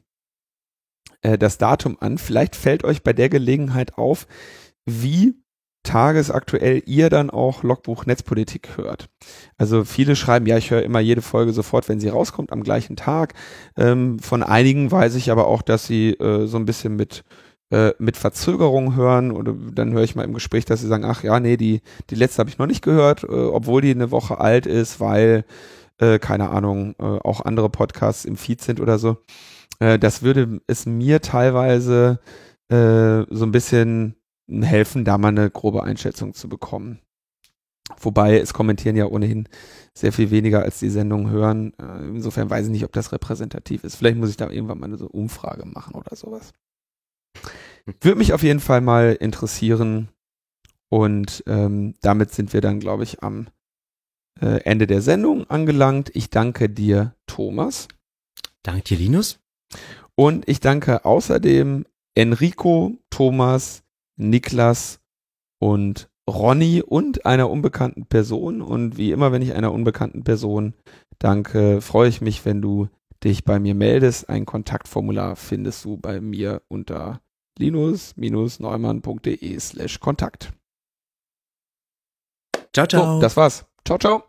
äh, 1.22 1.38
das 1.38 1.58
Datum 1.58 1.98
an. 2.00 2.18
Vielleicht 2.18 2.56
fällt 2.56 2.84
euch 2.84 3.04
bei 3.04 3.14
der 3.14 3.30
Gelegenheit 3.30 3.98
auf, 3.98 4.28
wie 4.86 5.36
tagesaktuell 5.86 6.84
ihr 6.86 7.10
dann 7.10 7.30
auch 7.30 7.64
Logbuch 7.64 8.06
Netzpolitik 8.06 8.78
hört. 8.78 9.08
Also 9.58 9.86
viele 9.86 10.16
schreiben, 10.16 10.46
ja, 10.48 10.58
ich 10.58 10.72
höre 10.72 10.84
immer 10.84 11.00
jede 11.00 11.22
Folge 11.22 11.54
sofort, 11.54 11.88
wenn 11.88 12.02
sie 12.02 12.10
rauskommt, 12.10 12.52
am 12.52 12.64
gleichen 12.64 12.98
Tag. 12.98 13.34
Ähm, 13.78 14.20
von 14.20 14.44
einigen 14.44 14.92
weiß 14.92 15.16
ich 15.16 15.32
aber 15.32 15.48
auch, 15.48 15.62
dass 15.62 15.88
sie 15.88 16.12
äh, 16.12 16.48
so 16.48 16.58
ein 16.58 16.66
bisschen 16.66 16.96
mit 16.96 17.24
äh, 17.72 17.94
mit 17.98 18.16
Verzögerung 18.16 18.96
hören 18.96 19.32
oder 19.32 19.54
dann 19.54 19.92
höre 19.94 20.04
ich 20.04 20.16
mal 20.16 20.24
im 20.24 20.36
Gespräch, 20.36 20.66
dass 20.66 20.82
sie 20.82 20.88
sagen, 20.88 21.04
ach 21.04 21.24
ja, 21.24 21.40
nee, 21.40 21.58
die, 21.58 21.82
die 22.12 22.16
letzte 22.16 22.40
habe 22.40 22.50
ich 22.50 22.60
noch 22.60 22.68
nicht 22.68 22.84
gehört, 22.84 23.24
äh, 23.24 23.28
obwohl 23.28 23.82
die 23.82 23.92
eine 23.92 24.12
Woche 24.12 24.40
alt 24.40 24.68
ist, 24.68 25.00
weil, 25.00 25.46
äh, 26.00 26.20
keine 26.20 26.50
Ahnung, 26.50 26.94
äh, 27.00 27.04
auch 27.04 27.42
andere 27.42 27.70
Podcasts 27.70 28.24
im 28.26 28.38
Feed 28.38 28.62
sind 28.62 28.80
oder 28.80 29.00
so. 29.00 29.18
Äh, 29.80 29.98
das 29.98 30.22
würde 30.22 30.62
es 30.68 30.86
mir 30.86 31.22
teilweise 31.22 32.20
so 32.68 33.46
ein 33.46 33.52
bisschen 33.52 34.16
helfen, 34.48 35.06
da 35.06 35.18
mal 35.18 35.30
eine 35.30 35.50
grobe 35.50 35.84
Einschätzung 35.84 36.34
zu 36.34 36.50
bekommen. 36.50 37.00
Wobei 38.00 38.40
es 38.40 38.54
kommentieren 38.54 38.96
ja 38.96 39.06
ohnehin 39.06 39.48
sehr 39.94 40.12
viel 40.12 40.32
weniger 40.32 40.64
als 40.64 40.80
die 40.80 40.90
Sendung 40.90 41.30
hören. 41.30 41.74
Äh, 41.78 42.08
insofern 42.08 42.50
weiß 42.50 42.66
ich 42.66 42.72
nicht, 42.72 42.84
ob 42.84 42.92
das 42.94 43.12
repräsentativ 43.12 43.84
ist. 43.84 43.96
Vielleicht 43.96 44.18
muss 44.18 44.30
ich 44.30 44.38
da 44.38 44.50
irgendwann 44.50 44.80
mal 44.80 44.88
eine 44.88 44.98
so 44.98 45.08
Umfrage 45.08 45.66
machen 45.66 45.94
oder 45.94 46.16
sowas. 46.16 46.54
Würde 48.02 48.18
mich 48.18 48.34
auf 48.34 48.42
jeden 48.42 48.60
Fall 48.60 48.82
mal 48.82 49.16
interessieren. 49.20 50.10
Und 50.90 51.44
ähm, 51.46 51.96
damit 52.02 52.32
sind 52.32 52.54
wir 52.54 52.62
dann, 52.62 52.80
glaube 52.80 53.04
ich, 53.04 53.22
am 53.22 53.48
äh, 54.42 54.62
Ende 54.64 54.88
der 54.88 55.02
Sendung 55.02 55.48
angelangt. 55.50 56.10
Ich 56.16 56.30
danke 56.32 56.70
dir, 56.70 57.14
Thomas. 57.28 57.88
Danke 58.64 58.82
dir, 58.84 58.98
Linus. 58.98 59.40
Und 60.16 60.48
ich 60.48 60.60
danke 60.60 61.06
außerdem 61.06 61.86
Enrico, 62.16 62.98
Thomas, 63.10 63.84
Niklas 64.18 65.00
und 65.60 66.10
Ronny 66.30 66.82
und 66.82 67.26
einer 67.26 67.50
unbekannten 67.50 68.06
Person. 68.06 68.62
Und 68.62 68.98
wie 68.98 69.12
immer, 69.12 69.32
wenn 69.32 69.42
ich 69.42 69.54
einer 69.54 69.72
unbekannten 69.72 70.24
Person 70.24 70.74
danke, 71.20 71.82
freue 71.82 72.10
ich 72.10 72.22
mich, 72.22 72.46
wenn 72.46 72.62
du 72.62 72.90
dich 73.24 73.44
bei 73.44 73.60
mir 73.60 73.76
meldest. 73.76 74.30
Ein 74.30 74.46
Kontaktformular 74.46 75.36
findest 75.36 75.84
du 75.86 75.98
bei 75.98 76.22
mir 76.22 76.62
unter 76.68 77.22
linus-neumann.de 77.58 79.60
slash 79.60 80.00
Kontakt. 80.00 80.54
Ciao, 82.74 82.88
ciao. 82.88 83.16
So, 83.16 83.22
das 83.22 83.38
war's. 83.38 83.66
Ciao, 83.86 83.98
ciao. 83.98 84.24